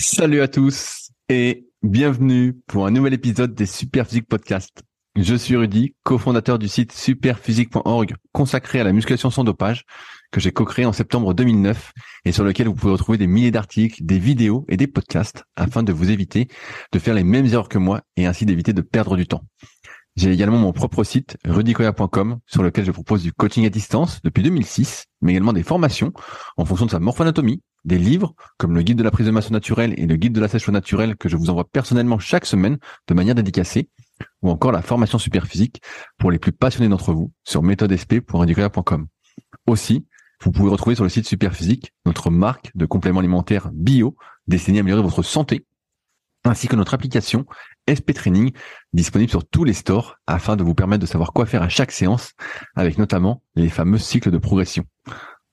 Salut 0.00 0.40
à 0.42 0.46
tous 0.46 1.10
et 1.28 1.66
bienvenue 1.82 2.54
pour 2.68 2.86
un 2.86 2.92
nouvel 2.92 3.14
épisode 3.14 3.56
des 3.56 3.66
Superphysique 3.66 4.28
Podcast. 4.28 4.84
Je 5.16 5.34
suis 5.34 5.56
Rudy, 5.56 5.96
cofondateur 6.04 6.60
du 6.60 6.68
site 6.68 6.92
superphysique.org 6.92 8.14
consacré 8.30 8.78
à 8.78 8.84
la 8.84 8.92
musculation 8.92 9.32
sans 9.32 9.42
dopage 9.42 9.82
que 10.30 10.38
j'ai 10.38 10.52
co-créé 10.52 10.84
en 10.84 10.92
septembre 10.92 11.34
2009 11.34 11.92
et 12.24 12.30
sur 12.30 12.44
lequel 12.44 12.68
vous 12.68 12.74
pouvez 12.74 12.92
retrouver 12.92 13.18
des 13.18 13.26
milliers 13.26 13.50
d'articles, 13.50 14.04
des 14.04 14.20
vidéos 14.20 14.64
et 14.68 14.76
des 14.76 14.86
podcasts 14.86 15.42
afin 15.56 15.82
de 15.82 15.92
vous 15.92 16.12
éviter 16.12 16.46
de 16.92 16.98
faire 17.00 17.14
les 17.14 17.24
mêmes 17.24 17.46
erreurs 17.46 17.68
que 17.68 17.78
moi 17.78 18.02
et 18.16 18.26
ainsi 18.26 18.46
d'éviter 18.46 18.72
de 18.72 18.82
perdre 18.82 19.16
du 19.16 19.26
temps. 19.26 19.42
J'ai 20.18 20.32
également 20.32 20.58
mon 20.58 20.72
propre 20.72 21.04
site 21.04 21.36
rudicoya.com 21.44 22.40
sur 22.44 22.64
lequel 22.64 22.84
je 22.84 22.90
propose 22.90 23.22
du 23.22 23.32
coaching 23.32 23.64
à 23.66 23.68
distance 23.68 24.20
depuis 24.24 24.42
2006, 24.42 25.04
mais 25.20 25.30
également 25.30 25.52
des 25.52 25.62
formations 25.62 26.12
en 26.56 26.64
fonction 26.64 26.86
de 26.86 26.90
sa 26.90 26.98
morphoanatomie, 26.98 27.62
des 27.84 27.98
livres 27.98 28.34
comme 28.56 28.74
le 28.74 28.82
guide 28.82 28.98
de 28.98 29.04
la 29.04 29.12
prise 29.12 29.26
de 29.26 29.30
masse 29.30 29.52
naturelle 29.52 29.94
et 29.96 30.06
le 30.06 30.16
guide 30.16 30.32
de 30.32 30.40
la 30.40 30.48
sèche 30.48 30.68
naturelle 30.70 31.14
que 31.14 31.28
je 31.28 31.36
vous 31.36 31.50
envoie 31.50 31.68
personnellement 31.70 32.18
chaque 32.18 32.46
semaine 32.46 32.78
de 33.06 33.14
manière 33.14 33.36
dédicacée, 33.36 33.90
ou 34.42 34.50
encore 34.50 34.72
la 34.72 34.82
formation 34.82 35.18
super 35.18 35.46
physique 35.46 35.80
pour 36.18 36.32
les 36.32 36.40
plus 36.40 36.50
passionnés 36.50 36.88
d'entre 36.88 37.12
vous 37.12 37.30
sur 37.44 37.62
méthodesp.rudicoya.com. 37.62 39.06
Aussi, 39.68 40.04
vous 40.42 40.50
pouvez 40.50 40.68
retrouver 40.68 40.96
sur 40.96 41.04
le 41.04 41.10
site 41.10 41.28
Superphysique 41.28 41.92
notre 42.06 42.30
marque 42.30 42.72
de 42.74 42.86
compléments 42.86 43.20
alimentaires 43.20 43.70
bio 43.72 44.16
destinés 44.48 44.78
à 44.78 44.80
améliorer 44.80 45.02
votre 45.02 45.22
santé, 45.22 45.64
ainsi 46.44 46.66
que 46.66 46.74
notre 46.74 46.94
application 46.94 47.46
SP 47.88 48.12
Training 48.12 48.52
disponible 48.92 49.30
sur 49.30 49.46
tous 49.46 49.64
les 49.64 49.72
stores 49.72 50.16
afin 50.26 50.56
de 50.56 50.62
vous 50.62 50.74
permettre 50.74 51.00
de 51.00 51.06
savoir 51.06 51.32
quoi 51.32 51.46
faire 51.46 51.62
à 51.62 51.68
chaque 51.68 51.92
séance 51.92 52.32
avec 52.76 52.98
notamment 52.98 53.42
les 53.54 53.68
fameux 53.68 53.98
cycles 53.98 54.30
de 54.30 54.38
progression. 54.38 54.84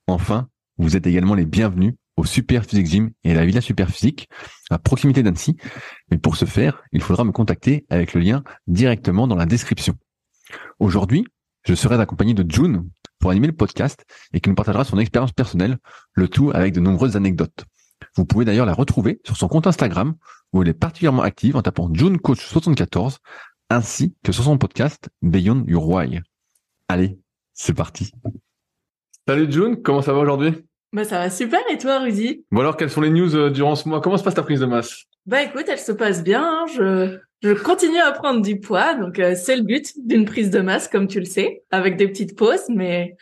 Enfin, 0.06 0.48
vous 0.78 0.96
êtes 0.96 1.06
également 1.06 1.34
les 1.34 1.46
bienvenus 1.46 1.94
au 2.16 2.24
Super 2.24 2.64
Physique 2.64 2.86
Gym 2.86 3.10
et 3.24 3.32
à 3.32 3.34
la 3.34 3.44
Villa 3.44 3.60
Super 3.60 3.90
Physique 3.90 4.28
à 4.70 4.78
proximité 4.78 5.22
d'Annecy. 5.22 5.56
Mais 6.10 6.18
pour 6.18 6.36
ce 6.36 6.44
faire, 6.44 6.82
il 6.92 7.02
faudra 7.02 7.24
me 7.24 7.32
contacter 7.32 7.86
avec 7.90 8.14
le 8.14 8.20
lien 8.20 8.42
directement 8.66 9.26
dans 9.26 9.36
la 9.36 9.46
description. 9.46 9.94
Aujourd'hui, 10.78 11.26
je 11.64 11.74
serai 11.74 11.96
accompagné 11.96 12.34
de 12.34 12.48
June 12.50 12.88
pour 13.18 13.30
animer 13.30 13.48
le 13.48 13.52
podcast 13.52 14.04
et 14.32 14.40
qui 14.40 14.48
nous 14.48 14.54
partagera 14.54 14.84
son 14.84 14.98
expérience 14.98 15.32
personnelle, 15.32 15.78
le 16.12 16.28
tout 16.28 16.50
avec 16.54 16.72
de 16.72 16.80
nombreuses 16.80 17.16
anecdotes. 17.16 17.64
Vous 18.16 18.24
pouvez 18.24 18.44
d'ailleurs 18.44 18.66
la 18.66 18.74
retrouver 18.74 19.20
sur 19.24 19.36
son 19.36 19.48
compte 19.48 19.66
Instagram 19.66 20.14
où 20.56 20.62
elle 20.62 20.68
est 20.68 20.74
particulièrement 20.74 21.22
active 21.22 21.56
en 21.56 21.62
tapant 21.62 21.90
June 21.92 22.18
Coach 22.18 22.44
74 22.44 23.18
ainsi 23.68 24.14
que 24.24 24.32
sur 24.32 24.44
son 24.44 24.58
podcast 24.58 25.08
Beyond 25.22 25.64
Your 25.66 25.86
Why. 25.86 26.20
Allez, 26.88 27.18
c'est 27.52 27.74
parti. 27.74 28.10
Salut 29.28 29.50
June, 29.50 29.82
comment 29.82 30.02
ça 30.02 30.12
va 30.12 30.20
aujourd'hui? 30.20 30.52
Bah 30.92 31.04
ça 31.04 31.18
va 31.18 31.30
super 31.30 31.60
et 31.70 31.76
toi 31.76 31.98
Rudy? 31.98 32.44
Bon 32.50 32.60
alors 32.60 32.76
quelles 32.76 32.90
sont 32.90 33.00
les 33.00 33.10
news 33.10 33.34
euh, 33.34 33.50
durant 33.50 33.76
ce 33.76 33.88
mois? 33.88 34.00
Comment 34.00 34.16
se 34.16 34.24
passe 34.24 34.34
ta 34.34 34.42
prise 34.42 34.60
de 34.60 34.66
masse? 34.66 35.04
Bah 35.26 35.42
écoute, 35.42 35.66
elle 35.68 35.78
se 35.78 35.92
passe 35.92 36.22
bien, 36.22 36.42
hein. 36.42 36.64
je 36.74 37.18
je 37.42 37.52
continue 37.52 37.98
à 37.98 38.12
prendre 38.12 38.40
du 38.40 38.58
poids, 38.58 38.94
donc 38.94 39.18
euh, 39.18 39.34
c'est 39.36 39.56
le 39.56 39.62
but 39.62 39.92
d'une 40.06 40.24
prise 40.24 40.48
de 40.50 40.60
masse 40.60 40.88
comme 40.88 41.06
tu 41.06 41.18
le 41.18 41.26
sais, 41.26 41.64
avec 41.70 41.96
des 41.96 42.08
petites 42.08 42.36
pauses, 42.36 42.68
mais 42.68 43.14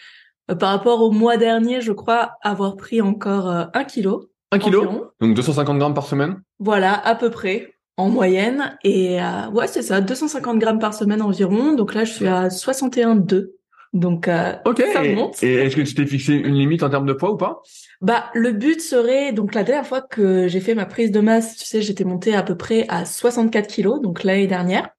euh, 0.50 0.54
par 0.54 0.70
rapport 0.70 1.02
au 1.02 1.10
mois 1.10 1.36
dernier, 1.36 1.80
je 1.80 1.92
crois 1.92 2.36
avoir 2.42 2.76
pris 2.76 3.00
encore 3.00 3.48
un 3.48 3.84
kilo. 3.84 4.30
Kilo 4.58 5.12
Donc 5.20 5.34
250 5.34 5.78
grammes 5.78 5.94
par 5.94 6.06
semaine 6.06 6.42
Voilà, 6.58 6.94
à 6.94 7.14
peu 7.14 7.30
près 7.30 7.74
en 7.96 8.08
moyenne. 8.08 8.76
Et 8.82 9.18
ouais, 9.52 9.68
c'est 9.68 9.82
ça, 9.82 10.00
250 10.00 10.58
grammes 10.58 10.80
par 10.80 10.94
semaine 10.94 11.22
environ. 11.22 11.74
Donc 11.74 11.94
là, 11.94 12.04
je 12.04 12.12
suis 12.12 12.26
à 12.26 12.48
61,2. 12.48 13.50
Donc 13.94 14.26
euh, 14.26 14.54
ça 14.92 15.04
monte. 15.04 15.40
Et 15.44 15.54
est-ce 15.54 15.76
que 15.76 15.82
tu 15.82 15.94
t'es 15.94 16.04
fixé 16.04 16.34
une 16.34 16.54
limite 16.54 16.82
en 16.82 16.90
termes 16.90 17.06
de 17.06 17.12
poids 17.12 17.30
ou 17.30 17.36
pas? 17.36 17.62
Bah 18.00 18.24
le 18.34 18.50
but 18.50 18.80
serait 18.80 19.32
donc 19.32 19.54
la 19.54 19.62
dernière 19.62 19.86
fois 19.86 20.02
que 20.02 20.48
j'ai 20.48 20.60
fait 20.60 20.74
ma 20.74 20.84
prise 20.84 21.12
de 21.12 21.20
masse, 21.20 21.56
tu 21.56 21.64
sais, 21.64 21.80
j'étais 21.80 22.02
montée 22.02 22.34
à 22.34 22.42
peu 22.42 22.56
près 22.56 22.86
à 22.88 23.04
64 23.04 23.68
kilos, 23.68 24.02
donc 24.02 24.24
l'année 24.24 24.48
dernière. 24.48 24.90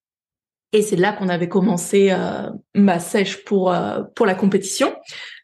Et 0.76 0.82
c'est 0.82 0.98
là 0.98 1.14
qu'on 1.14 1.30
avait 1.30 1.48
commencé 1.48 2.10
euh, 2.12 2.50
ma 2.74 3.00
sèche 3.00 3.46
pour 3.46 3.72
euh, 3.72 4.02
pour 4.14 4.26
la 4.26 4.36
compétition. 4.36 4.94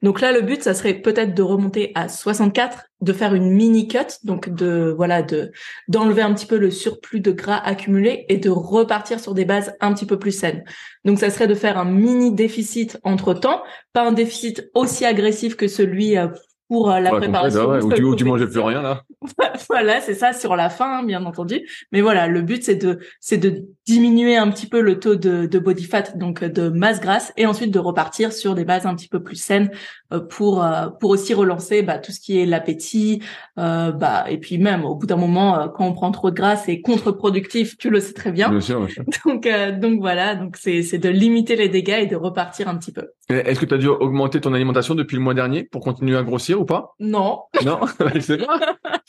Donc 0.01 0.19
là, 0.19 0.33
le 0.33 0.41
but, 0.41 0.61
ça 0.61 0.73
serait 0.73 0.95
peut-être 0.95 1.33
de 1.33 1.41
remonter 1.41 1.93
à 1.95 2.09
64, 2.09 2.79
de 2.99 3.13
faire 3.13 3.33
une 3.33 3.49
mini 3.49 3.87
cut, 3.87 3.99
donc 4.25 4.49
de 4.49 4.93
voilà 4.93 5.21
de 5.21 5.53
d'enlever 5.87 6.21
un 6.21 6.33
petit 6.33 6.45
peu 6.45 6.57
le 6.57 6.69
surplus 6.69 7.21
de 7.21 7.31
gras 7.31 7.55
accumulé 7.63 8.25
et 8.27 8.39
de 8.39 8.49
repartir 8.49 9.21
sur 9.21 9.33
des 9.33 9.45
bases 9.45 9.73
un 9.79 9.93
petit 9.93 10.05
peu 10.05 10.19
plus 10.19 10.37
saines. 10.37 10.65
Donc 11.05 11.17
ça 11.17 11.29
serait 11.29 11.47
de 11.47 11.55
faire 11.55 11.77
un 11.77 11.85
mini 11.85 12.33
déficit 12.33 12.99
entre 13.03 13.33
temps, 13.33 13.63
pas 13.93 14.05
un 14.05 14.11
déficit 14.11 14.69
aussi 14.73 15.05
agressif 15.05 15.55
que 15.55 15.69
celui 15.69 16.17
euh, 16.17 16.27
pour 16.71 16.89
euh, 16.89 17.01
la 17.01 17.11
préparation. 17.11 17.67
Bah 17.67 17.79
ouais, 17.79 18.01
ou 18.01 18.15
tu, 18.15 18.23
mangeais 18.23 18.47
plus 18.47 18.61
rien 18.61 18.81
là. 18.81 19.03
voilà, 19.69 19.99
c'est 19.99 20.13
ça 20.13 20.31
sur 20.31 20.55
la 20.55 20.69
fin, 20.69 20.99
hein, 20.99 21.03
bien 21.03 21.25
entendu. 21.25 21.67
Mais 21.91 21.99
voilà, 21.99 22.27
le 22.27 22.41
but 22.41 22.63
c'est 22.63 22.77
de 22.77 22.99
c'est 23.19 23.37
de 23.37 23.65
diminuer 23.85 24.37
un 24.37 24.49
petit 24.49 24.67
peu 24.67 24.81
le 24.81 24.99
taux 24.99 25.15
de, 25.15 25.45
de 25.45 25.59
body 25.59 25.85
fat, 25.85 26.15
donc 26.15 26.43
de 26.43 26.69
masse 26.69 27.01
grasse, 27.01 27.33
et 27.37 27.45
ensuite 27.45 27.71
de 27.71 27.79
repartir 27.79 28.31
sur 28.31 28.55
des 28.55 28.65
bases 28.65 28.85
un 28.85 28.95
petit 28.95 29.07
peu 29.07 29.21
plus 29.21 29.35
saines 29.35 29.71
euh, 30.13 30.19
pour 30.19 30.63
euh, 30.63 30.87
pour 30.99 31.09
aussi 31.09 31.33
relancer 31.33 31.81
bah, 31.81 31.97
tout 31.97 32.11
ce 32.11 32.19
qui 32.19 32.39
est 32.39 32.45
l'appétit, 32.45 33.21
euh, 33.57 33.91
bah 33.91 34.25
et 34.29 34.37
puis 34.37 34.57
même 34.57 34.85
au 34.85 34.95
bout 34.95 35.07
d'un 35.07 35.15
moment 35.15 35.69
quand 35.69 35.85
on 35.85 35.93
prend 35.93 36.11
trop 36.11 36.29
de 36.29 36.35
gras 36.35 36.55
c'est 36.55 36.81
contre-productif, 36.81 37.77
tu 37.77 37.89
le 37.89 37.99
sais 37.99 38.13
très 38.13 38.31
bien. 38.31 38.49
Bien 38.49 38.61
sûr, 38.61 38.79
bien 38.79 38.89
sûr. 38.89 39.03
Donc 39.25 39.47
donc 39.79 39.99
voilà, 39.99 40.35
donc 40.35 40.57
c'est 40.57 40.83
c'est 40.83 40.97
de 40.97 41.09
limiter 41.09 41.55
les 41.55 41.69
dégâts 41.69 41.99
et 42.01 42.05
de 42.07 42.15
repartir 42.15 42.67
un 42.67 42.77
petit 42.77 42.91
peu. 42.91 43.09
Est-ce 43.29 43.59
que 43.59 43.65
tu 43.65 43.73
as 43.73 43.77
dû 43.77 43.87
augmenter 43.87 44.41
ton 44.41 44.53
alimentation 44.53 44.95
depuis 44.95 45.15
le 45.15 45.21
mois 45.21 45.33
dernier 45.33 45.63
pour 45.63 45.81
continuer 45.81 46.17
à 46.17 46.23
grossir 46.23 46.59
ou 46.59 46.65
pas? 46.65 46.95
Non. 46.99 47.39
Non, 47.65 47.79
c'est 48.19 48.37
vrai. 48.37 48.47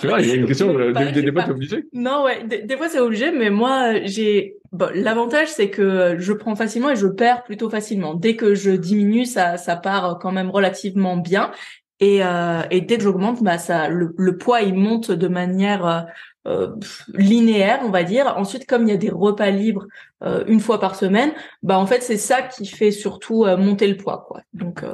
C'est 0.00 0.08
vrai, 0.08 0.22
il 0.22 0.28
y 0.28 0.32
a 0.32 0.34
une 0.34 0.46
question, 0.46 0.66
des, 0.72 1.32
fois, 1.32 1.50
obligé. 1.50 1.84
Non, 1.92 2.24
ouais, 2.24 2.44
des, 2.44 2.76
fois, 2.76 2.88
c'est 2.88 3.00
obligé, 3.00 3.30
mais 3.30 3.50
moi, 3.50 4.02
j'ai, 4.04 4.56
l'avantage, 4.94 5.48
c'est 5.48 5.70
que 5.70 6.16
je 6.18 6.32
prends 6.32 6.56
facilement 6.56 6.90
et 6.90 6.96
je 6.96 7.06
perds 7.06 7.44
plutôt 7.44 7.70
facilement. 7.70 8.14
Dès 8.14 8.36
que 8.36 8.54
je 8.54 8.70
diminue, 8.70 9.26
ça, 9.26 9.56
ça 9.56 9.76
part 9.76 10.18
quand 10.20 10.32
même 10.32 10.50
relativement 10.50 11.16
bien. 11.16 11.52
Et, 12.00 12.24
euh, 12.24 12.62
et 12.70 12.80
dès 12.80 12.96
que 12.96 13.04
j'augmente, 13.04 13.42
bah, 13.42 13.58
ça, 13.58 13.88
le, 13.88 14.12
le, 14.16 14.36
poids, 14.36 14.62
il 14.62 14.74
monte 14.74 15.12
de 15.12 15.28
manière, 15.28 15.86
euh, 15.86 16.00
euh, 16.48 16.74
linéaire, 17.14 17.80
on 17.84 17.90
va 17.90 18.02
dire. 18.02 18.34
Ensuite, 18.36 18.66
comme 18.66 18.82
il 18.82 18.88
y 18.88 18.92
a 18.92 18.96
des 18.96 19.10
repas 19.10 19.50
libres 19.50 19.86
euh, 20.24 20.42
une 20.48 20.58
fois 20.58 20.80
par 20.80 20.96
semaine, 20.96 21.32
bah 21.62 21.78
en 21.78 21.86
fait 21.86 22.02
c'est 22.02 22.16
ça 22.16 22.42
qui 22.42 22.66
fait 22.66 22.90
surtout 22.90 23.44
euh, 23.44 23.56
monter 23.56 23.86
le 23.86 23.96
poids, 23.96 24.24
quoi. 24.26 24.40
Donc 24.52 24.84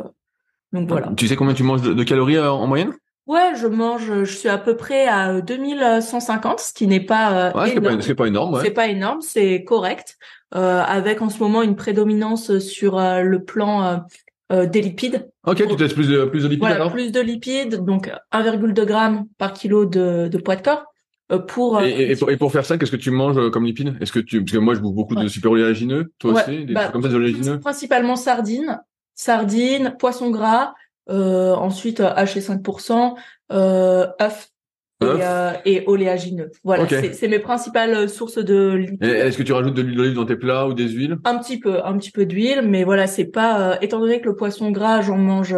donc 0.74 0.88
voilà. 0.88 1.10
Tu 1.16 1.26
sais 1.26 1.36
combien 1.36 1.54
tu 1.54 1.62
manges 1.62 1.80
de, 1.80 2.02
calories 2.02 2.38
en 2.38 2.66
moyenne? 2.66 2.92
Ouais, 3.28 3.52
je 3.54 3.66
mange, 3.66 4.24
je 4.24 4.36
suis 4.36 4.48
à 4.48 4.58
peu 4.58 4.76
près 4.76 5.06
à 5.06 5.40
2150, 5.40 6.60
ce 6.60 6.72
qui 6.72 6.86
n'est 6.86 6.98
pas 6.98 7.52
ouais, 7.54 7.76
énorme. 7.76 8.02
C'est 8.02 8.14
pas, 8.14 8.26
énorme. 8.26 8.54
Ouais. 8.54 8.62
C'est 8.64 8.70
pas 8.70 8.88
énorme, 8.88 9.20
c'est 9.20 9.62
correct. 9.64 10.18
avec 10.50 11.22
en 11.22 11.28
ce 11.28 11.38
moment 11.38 11.62
une 11.62 11.76
prédominance 11.76 12.58
sur 12.58 12.98
le 12.98 13.44
plan 13.44 14.04
des 14.50 14.80
lipides. 14.80 15.30
Ok, 15.46 15.66
tu 15.68 15.76
testes 15.76 15.94
plus 15.94 16.08
de 16.08 16.24
plus 16.24 16.42
de 16.42 16.48
lipides 16.48 16.60
voilà, 16.60 16.76
alors? 16.76 16.92
Plus 16.92 17.12
de 17.12 17.20
lipides, 17.20 17.84
donc 17.84 18.10
1,2 18.32 18.88
g 18.88 19.20
par 19.36 19.52
kilo 19.52 19.84
de, 19.84 20.28
de 20.28 20.38
poids 20.38 20.56
de 20.56 20.62
corps. 20.62 20.84
Euh, 21.30 21.38
pour, 21.38 21.78
euh, 21.78 21.84
et, 21.84 22.16
pour, 22.16 22.30
et, 22.30 22.36
pour, 22.38 22.52
faire 22.52 22.64
ça, 22.64 22.78
qu'est-ce 22.78 22.90
que 22.90 22.96
tu 22.96 23.10
manges 23.10 23.36
euh, 23.36 23.50
comme 23.50 23.66
lipides? 23.66 23.96
Est-ce 24.00 24.12
que 24.12 24.18
tu 24.18 24.42
parce 24.42 24.52
que 24.52 24.58
moi 24.58 24.74
je 24.74 24.80
bouffe 24.80 24.94
beaucoup 24.94 25.14
de 25.14 25.28
super 25.28 25.50
oléagineux, 25.50 26.12
toi 26.18 26.32
aussi, 26.32 26.64
des 26.64 26.72
bah, 26.72 26.88
comme 26.88 27.02
ça 27.02 27.08
oléagineux 27.08 27.60
Principalement 27.60 28.16
sardines, 28.16 28.80
sardines, 29.14 29.94
poisson 29.98 30.30
gras, 30.30 30.72
euh, 31.10 31.54
ensuite 31.54 32.00
haché 32.00 32.40
5%, 32.40 33.14
euh, 33.52 34.06
œufs 34.20 34.52
et, 35.00 35.04
euh, 35.04 35.52
et, 35.64 35.84
oléagineux. 35.86 36.50
Voilà, 36.64 36.86
c'est 36.88 37.28
mes 37.28 37.38
principales 37.38 38.08
sources 38.08 38.38
de 38.38 38.74
lipides. 38.74 39.04
Est-ce 39.04 39.38
que 39.38 39.44
tu 39.44 39.52
rajoutes 39.52 39.74
de 39.74 39.82
l'huile 39.82 39.96
d'olive 39.96 40.14
dans 40.14 40.26
tes 40.26 40.36
plats 40.36 40.66
ou 40.66 40.74
des 40.74 40.88
huiles? 40.88 41.18
Un 41.24 41.38
petit 41.38 41.60
peu, 41.60 41.84
un 41.84 41.96
petit 41.96 42.10
peu 42.10 42.26
d'huile, 42.26 42.62
mais 42.62 42.84
voilà, 42.84 43.06
c'est 43.06 43.26
pas. 43.26 43.78
étant 43.80 44.00
donné 44.00 44.20
que 44.20 44.26
le 44.28 44.34
poisson 44.34 44.70
gras, 44.70 45.02
j'en 45.02 45.16
mange 45.16 45.56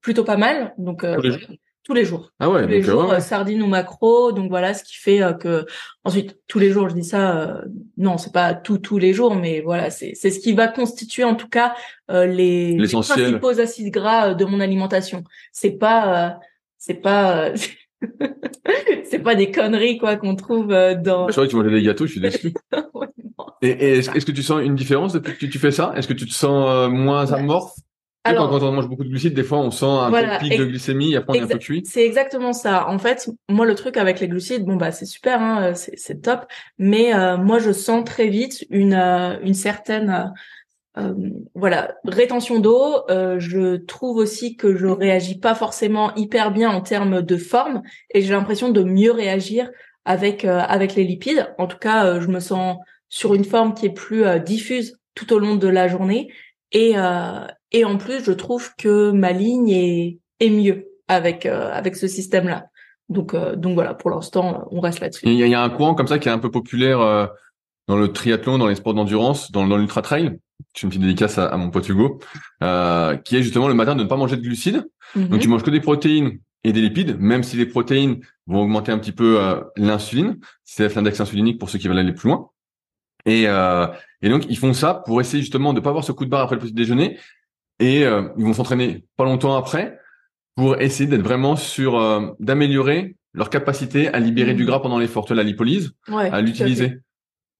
plutôt 0.00 0.24
pas 0.24 0.36
mal, 0.36 0.74
donc 0.78 1.06
tous 1.06 1.22
les 1.22 1.30
jours? 1.30 1.40
Ah 2.40 2.50
ouais, 2.50 2.62
tous 2.62 2.68
les 2.68 2.82
jours, 2.82 3.12
euh, 3.12 3.20
sardines 3.20 3.62
ou 3.62 3.66
macro. 3.66 4.32
Donc 4.32 4.48
voilà, 4.48 4.72
ce 4.72 4.82
qui 4.82 4.96
fait 4.96 5.22
euh, 5.22 5.34
que 5.34 5.66
ensuite 6.02 6.38
tous 6.48 6.58
les 6.58 6.70
jours, 6.70 6.88
je 6.88 6.94
dis 6.94 7.04
ça. 7.04 7.36
Euh, 7.36 7.62
non, 7.98 8.16
c'est 8.16 8.32
pas 8.32 8.54
tout 8.54 8.78
tous 8.78 8.96
les 8.96 9.12
jours, 9.12 9.34
mais 9.34 9.60
voilà, 9.60 9.90
c'est 9.90 10.12
c'est 10.14 10.30
ce 10.30 10.40
qui 10.40 10.54
va 10.54 10.68
constituer 10.68 11.24
en 11.24 11.34
tout 11.34 11.48
cas 11.48 11.74
les, 12.08 12.78
les, 12.78 12.88
principaux 12.88 13.60
acides 13.60 13.92
gras 13.92 14.34
de 14.34 14.44
mon 14.46 14.60
alimentation. 14.60 15.24
C'est 15.52 15.72
pas 15.72 16.38
c'est 16.78 17.02
pas 17.02 17.52
c'est 19.04 19.18
pas 19.18 19.34
des 19.34 19.50
conneries 19.50 19.98
quoi 19.98 20.16
qu'on 20.16 20.36
trouve 20.36 20.68
dans. 20.68 21.28
Je 21.28 21.32
crois 21.32 21.44
que 21.44 21.50
tu 21.50 21.56
manges 21.56 21.70
des 21.70 21.82
gâteaux, 21.82 22.06
je 22.06 22.12
suis 22.12 22.20
déçu. 22.20 22.54
et, 23.62 23.98
est-ce 23.98 24.24
que 24.24 24.32
tu 24.32 24.42
sens 24.42 24.62
une 24.62 24.74
différence 24.74 25.12
depuis 25.12 25.36
que 25.36 25.52
tu 25.52 25.58
fais 25.58 25.70
ça? 25.70 25.92
Est-ce 25.96 26.08
que 26.08 26.14
tu 26.14 26.24
te 26.24 26.32
sens 26.32 26.90
moins 26.90 27.30
amorphe? 27.30 27.74
Alors, 28.26 28.48
quand, 28.48 28.62
on 28.62 28.72
mange 28.72 28.88
beaucoup 28.88 29.04
de 29.04 29.10
glucides, 29.10 29.34
des 29.34 29.42
fois, 29.42 29.58
on 29.58 29.70
sent 29.70 29.84
un 29.84 30.38
pic 30.38 30.58
de 30.58 30.64
glycémie, 30.64 31.14
après 31.14 31.38
on 31.38 31.42
est 31.42 31.44
un 31.44 31.46
peu 31.46 31.58
cuit. 31.58 31.82
C'est 31.84 32.04
exactement 32.04 32.54
ça. 32.54 32.88
En 32.88 32.98
fait, 32.98 33.28
moi, 33.50 33.66
le 33.66 33.74
truc 33.74 33.98
avec 33.98 34.18
les 34.18 34.28
glucides, 34.28 34.64
bon 34.64 34.76
bah 34.76 34.92
c'est 34.92 35.04
super, 35.04 35.42
hein, 35.42 35.74
c'est 35.74 36.22
top, 36.22 36.46
mais 36.78 37.14
euh, 37.14 37.36
moi, 37.36 37.58
je 37.58 37.70
sens 37.70 38.02
très 38.04 38.28
vite 38.28 38.64
une 38.70 38.94
euh, 38.94 39.38
une 39.42 39.52
certaine 39.52 40.32
euh, 40.96 41.12
voilà 41.54 41.96
rétention 42.04 42.60
d'eau. 42.60 43.04
je 43.08 43.76
trouve 43.76 44.16
aussi 44.16 44.56
que 44.56 44.74
je 44.74 44.86
réagis 44.86 45.38
pas 45.38 45.54
forcément 45.54 46.14
hyper 46.14 46.50
bien 46.50 46.70
en 46.70 46.80
termes 46.80 47.20
de 47.20 47.36
forme, 47.36 47.82
et 48.14 48.22
j'ai 48.22 48.32
l'impression 48.32 48.70
de 48.70 48.82
mieux 48.82 49.12
réagir 49.12 49.70
avec 50.06 50.46
avec 50.46 50.94
les 50.94 51.04
lipides. 51.04 51.54
En 51.58 51.66
tout 51.66 51.78
cas, 51.78 52.20
je 52.20 52.28
me 52.28 52.40
sens 52.40 52.78
sur 53.10 53.34
une 53.34 53.44
forme 53.44 53.74
qui 53.74 53.86
est 53.86 53.94
plus 53.94 54.24
diffuse 54.40 54.98
tout 55.14 55.30
au 55.34 55.38
long 55.38 55.56
de 55.56 55.68
la 55.68 55.88
journée 55.88 56.30
et 56.74 56.94
et 57.72 57.84
en 57.84 57.96
plus, 57.96 58.22
je 58.22 58.32
trouve 58.32 58.74
que 58.76 59.10
ma 59.10 59.32
ligne 59.32 59.70
est 59.70 60.18
est 60.40 60.50
mieux 60.50 60.88
avec 61.08 61.46
avec 61.46 61.96
ce 61.96 62.06
système 62.06 62.48
là. 62.48 62.66
Donc, 63.08 63.34
euh, 63.34 63.56
donc 63.56 63.74
voilà, 63.74 63.94
pour 63.94 64.10
l'instant, 64.10 64.66
on 64.70 64.80
reste 64.80 65.00
là-dessus. 65.00 65.26
Il 65.26 65.34
y, 65.34 65.54
a 65.54 65.62
un 65.62 65.70
courant 65.70 65.94
comme 65.94 66.06
ça 66.06 66.18
qui 66.18 66.28
est 66.28 66.32
un 66.32 66.38
peu 66.38 66.50
populaire 66.50 67.00
euh, 67.00 67.26
dans 67.86 67.96
le 67.96 68.12
triathlon, 68.12 68.58
dans 68.58 68.66
les 68.66 68.76
sports 68.76 68.94
d'endurance, 68.94 69.52
dans, 69.52 69.66
dans 69.66 69.76
l'ultra 69.76 70.02
trail. 70.02 70.38
Je 70.76 70.86
une 70.86 70.90
petite 70.90 71.02
dédicace 71.02 71.38
à, 71.38 71.56
mon 71.56 71.70
pote 71.70 71.88
Hugo, 71.88 72.20
euh, 72.62 73.16
qui 73.16 73.36
est 73.36 73.42
justement 73.42 73.68
le 73.68 73.74
matin 73.74 73.94
de 73.94 74.02
ne 74.04 74.08
pas 74.08 74.16
manger 74.16 74.36
de 74.36 74.42
glucides. 74.42 74.86
Mhm. 75.14 75.28
Donc 75.28 75.40
tu 75.40 75.48
manges 75.48 75.62
que 75.62 75.70
des 75.70 75.80
protéines 75.80 76.38
et 76.62 76.72
des 76.72 76.80
lipides, 76.80 77.16
même 77.18 77.42
si 77.42 77.56
les 77.56 77.66
protéines 77.66 78.20
vont 78.46 78.62
augmenter 78.62 78.90
un 78.90 78.98
petit 78.98 79.12
peu 79.12 79.38
l'insuline, 79.76 80.38
c'est 80.64 80.94
l'index 80.94 81.20
insulinique 81.20 81.58
pour 81.58 81.68
ceux 81.68 81.78
qui 81.78 81.88
veulent 81.88 81.98
aller 81.98 82.14
plus 82.14 82.30
loin. 82.30 82.48
Et, 83.26 83.44
et 83.44 84.28
donc 84.28 84.44
ils 84.48 84.58
font 84.58 84.72
ça 84.72 85.02
pour 85.06 85.20
essayer 85.20 85.42
justement 85.42 85.72
de 85.72 85.80
pas 85.80 85.90
avoir 85.90 86.04
ce 86.04 86.12
coup 86.12 86.24
de 86.24 86.30
barre 86.30 86.42
après 86.42 86.56
le 86.56 86.60
petit 86.60 86.72
déjeuner. 86.72 87.18
Et 87.80 88.02
ils 88.02 88.44
vont 88.44 88.52
s'entraîner 88.52 89.04
pas 89.16 89.24
longtemps 89.24 89.56
après 89.56 89.98
pour 90.56 90.80
essayer 90.80 91.08
d'être 91.08 91.22
vraiment 91.22 91.56
sur 91.56 91.98
euh, 91.98 92.28
d'améliorer 92.38 93.16
leur 93.32 93.50
capacité 93.50 94.06
à 94.08 94.20
libérer 94.20 94.54
du 94.54 94.62
mmh. 94.62 94.66
gras 94.66 94.78
pendant 94.78 95.00
l'effort, 95.00 95.26
la 95.34 95.42
lipolyse, 95.42 95.90
à 96.06 96.40
l'utiliser. 96.40 97.00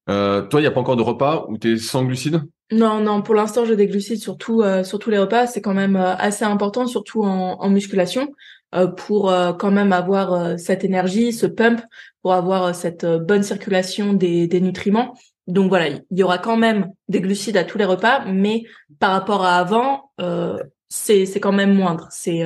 Euh, 0.08 0.42
toi, 0.42 0.60
il 0.60 0.62
n'y 0.62 0.68
a 0.68 0.70
pas 0.70 0.80
encore 0.80 0.94
de 0.94 1.02
repas 1.02 1.46
où 1.48 1.58
tu 1.58 1.72
es 1.72 1.76
sans 1.76 2.04
glucides? 2.04 2.42
Non, 2.70 3.00
non, 3.00 3.22
pour 3.22 3.34
l'instant, 3.34 3.64
j'ai 3.64 3.74
des 3.74 3.88
glucides 3.88 4.20
sur, 4.20 4.36
euh, 4.60 4.84
sur 4.84 5.00
tous 5.00 5.10
les 5.10 5.18
repas. 5.18 5.48
C'est 5.48 5.60
quand 5.60 5.74
même 5.74 5.96
euh, 5.96 6.14
assez 6.14 6.44
important, 6.44 6.86
surtout 6.86 7.24
en, 7.24 7.60
en 7.60 7.70
musculation, 7.70 8.32
pour 8.96 9.32
quand 9.58 9.70
même 9.70 9.92
avoir 9.92 10.58
cette 10.58 10.82
énergie, 10.82 11.32
ce 11.32 11.46
pump, 11.46 11.80
pour 12.22 12.32
avoir 12.34 12.74
cette 12.74 13.06
bonne 13.06 13.44
circulation 13.44 14.14
des, 14.14 14.48
des 14.48 14.60
nutriments. 14.60 15.14
Donc 15.46 15.68
voilà, 15.68 15.88
il 15.88 16.02
y 16.10 16.22
aura 16.22 16.38
quand 16.38 16.56
même 16.56 16.92
des 17.08 17.20
glucides 17.20 17.56
à 17.56 17.64
tous 17.64 17.78
les 17.78 17.84
repas, 17.84 18.24
mais 18.26 18.64
par 18.98 19.12
rapport 19.12 19.44
à 19.44 19.56
avant, 19.56 20.10
c'est 20.88 21.26
c'est 21.26 21.40
quand 21.40 21.52
même 21.52 21.74
moindre. 21.74 22.08
C'est 22.10 22.44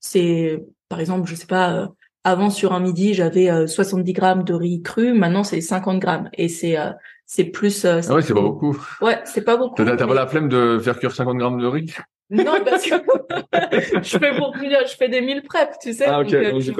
c'est 0.00 0.62
par 0.88 1.00
exemple, 1.00 1.28
je 1.28 1.34
sais 1.34 1.46
pas, 1.46 1.72
euh, 1.72 1.86
avant 2.24 2.50
sur 2.50 2.72
un 2.72 2.80
midi 2.80 3.14
j'avais 3.14 3.66
70 3.66 4.10
euh, 4.10 4.14
grammes 4.14 4.44
de 4.44 4.54
riz 4.54 4.82
cru, 4.82 5.12
maintenant 5.12 5.44
c'est 5.44 5.60
50 5.60 5.98
grammes 5.98 6.30
et 6.34 6.48
c'est 6.48 6.78
euh, 6.78 6.90
c'est 7.26 7.44
plus. 7.44 7.84
ah 7.84 7.96
ouais, 7.96 8.22
c'est 8.22 8.34
pas 8.34 8.40
beaucoup. 8.40 8.76
Ouais, 9.00 9.20
c'est 9.24 9.42
pas 9.42 9.56
beaucoup. 9.56 9.84
T'as 9.84 9.96
pas 9.96 10.14
la 10.14 10.26
flemme 10.26 10.48
de 10.48 10.78
faire 10.78 10.98
cuire 10.98 11.12
50 11.12 11.36
grammes 11.36 11.60
de 11.60 11.66
riz? 11.66 11.94
Non, 12.30 12.58
parce 12.64 12.84
que 12.84 12.94
je 14.02 14.18
fais 14.18 14.36
pour 14.36 14.52
plusieurs, 14.52 14.86
je 14.86 14.96
fais 14.96 15.08
des 15.08 15.20
mille 15.20 15.42
prep, 15.42 15.70
tu 15.80 15.92
sais. 15.92 16.06
Ah 16.06 16.20
ok, 16.20 16.30
donc, 16.50 16.60
j'ai 16.60 16.72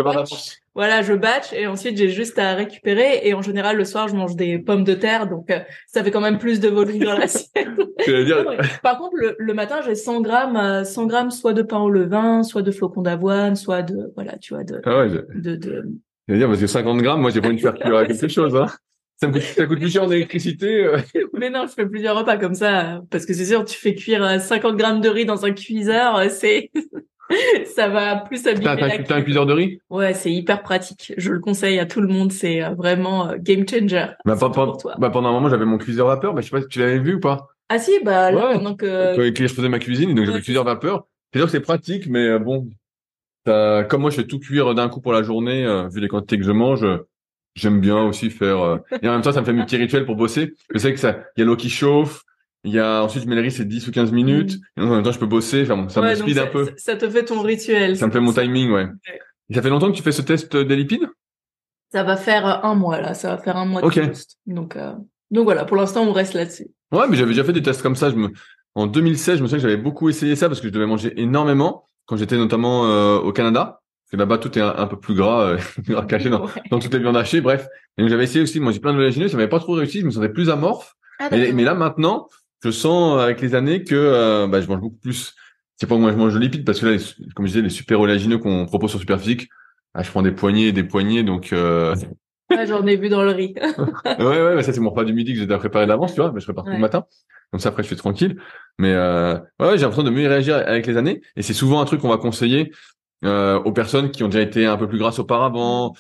Voilà, 0.78 1.02
je 1.02 1.12
batch 1.12 1.52
et 1.52 1.66
ensuite 1.66 1.96
j'ai 1.96 2.08
juste 2.08 2.38
à 2.38 2.54
récupérer 2.54 3.22
et 3.25 3.34
en 3.34 3.42
général 3.42 3.76
le 3.76 3.84
soir 3.84 4.06
je 4.06 4.14
mange 4.14 4.36
des 4.36 4.60
pommes 4.60 4.84
de 4.84 4.94
terre 4.94 5.26
donc 5.26 5.50
euh, 5.50 5.58
ça 5.88 6.04
fait 6.04 6.12
quand 6.12 6.20
même 6.20 6.38
plus 6.38 6.60
de 6.60 6.69
volume 6.69 7.02
dans 7.02 7.19
l'assiette. 7.19 7.66
dire... 8.06 8.44
Par 8.80 8.96
contre 8.96 9.16
le, 9.16 9.34
le 9.40 9.54
matin 9.54 9.80
j'ai 9.84 9.96
100 9.96 10.20
grammes, 10.20 10.84
100 10.84 11.02
euh, 11.02 11.06
grammes 11.08 11.30
soit 11.32 11.52
de 11.52 11.62
pain 11.62 11.80
au 11.80 11.90
levain, 11.90 12.44
soit 12.44 12.62
de 12.62 12.70
flocons 12.70 13.02
d'avoine, 13.02 13.56
soit 13.56 13.82
de 13.82 14.12
voilà 14.14 14.38
tu 14.38 14.54
vois 14.54 14.62
de 14.62 14.80
ah 14.84 14.98
ouais, 14.98 15.08
de, 15.08 15.56
de... 15.56 15.82
Je 16.28 16.32
veux 16.32 16.38
dire 16.38 16.46
parce 16.46 16.60
que 16.60 16.69
50 16.69 17.02
grammes 17.02 17.22
moi 17.22 17.32
j'ai 17.32 17.40
pas 17.40 17.48
envie 17.48 17.56
de 17.56 17.60
faire 17.60 17.75
cuire 17.75 18.06
quelque 18.06 18.28
chose 18.28 18.54
hein. 18.54 18.66
Ça 19.20 19.26
me 19.26 19.32
coûte, 19.32 19.42
ça 19.42 19.66
coûte 19.66 19.80
plus 19.80 19.92
cher 19.92 20.04
en 20.04 20.10
électricité. 20.12 20.84
Euh. 20.84 20.98
Mais 21.32 21.50
non, 21.50 21.66
je 21.66 21.72
fais 21.72 21.86
plusieurs 21.86 22.16
repas 22.16 22.36
comme 22.36 22.54
ça, 22.54 23.02
parce 23.10 23.26
que 23.26 23.34
c'est 23.34 23.46
sûr, 23.46 23.64
tu 23.64 23.76
fais 23.76 23.96
cuire 23.96 24.40
50 24.40 24.75
euh, 24.75 24.76
grammes 24.76 25.00
de 25.00 25.08
riz 25.08 25.25
dans 25.25 25.44
un 25.44 25.50
cuiseur, 25.50 26.22
c'est, 26.30 26.70
ça 27.76 27.88
va 27.88 28.16
plus 28.16 28.46
abîmer 28.46 29.04
T'as 29.06 29.16
un 29.16 29.22
cuiseur 29.22 29.46
de 29.46 29.52
riz? 29.52 29.80
Ouais, 29.90 30.14
c'est 30.14 30.32
hyper 30.32 30.62
pratique. 30.62 31.12
Je 31.16 31.32
le 31.32 31.40
conseille 31.40 31.78
à 31.78 31.86
tout 31.86 32.00
le 32.00 32.08
monde. 32.08 32.32
C'est 32.32 32.60
vraiment 32.76 33.34
game 33.38 33.69
changer. 33.69 34.06
Bah, 34.25 34.36
pendant, 34.38 34.76
bah, 34.98 35.10
pendant 35.10 35.28
un 35.28 35.32
moment, 35.32 35.48
j'avais 35.48 35.64
mon 35.64 35.78
cuiseur 35.78 36.06
vapeur. 36.06 36.34
Bah, 36.34 36.40
je 36.40 36.46
sais 36.46 36.56
pas 36.56 36.62
si 36.62 36.69
tu 36.69 36.78
l'avais 36.78 36.98
vu 36.98 37.14
ou 37.14 37.20
pas. 37.20 37.48
Ah 37.69 37.78
si, 37.78 37.92
bah 38.02 38.30
là, 38.30 38.54
pendant 38.54 38.75
que... 38.75 39.14
Quand 39.14 39.46
je 39.46 39.52
faisais 39.52 39.69
ma 39.69 39.78
cuisine, 39.78 40.14
donc 40.14 40.25
j'avais 40.25 40.38
le 40.38 40.44
cuiseur 40.44 40.64
vapeur. 40.64 41.06
C'est 41.32 41.40
sûr 41.40 41.46
que 41.46 41.52
c'est 41.52 41.60
pratique, 41.60 42.08
mais 42.08 42.38
bon, 42.38 42.70
comme 43.44 44.00
moi, 44.00 44.10
je 44.10 44.16
fais 44.16 44.26
tout 44.26 44.38
cuire 44.38 44.75
d'un 44.75 44.88
coup 44.88 45.00
pour 45.00 45.12
la 45.12 45.22
journée, 45.22 45.66
vu 45.92 46.00
les 46.00 46.08
quantités 46.08 46.38
que 46.38 46.44
je 46.44 46.52
mange 46.52 46.86
j'aime 47.58 47.80
bien 47.80 48.02
aussi 48.02 48.30
faire 48.30 48.62
euh, 48.62 48.78
et 49.02 49.08
en 49.08 49.12
même 49.12 49.22
temps 49.22 49.32
ça 49.32 49.40
me 49.40 49.46
fait 49.46 49.52
mes 49.52 49.64
petits 49.64 49.76
rituels 49.76 50.06
pour 50.06 50.16
bosser 50.16 50.54
je 50.72 50.78
sais 50.78 50.92
que 50.92 51.00
ça 51.00 51.25
il 51.36 51.40
y 51.40 51.42
a 51.42 51.46
l'eau 51.46 51.56
qui 51.56 51.70
chauffe 51.70 52.22
il 52.64 52.72
y 52.72 52.78
a 52.78 53.02
ensuite 53.02 53.25
je 53.25 53.31
riz 53.31 53.50
c'est 53.50 53.64
10 53.64 53.87
ou 53.88 53.93
15 53.93 54.12
minutes. 54.12 54.56
Mm. 54.76 54.82
et 54.82 54.84
en 54.84 54.94
même 54.96 55.02
temps 55.02 55.12
je 55.12 55.19
peux 55.19 55.26
bosser 55.26 55.62
enfin 55.62 55.88
ça 55.88 56.00
me 56.00 56.14
speed 56.14 56.38
un 56.38 56.46
peu. 56.46 56.70
ça 56.76 56.96
te 56.96 57.08
fait 57.08 57.25
ton 57.25 57.43
rituel. 57.43 57.96
Ça 57.96 58.06
me 58.06 58.12
fait 58.12 58.20
mon 58.20 58.32
timing 58.32 58.70
ouais. 58.70 58.88
Et 59.50 59.55
ça 59.55 59.62
fait 59.62 59.70
longtemps 59.70 59.90
que 59.90 59.96
tu 59.96 60.02
fais 60.02 60.12
ce 60.12 60.22
test 60.22 60.56
des 60.56 60.76
lipides? 60.76 61.08
Ça 61.90 62.02
va 62.02 62.16
faire 62.16 62.46
euh, 62.46 62.69
un 62.69 62.75
mois 62.75 63.00
là. 63.00 63.14
Ça 63.14 63.31
va 63.31 63.38
faire 63.38 63.56
un 63.56 63.64
mois 63.64 63.82
de 63.82 63.88
test 63.88 64.38
donc 64.46 64.76
euh... 64.76 64.93
donc 65.31 65.44
voilà 65.44 65.64
pour 65.64 65.76
l'instant 65.76 66.05
on 66.05 66.12
reste 66.12 66.34
là-dessus. 66.34 66.69
Ouais 66.93 67.06
mais 67.08 67.16
j'avais 67.16 67.31
déjà 67.31 67.44
fait 67.44 67.52
des 67.52 67.62
tests 67.62 67.82
comme 67.82 67.96
ça. 67.96 68.10
Je 68.10 68.16
me 68.16 68.31
en 68.75 68.87
2016 68.87 69.38
je 69.38 69.43
me 69.43 69.49
souviens 69.49 69.58
que 69.58 69.69
j'avais 69.69 69.81
beaucoup 69.81 70.08
essayé 70.08 70.37
ça 70.37 70.49
parce 70.49 70.61
que 70.61 70.69
je 70.69 70.72
devais 70.72 70.87
manger 70.87 71.12
énormément 71.20 71.84
quand 72.06 72.16
j'étais 72.16 72.37
notamment 72.37 72.87
euh, 72.87 73.19
au 73.19 73.32
Canada. 73.32 73.81
Que 74.11 74.16
là-bas 74.16 74.38
tout 74.38 74.58
est 74.58 74.62
un, 74.62 74.87
peu 74.87 74.99
plus 74.99 75.14
gras, 75.14 75.58
euh, 75.88 76.02
caché 76.08 76.31
dans, 76.31 76.46
dans, 76.70 76.78
toutes 76.78 76.94
les 76.94 76.99
viandes 76.99 77.16
hachées, 77.16 77.43
bref. 77.43 77.69
Et 77.99 78.08
j'avais 78.08 78.25
essayé 78.25 78.43
aussi 78.43 78.58
de 78.58 78.64
manger 78.64 78.81
plein 78.81 78.94
d'oléagineux, 78.94 79.28
ça 79.28 79.37
m'avait 79.37 79.50
pas 79.50 79.61
trop 79.61 79.75
réussi, 79.75 80.00
je 80.00 80.06
me 80.06 80.11
sentais 80.11 80.31
plus 80.31 80.49
amorphe. 80.49 80.94
Ah, 81.19 81.28
mais, 81.31 81.52
mais, 81.52 81.64
là 81.64 81.75
maintenant, 81.75 82.28
je 82.62 82.70
sens 82.70 83.20
avec 83.20 83.40
les 83.40 83.55
années 83.55 83.84
que 83.84 83.94
euh, 83.94 84.46
bah, 84.46 84.60
je 84.60 84.69
mange 84.69 84.81
beaucoup 84.81 84.96
plus. 84.96 85.34
C'est 85.76 85.87
pas 85.87 85.96
moi 85.96 86.10
je 86.10 86.16
mange 86.16 86.34
de 86.34 86.38
lipides 86.38 86.64
parce 86.64 86.81
que 86.81 86.87
là, 86.87 86.96
comme 87.34 87.46
je 87.46 87.52
disais, 87.52 87.62
les 87.62 87.70
super 87.70 88.00
oléagineux 88.00 88.38
qu'on 88.38 88.66
propose 88.66 88.90
sur 88.90 89.00
Superphysique, 89.00 89.49
ah, 89.94 90.02
je 90.02 90.10
prends 90.10 90.22
des 90.22 90.32
poignées 90.32 90.69
et 90.69 90.72
des 90.72 90.84
poignées, 90.84 91.22
donc. 91.22 91.52
Euh... 91.52 91.94
j'en 92.66 92.87
ai 92.87 92.96
vu 92.96 93.08
dans 93.08 93.22
le 93.22 93.31
riz. 93.31 93.55
ouais, 94.05 94.25
ouais, 94.25 94.55
mais 94.56 94.62
ça 94.62 94.72
c'est 94.72 94.81
mon 94.81 94.90
repas 94.90 95.05
du 95.05 95.12
midi 95.12 95.32
que 95.32 95.38
j'ai 95.38 95.46
déjà 95.46 95.58
préparé 95.58 95.87
d'avance, 95.87 96.14
tu 96.14 96.20
vois, 96.20 96.32
mais 96.32 96.40
je 96.40 96.44
prépare 96.46 96.64
tout 96.64 96.70
le 96.70 96.78
matin. 96.78 97.05
Donc 97.52 97.62
ça 97.62 97.70
après 97.70 97.82
je 97.82 97.88
suis 97.88 97.96
tranquille. 97.96 98.40
Mais 98.78 98.93
euh, 98.93 99.34
ouais, 99.61 99.76
j'ai 99.76 99.82
l'impression 99.82 100.02
de 100.02 100.11
mieux 100.11 100.28
réagir 100.28 100.56
avec 100.56 100.87
les 100.87 100.96
années, 100.96 101.20
et 101.37 101.43
c'est 101.43 101.54
souvent 101.54 101.81
un 101.81 101.84
truc 101.84 102.00
qu'on 102.00 102.08
va 102.08 102.19
conseiller 102.19 102.72
euh, 103.25 103.58
aux 103.61 103.72
personnes 103.72 104.11
qui 104.11 104.22
ont 104.22 104.28
déjà 104.28 104.43
été 104.43 104.66
un 104.66 104.76
peu 104.76 104.88
plus 104.88 104.99
grasses 104.99 105.19
auparavant, 105.19 105.94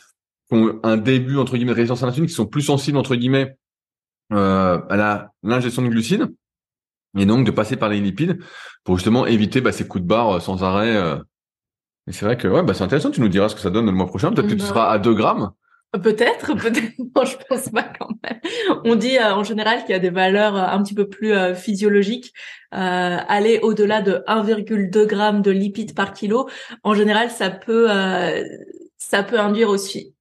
qui 0.48 0.56
ont 0.56 0.78
un 0.82 0.96
début 0.96 1.38
entre 1.38 1.56
guillemets 1.56 1.72
de 1.72 1.76
résistance 1.76 2.02
à 2.02 2.06
l'insuline, 2.06 2.28
qui 2.28 2.34
sont 2.34 2.46
plus 2.46 2.62
sensibles 2.62 2.98
entre 2.98 3.16
guillemets 3.16 3.56
euh, 4.32 4.80
à 4.88 4.96
la 4.96 5.32
l'ingestion 5.42 5.82
de 5.82 5.88
glucides, 5.88 6.28
et 7.18 7.26
donc 7.26 7.46
de 7.46 7.50
passer 7.50 7.76
par 7.76 7.88
les 7.88 8.00
lipides 8.00 8.38
pour 8.84 8.96
justement 8.96 9.26
éviter 9.26 9.60
bah, 9.60 9.72
ces 9.72 9.86
coups 9.86 10.02
de 10.02 10.08
barre 10.08 10.36
euh, 10.36 10.40
sans 10.40 10.62
arrêt. 10.62 10.96
Euh. 10.96 11.16
Et 12.08 12.12
c'est 12.12 12.24
vrai 12.24 12.36
que 12.36 12.48
ouais, 12.48 12.62
bah, 12.62 12.74
c'est 12.74 12.84
intéressant. 12.84 13.10
Tu 13.10 13.20
nous 13.20 13.28
diras 13.28 13.48
ce 13.48 13.54
que 13.54 13.60
ça 13.60 13.70
donne 13.70 13.86
le 13.86 13.92
mois 13.92 14.06
prochain. 14.06 14.32
Peut-être 14.32 14.48
que 14.48 14.54
tu 14.54 14.60
bah 14.60 14.66
seras 14.66 14.90
à 14.90 14.98
2 14.98 15.14
grammes. 15.14 15.50
Peut-être, 15.92 16.54
peut-être. 16.62 16.92
Non, 16.98 17.24
je 17.24 17.36
pense 17.48 17.70
pas 17.70 17.90
quand 17.98 18.10
même. 18.22 18.40
On 18.84 18.94
dit 18.94 19.18
euh, 19.18 19.34
en 19.34 19.42
général 19.42 19.80
qu'il 19.80 19.90
y 19.90 19.94
a 19.94 19.98
des 19.98 20.10
valeurs 20.10 20.56
euh, 20.56 20.66
un 20.66 20.82
petit 20.82 20.94
peu 20.94 21.08
plus 21.08 21.32
euh, 21.32 21.54
physiologiques. 21.54 22.32
aller 22.70 23.58
au-delà 23.62 24.02
de 24.02 24.22
1,2 24.26 25.08
g 25.08 25.42
de 25.42 25.50
lipides 25.50 25.94
par 25.94 26.12
kilo, 26.12 26.48
en 26.82 26.94
général, 26.94 27.30
ça 27.30 27.50
peut, 27.50 27.88
ça 28.98 29.22
peut 29.22 29.40
induire 29.40 29.70
aussi. 29.70 30.14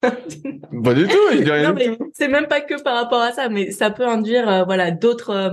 pas 0.00 0.94
du 0.94 1.06
tout. 1.06 2.10
C'est 2.14 2.28
même 2.28 2.46
pas 2.46 2.62
que 2.62 2.80
par 2.82 2.94
rapport 2.94 3.20
à 3.20 3.32
ça, 3.32 3.50
mais 3.50 3.70
ça 3.70 3.90
peut 3.90 4.06
induire, 4.06 4.64
voilà, 4.64 4.90
d'autres 4.90 5.30
euh, 5.30 5.50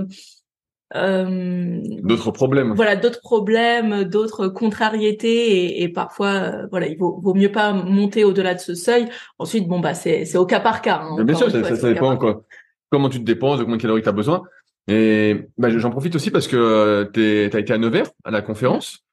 d'autres 0.94 2.30
problèmes. 2.30 2.72
Voilà, 2.74 2.96
d'autres 2.96 3.20
problèmes, 3.20 4.04
d'autres 4.04 4.48
contrariétés 4.48 5.50
et, 5.50 5.82
et 5.82 5.88
parfois, 5.88 6.34
euh, 6.34 6.66
voilà, 6.70 6.86
il 6.86 6.96
vaut, 6.96 7.20
vaut 7.22 7.34
mieux 7.34 7.52
pas 7.52 7.72
monter 7.72 8.24
au-delà 8.24 8.54
de 8.54 8.60
ce 8.60 8.74
seuil. 8.74 9.08
Ensuite, 9.38 9.68
bon 9.68 9.80
bah 9.80 9.94
c'est 9.94 10.24
c'est 10.24 10.38
au 10.38 10.46
cas 10.46 10.60
par 10.60 10.80
cas. 10.80 11.02
Hein, 11.02 11.24
bien 11.24 11.34
sûr, 11.34 11.50
ça, 11.50 11.76
ça, 11.76 11.92
dépend 11.92 12.16
quoi. 12.16 12.44
Comment 12.90 13.10
tu 13.10 13.18
te 13.18 13.24
dépenses, 13.24 13.58
de 13.58 13.64
combien 13.64 13.76
de 13.76 13.82
calories 13.82 14.02
tu 14.02 14.08
as 14.08 14.12
besoin. 14.12 14.42
Et 14.88 15.42
bah, 15.58 15.68
j'en 15.68 15.90
profite 15.90 16.14
aussi 16.14 16.30
parce 16.30 16.48
que 16.48 16.56
euh, 16.56 17.04
tu 17.12 17.54
as 17.54 17.60
été 17.60 17.72
à 17.72 17.78
Nevers 17.78 18.10
à 18.24 18.30
la 18.30 18.40
conférence. 18.40 19.04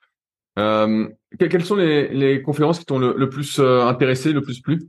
Euh, 0.57 1.09
quelles 1.37 1.65
sont 1.65 1.75
les, 1.75 2.07
les 2.07 2.41
conférences 2.41 2.79
qui 2.79 2.85
t'ont 2.85 2.99
le, 2.99 3.13
le, 3.17 3.29
plus 3.29 3.59
euh, 3.59 3.81
intéressé, 3.85 4.31
le 4.31 4.41
plus 4.41 4.61
plu? 4.61 4.87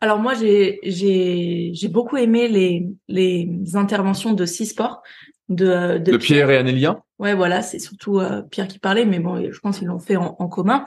Alors 0.00 0.20
moi 0.20 0.34
j'ai 0.34 0.78
j'ai 0.84 1.72
j'ai 1.74 1.88
beaucoup 1.88 2.16
aimé 2.16 2.46
les 2.46 2.86
les 3.08 3.48
interventions 3.74 4.32
de 4.32 4.46
Six 4.46 4.66
Sports 4.66 5.02
de, 5.48 5.98
de, 5.98 6.16
Pierre. 6.16 6.50
et 6.50 6.56
Anélia. 6.56 7.02
Ouais, 7.18 7.34
voilà, 7.34 7.62
c'est 7.62 7.78
surtout 7.78 8.20
euh, 8.20 8.42
Pierre 8.42 8.68
qui 8.68 8.78
parlait, 8.78 9.04
mais 9.04 9.18
bon, 9.18 9.50
je 9.50 9.58
pense 9.60 9.78
qu'ils 9.78 9.88
l'ont 9.88 9.98
fait 9.98 10.16
en, 10.16 10.48
commun. 10.48 10.84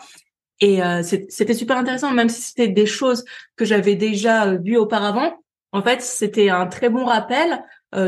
Et 0.60 0.84
euh, 0.84 1.02
c'était 1.04 1.54
super 1.54 1.78
intéressant, 1.78 2.12
même 2.12 2.30
si 2.30 2.42
c'était 2.42 2.68
des 2.68 2.86
choses 2.86 3.26
que 3.56 3.66
j'avais 3.66 3.96
déjà 3.96 4.48
euh, 4.48 4.58
vues 4.58 4.78
auparavant. 4.78 5.34
En 5.72 5.82
fait, 5.82 6.02
c'était 6.02 6.50
un 6.50 6.68
très 6.68 6.90
bon 6.90 7.06
rappel 7.06 7.64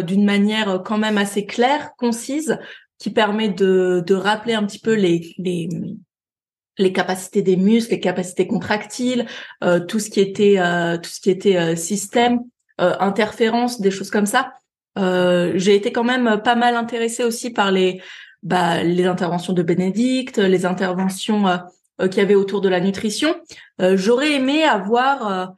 d'une 0.05 0.23
manière 0.23 0.81
quand 0.85 0.97
même 0.97 1.17
assez 1.17 1.45
claire, 1.45 1.91
concise, 1.97 2.57
qui 2.99 3.09
permet 3.09 3.49
de, 3.49 4.01
de 4.05 4.15
rappeler 4.15 4.53
un 4.53 4.65
petit 4.65 4.79
peu 4.79 4.93
les, 4.93 5.33
les 5.37 5.67
les 6.77 6.93
capacités 6.93 7.41
des 7.41 7.57
muscles, 7.57 7.91
les 7.91 7.99
capacités 7.99 8.47
contractiles, 8.47 9.25
tout 9.87 9.99
ce 9.99 10.09
qui 10.09 10.21
était 10.21 10.55
tout 11.01 11.09
ce 11.09 11.19
qui 11.19 11.29
était 11.29 11.75
système, 11.75 12.39
interférence, 12.77 13.81
des 13.81 13.91
choses 13.91 14.09
comme 14.09 14.25
ça. 14.25 14.53
Euh, 14.97 15.53
j'ai 15.55 15.75
été 15.75 15.91
quand 15.91 16.03
même 16.03 16.41
pas 16.43 16.55
mal 16.55 16.75
intéressée 16.75 17.23
aussi 17.23 17.49
par 17.51 17.71
les 17.71 18.01
bah, 18.43 18.83
les 18.83 19.05
interventions 19.05 19.53
de 19.53 19.63
Bénédicte, 19.63 20.37
les 20.37 20.65
interventions 20.65 21.47
euh, 21.47 21.57
euh 22.01 22.07
qu'il 22.07 22.17
y 22.17 22.21
avait 22.21 22.35
autour 22.35 22.61
de 22.61 22.69
la 22.69 22.79
nutrition. 22.79 23.35
Euh, 23.81 23.95
j'aurais 23.97 24.33
aimé 24.33 24.63
avoir 24.63 25.53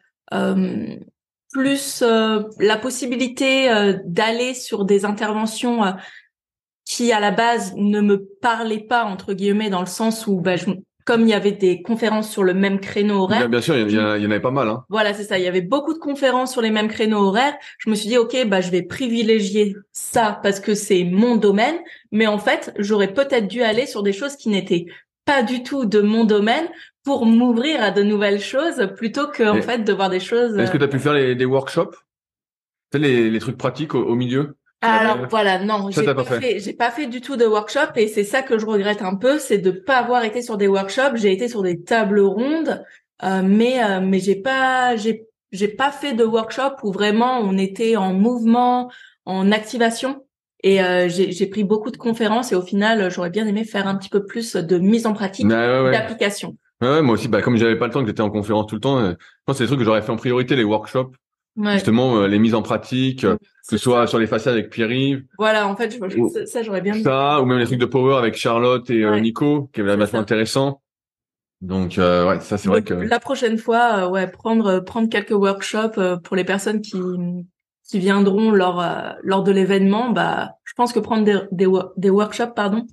plus 1.52 2.02
la 2.02 2.78
possibilité 2.82 3.70
d'aller 4.06 4.54
sur 4.54 4.84
des 4.84 5.06
interventions 5.06 5.96
qui 6.84 7.12
à 7.14 7.20
la 7.20 7.32
base 7.32 7.74
ne 7.76 8.02
me 8.02 8.26
parlaient 8.42 8.84
pas 8.84 9.06
entre 9.06 9.34
guillemets 9.34 9.70
dans 9.70 9.80
le 9.80 9.86
sens 9.86 10.28
où 10.28 10.42
bah, 10.42 10.58
je, 10.58 10.66
comme 11.06 11.22
il 11.22 11.30
y 11.30 11.34
avait 11.34 11.52
des 11.52 11.84
conférences 11.84 12.32
sur 12.32 12.44
le 12.44 12.56
même 12.56 12.80
créneau 12.80 13.22
horaire. 13.22 13.42
Bien, 13.42 13.50
bien 13.50 13.62
sûr, 13.62 13.78
il 13.78 13.92
y, 13.92 14.00
en 14.00 14.32
avait 14.32 14.40
pas 14.40 14.52
mal. 14.52 14.68
Hein. 14.68 14.84
Voilà, 14.90 15.14
c'est 15.14 15.24
ça. 15.24 15.38
Il 15.38 15.46
y 15.46 15.48
avait 15.48 15.62
beaucoup 15.62 15.94
de 15.94 16.00
conférences 16.00 16.52
sur 16.52 16.62
les 16.62 16.72
mêmes 16.72 16.88
créneaux 16.88 17.20
horaires. 17.20 17.56
Je 17.78 17.92
me 17.92 17.96
suis 17.96 18.10
dit, 18.10 18.18
ok, 18.18 18.36
bah 18.48 18.60
je 18.60 18.72
vais 18.72 18.82
privilégier 18.82 19.76
ça 19.92 20.40
parce 20.42 20.60
que 20.60 20.74
c'est 20.74 21.04
mon 21.04 21.36
domaine. 21.36 21.76
Mais 22.12 22.26
en 22.26 22.40
fait, 22.40 22.74
j'aurais 22.80 23.14
peut-être 23.14 23.48
dû 23.48 23.62
aller 23.62 23.86
sur 23.86 24.02
des 24.02 24.14
choses 24.14 24.36
qui 24.36 24.50
n'étaient 24.50 24.88
pas 25.26 25.44
du 25.44 25.62
tout 25.62 25.86
de 25.86 26.02
mon 26.02 26.26
domaine 26.26 26.68
pour 27.04 27.28
m'ouvrir 27.28 27.84
à 27.84 27.92
de 27.92 28.02
nouvelles 28.02 28.42
choses 28.42 28.90
plutôt 28.98 29.28
que 29.28 29.44
en 29.44 29.62
fait 29.62 29.84
de 29.84 29.94
voir 29.94 30.10
des 30.10 30.20
choses. 30.20 30.58
Est-ce 30.58 30.72
que 30.72 30.78
tu 30.78 30.84
as 30.84 30.88
pu 30.88 31.00
faire 31.00 31.14
les, 31.14 31.36
des 31.36 31.46
workshops, 31.46 31.96
les, 32.94 33.30
les 33.30 33.40
trucs 33.40 33.58
pratiques 33.58 33.94
au 33.94 34.16
milieu? 34.16 34.56
Alors 34.86 35.28
voilà, 35.30 35.60
non, 35.60 35.90
j'ai 35.90 36.04
pas, 36.04 36.24
fait, 36.24 36.60
j'ai 36.60 36.74
pas 36.74 36.92
fait 36.92 37.08
du 37.08 37.22
tout 37.22 37.36
de 37.36 37.46
workshop 37.46 37.96
et 37.96 38.08
c'est 38.08 38.24
ça 38.24 38.42
que 38.42 38.58
je 38.58 38.66
regrette 38.66 39.02
un 39.02 39.16
peu, 39.16 39.40
c'est 39.40 39.58
de 39.58 39.72
pas 39.72 39.98
avoir 39.98 40.24
été 40.24 40.42
sur 40.42 40.58
des 40.58 40.68
workshops. 40.68 41.16
J'ai 41.16 41.32
été 41.32 41.48
sur 41.48 41.62
des 41.62 41.82
tables 41.82 42.20
rondes, 42.20 42.84
euh, 43.24 43.42
mais 43.44 43.84
euh, 43.84 44.02
mais 44.02 44.20
j'ai 44.20 44.36
pas 44.36 44.96
j'ai 44.96 45.26
j'ai 45.52 45.68
pas 45.68 45.92
fait 45.92 46.14
de 46.14 46.24
workshop 46.24 46.76
où 46.84 46.92
vraiment 46.92 47.40
on 47.40 47.58
était 47.58 47.96
en 47.96 48.14
mouvement, 48.14 48.92
en 49.26 49.52
activation. 49.52 50.24
Et 50.64 50.82
euh, 50.82 51.08
j'ai 51.10 51.46
pris 51.46 51.64
beaucoup 51.64 51.92
de 51.92 51.98
conférences 51.98 52.52
et 52.52 52.56
au 52.56 52.62
final, 52.64 53.12
j'aurais 53.12 53.30
bien 53.30 53.46
aimé 53.46 53.66
faire 53.66 53.88
un 53.88 53.96
petit 53.96 54.10
peu 54.10 54.26
plus 54.26 54.56
de 54.56 54.78
mise 54.80 55.06
en 55.06 55.14
pratique 55.14 55.48
d'application. 55.48 56.58
Ouais, 56.82 57.04
moi 57.04 57.14
aussi, 57.14 57.28
bah, 57.28 57.44
comme 57.44 57.56
j'avais 57.56 57.78
pas 57.78 57.86
le 57.86 57.94
temps, 57.94 58.02
que 58.02 58.08
j'étais 58.08 58.22
en 58.22 58.32
conférence 58.32 58.66
tout 58.66 58.76
le 58.76 58.82
temps, 58.82 59.00
je 59.00 59.16
pense 59.46 59.54
que 59.54 59.58
c'est 59.58 59.64
des 59.66 59.68
trucs 59.68 59.80
que 59.80 59.86
j'aurais 59.86 60.02
fait 60.02 60.12
en 60.12 60.16
priorité, 60.16 60.56
les 60.56 60.64
workshops. 60.64 61.12
Justement, 61.58 62.18
euh, 62.18 62.28
les 62.28 62.38
mises 62.38 62.54
en 62.54 62.62
pratique, 62.62 63.24
euh, 63.24 63.38
que 63.38 63.46
ce 63.64 63.78
soit 63.78 64.08
sur 64.08 64.20
les 64.20 64.28
façades 64.28 64.54
avec 64.54 64.70
Pierre-Yves. 64.70 65.24
Voilà, 65.38 65.68
en 65.68 65.76
fait, 65.76 65.92
je, 65.92 66.46
ça, 66.46 66.64
j'aurais 66.64 66.82
bien. 66.82 67.02
Ça, 67.02 67.42
ou 67.42 67.46
même 67.46 67.60
les 67.60 67.66
trucs 67.66 67.80
de 67.80 67.86
Power 67.86 68.18
avec 68.18 68.36
Charlotte 68.36 68.90
et 68.90 69.04
euh, 69.04 69.20
Nico, 69.20 69.70
qui 69.74 69.80
est 69.80 69.84
vachement 69.84 70.20
intéressant. 70.20 70.82
Donc, 71.62 71.96
ouais, 71.98 72.40
ça, 72.42 72.58
c'est 72.58 72.68
vrai 72.68 72.84
que. 72.84 72.94
La 72.94 73.20
prochaine 73.20 73.58
fois, 73.58 74.10
ouais, 74.10 74.28
prendre 74.28 74.82
prendre 74.82 75.10
quelques 75.10 75.32
workshops 75.32 76.20
pour 76.24 76.36
les 76.36 76.44
personnes 76.44 76.82
qui 76.82 76.98
qui 77.88 78.00
viendront 78.00 78.52
lors 78.52 78.84
lors 79.24 79.44
de 79.44 79.52
l'événement, 79.52 80.10
bah, 80.10 80.52
je 80.66 80.74
pense 80.76 80.92
que 80.92 81.00
prendre 81.00 81.24
des, 81.24 81.40
des, 81.52 81.68
des 81.96 82.10
workshops, 82.10 82.54
pardon, 82.54 82.86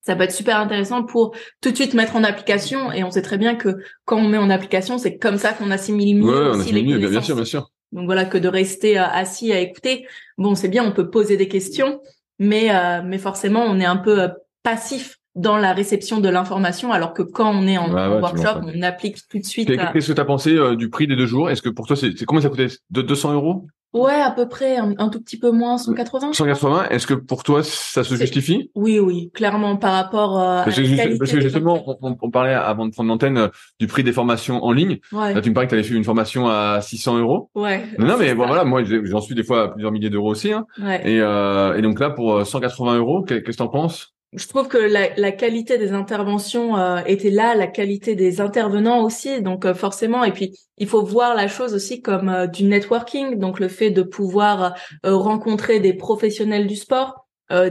ça 0.00 0.16
peut 0.16 0.22
être 0.22 0.32
super 0.32 0.58
intéressant 0.58 1.04
pour 1.04 1.34
tout 1.60 1.70
de 1.70 1.76
suite 1.76 1.94
mettre 1.94 2.16
en 2.16 2.24
application. 2.24 2.90
Et 2.92 3.04
on 3.04 3.10
sait 3.10 3.22
très 3.22 3.36
bien 3.36 3.54
que 3.54 3.76
quand 4.06 4.16
on 4.16 4.28
met 4.28 4.38
en 4.38 4.48
application, 4.48 4.96
c'est 4.96 5.18
comme 5.18 5.36
ça 5.36 5.52
qu'on 5.52 5.70
assimile 5.70 6.16
mieux 6.16 6.50
ouais, 6.50 6.56
aussi 6.56 6.72
les 6.72 6.82
mieux, 6.82 6.98
bien 6.98 7.20
sûr, 7.20 7.36
bien 7.36 7.44
sûr. 7.44 7.70
Donc 7.92 8.04
voilà, 8.06 8.24
que 8.24 8.38
de 8.38 8.48
rester 8.48 8.98
euh, 8.98 9.04
assis 9.04 9.52
à 9.52 9.60
écouter. 9.60 10.06
Bon, 10.38 10.54
c'est 10.54 10.68
bien, 10.68 10.84
on 10.84 10.92
peut 10.92 11.10
poser 11.10 11.36
des 11.36 11.48
questions, 11.48 12.00
mais 12.38 12.74
euh, 12.74 13.02
mais 13.04 13.18
forcément, 13.18 13.64
on 13.64 13.80
est 13.80 13.84
un 13.84 13.96
peu 13.96 14.22
euh, 14.22 14.28
passif 14.62 15.18
dans 15.34 15.56
la 15.56 15.72
réception 15.72 16.20
de 16.20 16.28
l'information, 16.28 16.92
alors 16.92 17.14
que 17.14 17.22
quand 17.22 17.50
on 17.54 17.66
est 17.66 17.78
en, 17.78 17.90
workshop, 18.20 18.62
on 18.62 18.82
applique 18.82 19.18
tout 19.28 19.38
de 19.38 19.44
suite. 19.44 19.68
Qu'est-ce 19.68 20.08
que 20.08 20.12
tu 20.12 20.20
as 20.20 20.24
pensé 20.24 20.76
du 20.76 20.90
prix 20.90 21.06
des 21.06 21.14
deux 21.14 21.26
jours? 21.26 21.50
Est-ce 21.50 21.62
que 21.62 21.68
pour 21.68 21.86
toi, 21.86 21.96
c'est 21.96 22.24
combien 22.24 22.42
ça 22.42 22.48
coûtait? 22.48 22.66
De 22.90 23.00
200 23.00 23.34
euros? 23.34 23.66
Ouais, 23.92 24.20
à 24.20 24.30
peu 24.30 24.48
près, 24.48 24.76
un, 24.76 25.08
tout 25.08 25.20
petit 25.20 25.38
peu 25.38 25.50
moins, 25.50 25.76
180. 25.76 26.32
180. 26.32 26.88
Est-ce 26.90 27.06
que 27.06 27.14
pour 27.14 27.42
toi, 27.42 27.62
ça 27.64 28.04
se 28.04 28.14
justifie? 28.14 28.70
Oui, 28.76 29.00
oui, 29.00 29.30
clairement 29.34 29.76
par 29.76 29.92
rapport 29.92 30.40
euh, 30.40 30.62
parce 30.64 30.78
à 30.78 30.82
la 30.82 31.18
parce 31.18 31.32
que 31.32 31.40
justement, 31.40 31.82
on, 32.00 32.30
parlait 32.30 32.54
avant 32.54 32.86
de 32.86 32.92
prendre 32.92 33.08
l'antenne 33.08 33.36
euh, 33.36 33.48
du 33.80 33.88
prix 33.88 34.04
des 34.04 34.12
formations 34.12 34.62
en 34.62 34.70
ligne. 34.70 34.98
Ouais. 35.12 35.34
Là, 35.34 35.40
tu 35.40 35.50
me 35.50 35.54
parlais 35.54 35.66
que 35.66 35.70
tu 35.70 35.78
avais 35.78 35.88
fait 35.88 35.94
une 35.94 36.04
formation 36.04 36.48
à 36.48 36.80
600 36.80 37.18
euros. 37.18 37.50
Ouais. 37.56 37.82
Non, 37.98 38.16
mais 38.16 38.34
bon, 38.34 38.46
voilà, 38.46 38.64
moi, 38.64 38.82
j'en 38.84 39.20
suis 39.20 39.34
des 39.34 39.42
fois 39.42 39.64
à 39.64 39.68
plusieurs 39.68 39.90
milliers 39.90 40.10
d'euros 40.10 40.30
aussi. 40.30 40.52
Hein. 40.52 40.66
Ouais. 40.80 41.00
Et, 41.04 41.20
euh, 41.20 41.76
et 41.76 41.82
donc 41.82 41.98
là, 41.98 42.10
pour 42.10 42.46
180 42.46 42.96
euros, 42.96 43.22
qu'est-ce 43.22 43.40
que 43.40 43.50
tu 43.50 43.62
en 43.62 43.68
penses? 43.68 44.14
Je 44.32 44.46
trouve 44.46 44.68
que 44.68 44.78
la, 44.78 45.12
la, 45.16 45.32
qualité 45.32 45.76
des 45.76 45.92
interventions 45.92 46.76
euh, 46.76 47.00
était 47.06 47.30
là, 47.30 47.56
la 47.56 47.66
qualité 47.66 48.14
des 48.14 48.40
intervenants 48.40 49.02
aussi. 49.02 49.42
Donc 49.42 49.64
euh, 49.64 49.74
forcément, 49.74 50.22
et 50.22 50.32
puis 50.32 50.56
il 50.78 50.86
faut 50.86 51.02
voir 51.02 51.34
la 51.34 51.48
chose 51.48 51.74
aussi 51.74 52.00
comme 52.00 52.28
euh, 52.28 52.46
du 52.46 52.64
networking, 52.64 53.38
donc 53.38 53.58
le 53.58 53.66
fait 53.66 53.90
de 53.90 54.02
pouvoir 54.02 54.74
rencontrer 55.02 55.80
des 55.80 55.94
professionnels 55.94 56.66
du 56.66 56.76
sport, 56.76 57.26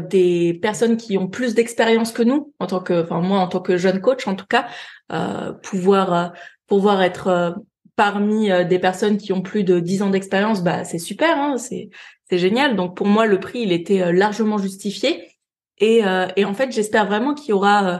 des 0.09 0.59
personnes 0.61 0.97
qui 0.97 1.17
ont 1.17 1.27
plus 1.27 1.55
d'expérience 1.55 2.11
que 2.11 2.23
nous, 2.23 2.53
en 2.59 2.67
tant 2.67 2.81
que, 2.81 3.03
enfin 3.03 3.21
moi 3.21 3.39
en 3.39 3.47
tant 3.47 3.61
que 3.61 3.77
jeune 3.77 4.01
coach 4.01 4.27
en 4.27 4.35
tout 4.35 4.45
cas, 4.45 4.67
pouvoir 5.63 6.33
pouvoir 6.67 7.01
être 7.01 7.55
parmi 7.95 8.49
des 8.65 8.79
personnes 8.79 9.17
qui 9.17 9.31
ont 9.31 9.41
plus 9.41 9.63
de 9.63 9.79
10 9.79 10.03
ans 10.03 10.09
d'expérience, 10.09 10.63
bah 10.63 10.83
c'est 10.83 10.99
super, 10.99 11.37
hein, 11.37 11.57
c'est 11.57 11.89
c'est 12.29 12.37
génial. 12.37 12.75
Donc 12.75 12.97
pour 12.97 13.07
moi 13.07 13.25
le 13.25 13.39
prix 13.39 13.61
il 13.61 13.71
était 13.71 14.11
largement 14.11 14.57
justifié. 14.57 15.28
Et, 15.79 16.05
euh, 16.05 16.27
et 16.35 16.45
en 16.45 16.53
fait, 16.53 16.71
j'espère 16.71 17.05
vraiment 17.05 17.33
qu'il 17.33 17.49
y 17.49 17.53
aura 17.53 17.87
euh, 17.87 17.97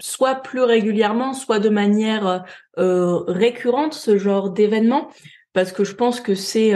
soit 0.00 0.36
plus 0.36 0.62
régulièrement, 0.62 1.32
soit 1.32 1.58
de 1.58 1.68
manière 1.68 2.44
euh, 2.78 3.18
récurrente 3.28 3.94
ce 3.94 4.18
genre 4.18 4.50
d'événement 4.50 5.10
parce 5.52 5.72
que 5.72 5.84
je 5.84 5.94
pense 5.94 6.20
que 6.20 6.34
c'est 6.34 6.74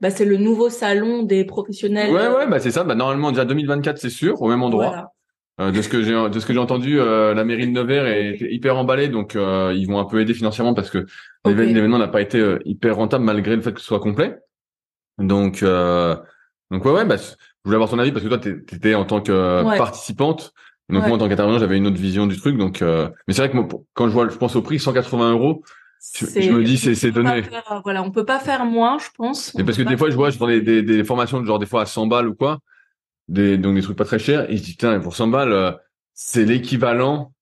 bah, 0.00 0.10
c'est 0.10 0.24
le 0.24 0.36
nouveau 0.36 0.70
salon 0.70 1.24
des 1.24 1.44
professionnels. 1.44 2.12
Ouais 2.12 2.28
ouais 2.28 2.46
bah 2.46 2.60
c'est 2.60 2.70
ça 2.70 2.84
bah 2.84 2.94
normalement 2.94 3.32
déjà 3.32 3.44
2024 3.44 3.98
c'est 3.98 4.08
sûr 4.08 4.40
au 4.40 4.48
même 4.48 4.62
endroit. 4.62 5.10
de 5.58 5.82
ce 5.82 5.88
que 5.88 6.00
j'ai 6.04 6.12
de 6.12 6.38
ce 6.38 6.46
que 6.46 6.52
j'ai 6.52 6.60
entendu 6.60 6.98
la 6.98 7.42
mairie 7.42 7.66
de 7.66 7.72
Nevers 7.72 8.06
est 8.06 8.38
hyper 8.42 8.76
emballée 8.76 9.08
donc 9.08 9.34
ils 9.34 9.84
vont 9.88 9.98
un 9.98 10.04
peu 10.04 10.20
aider 10.20 10.32
financièrement 10.32 10.74
parce 10.74 10.90
que 10.90 11.06
l'événement 11.44 11.98
n'a 11.98 12.06
pas 12.06 12.20
été 12.20 12.40
hyper 12.66 12.94
rentable 12.94 13.24
malgré 13.24 13.56
le 13.56 13.62
fait 13.62 13.72
que 13.72 13.80
ce 13.80 13.86
soit 13.86 13.98
complet. 13.98 14.38
Donc 15.18 15.64
donc 16.70 16.84
ouais 16.84 16.92
ouais 16.92 17.04
bah 17.04 17.16
je 17.64 17.68
voulais 17.68 17.76
avoir 17.76 17.90
ton 17.90 17.98
avis 17.98 18.12
parce 18.12 18.24
que 18.24 18.28
toi, 18.28 18.38
tu 18.38 18.64
étais 18.72 18.94
en 18.94 19.04
tant 19.04 19.20
que 19.20 19.62
participante. 19.76 20.54
Donc 20.88 21.06
moi, 21.06 21.16
en 21.16 21.18
tant 21.18 21.28
qu'intervenant, 21.28 21.58
j'avais 21.58 21.76
une 21.76 21.86
autre 21.86 21.98
vision 21.98 22.26
du 22.26 22.36
truc. 22.36 22.56
Donc, 22.56 22.82
euh, 22.82 23.08
mais 23.26 23.34
c'est 23.34 23.42
vrai 23.42 23.50
que 23.50 23.56
moi, 23.56 23.68
quand 23.94 24.08
je 24.08 24.12
vois, 24.12 24.28
je 24.28 24.36
pense 24.36 24.56
au 24.56 24.62
prix 24.62 24.78
180 24.78 25.32
euros, 25.32 25.62
je, 26.14 26.50
me 26.50 26.64
dis 26.64 26.78
c'est 26.78 27.10
donné. 27.10 27.42
Faire, 27.42 27.80
voilà, 27.84 28.02
on 28.02 28.10
peut 28.10 28.24
pas 28.24 28.40
faire 28.40 28.64
moins, 28.64 28.98
je 28.98 29.08
pense. 29.16 29.54
Et 29.58 29.64
parce 29.64 29.76
que 29.76 29.82
des 29.82 29.96
fois, 29.96 30.10
je 30.10 30.16
vois, 30.16 30.30
je 30.30 30.36
prends 30.36 30.46
des, 30.46 30.62
des, 30.62 30.82
des, 30.82 31.04
formations 31.04 31.40
de 31.40 31.46
genre 31.46 31.58
des 31.58 31.66
fois 31.66 31.82
à 31.82 31.86
100 31.86 32.06
balles 32.06 32.28
ou 32.28 32.34
quoi, 32.34 32.58
des 33.28 33.58
donc 33.58 33.74
des 33.74 33.82
trucs 33.82 33.98
pas 33.98 34.04
très 34.04 34.18
chers. 34.18 34.50
Et 34.50 34.56
je 34.56 34.62
dis 34.62 34.70
putain, 34.72 34.98
pour 35.00 35.14
100 35.14 35.28
balles, 35.28 35.52
euh, 35.52 35.72
c'est 36.14 36.44
l'équivalent. 36.44 37.32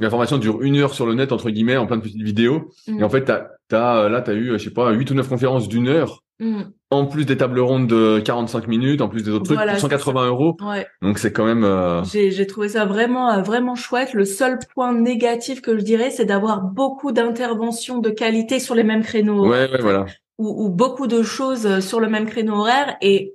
La 0.00 0.10
formation 0.10 0.38
dure 0.38 0.62
une 0.62 0.76
heure 0.76 0.94
sur 0.94 1.06
le 1.06 1.14
net 1.14 1.32
entre 1.32 1.50
guillemets 1.50 1.76
en 1.76 1.86
plein 1.86 1.96
de 1.96 2.02
petites 2.02 2.22
vidéos. 2.22 2.70
Et 2.88 3.02
en 3.02 3.06
mm. 3.06 3.10
fait, 3.10 3.24
t'as 3.24 3.46
as, 3.72 3.98
euh, 3.98 4.08
là, 4.08 4.20
t'as 4.22 4.34
eu, 4.34 4.52
je 4.52 4.64
sais 4.64 4.70
pas, 4.70 4.90
8 4.90 5.10
ou 5.10 5.14
9 5.14 5.28
conférences 5.28 5.68
d'une 5.68 5.88
heure. 5.88 6.22
Mm 6.40 6.62
en 6.90 7.06
plus 7.06 7.24
des 7.24 7.36
tables 7.36 7.60
rondes 7.60 7.86
de 7.86 8.18
45 8.18 8.66
minutes, 8.66 9.00
en 9.00 9.08
plus 9.08 9.22
des 9.22 9.30
autres 9.30 9.54
trucs, 9.54 9.58
pour 9.58 9.78
180 9.78 10.26
euros. 10.26 10.56
Ouais. 10.60 10.86
Donc 11.02 11.18
c'est 11.18 11.32
quand 11.32 11.44
même. 11.44 11.64
Euh... 11.64 12.02
J'ai 12.04 12.46
trouvé 12.46 12.68
ça 12.68 12.84
vraiment 12.84 13.30
euh, 13.30 13.42
vraiment 13.42 13.76
chouette. 13.76 14.12
Le 14.12 14.24
seul 14.24 14.58
point 14.74 14.92
négatif 14.92 15.62
que 15.62 15.78
je 15.78 15.84
dirais, 15.84 16.10
c'est 16.10 16.24
d'avoir 16.24 16.62
beaucoup 16.62 17.12
d'interventions 17.12 17.98
de 17.98 18.10
qualité 18.10 18.58
sur 18.58 18.74
les 18.74 18.82
mêmes 18.82 19.02
créneaux. 19.02 19.48
Ouais, 19.48 19.70
ouais, 19.70 19.80
voilà. 19.80 20.06
Ou, 20.38 20.64
ou, 20.64 20.68
beaucoup 20.70 21.06
de 21.06 21.22
choses 21.22 21.66
euh, 21.66 21.80
sur 21.80 22.00
le 22.00 22.08
même 22.08 22.26
créneau 22.26 22.54
horaire 22.54 22.96
et 23.02 23.34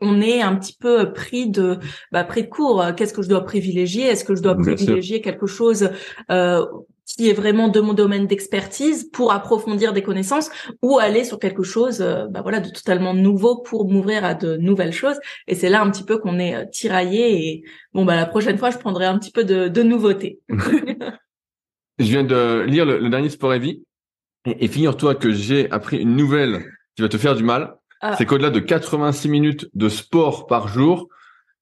on 0.00 0.20
est 0.20 0.42
un 0.42 0.56
petit 0.56 0.76
peu 0.78 1.12
pris 1.12 1.48
de 1.48 1.78
bah, 2.12 2.24
pris 2.24 2.42
de 2.42 2.48
court. 2.48 2.84
Qu'est-ce 2.96 3.14
que 3.14 3.22
je 3.22 3.28
dois 3.28 3.44
privilégier? 3.44 4.04
Est-ce 4.04 4.24
que 4.24 4.34
je 4.34 4.42
dois 4.42 4.56
privilégier 4.56 5.20
quelque 5.20 5.46
chose 5.46 5.90
euh, 6.30 6.64
qui 7.06 7.28
est 7.28 7.34
vraiment 7.34 7.68
de 7.68 7.80
mon 7.80 7.92
domaine 7.92 8.26
d'expertise 8.26 9.10
pour 9.10 9.32
approfondir 9.32 9.92
des 9.92 10.02
connaissances 10.02 10.50
ou 10.82 10.98
aller 10.98 11.24
sur 11.24 11.38
quelque 11.38 11.62
chose 11.62 12.00
euh, 12.00 12.26
bah 12.28 12.40
voilà 12.42 12.60
de 12.60 12.70
totalement 12.70 13.14
nouveau 13.14 13.58
pour 13.58 13.88
m'ouvrir 13.88 14.24
à 14.24 14.34
de 14.34 14.56
nouvelles 14.56 14.92
choses? 14.92 15.18
Et 15.46 15.54
c'est 15.54 15.68
là 15.68 15.82
un 15.82 15.90
petit 15.90 16.04
peu 16.04 16.18
qu'on 16.18 16.38
est 16.38 16.54
euh, 16.54 16.64
tiraillé 16.64 17.46
et 17.46 17.64
bon 17.92 18.04
bah 18.04 18.16
la 18.16 18.26
prochaine 18.26 18.58
fois 18.58 18.70
je 18.70 18.78
prendrai 18.78 19.06
un 19.06 19.18
petit 19.18 19.30
peu 19.30 19.44
de, 19.44 19.68
de 19.68 19.82
nouveautés. 19.82 20.40
je 21.98 22.04
viens 22.04 22.24
de 22.24 22.62
lire 22.62 22.86
le, 22.86 23.08
dernier 23.08 23.28
Sport 23.28 23.54
et 23.54 23.58
Vie 23.58 23.82
et, 24.46 24.68
figure-toi 24.68 25.14
que 25.14 25.30
j'ai 25.30 25.70
appris 25.70 25.98
une 25.98 26.16
nouvelle 26.16 26.64
qui 26.96 27.02
va 27.02 27.08
te 27.08 27.18
faire 27.18 27.34
du 27.34 27.42
mal. 27.42 27.76
Ah. 28.06 28.16
C'est 28.18 28.26
qu'au-delà 28.26 28.50
de 28.50 28.60
86 28.60 29.30
minutes 29.30 29.70
de 29.72 29.88
sport 29.88 30.46
par 30.46 30.68
jour, 30.68 31.08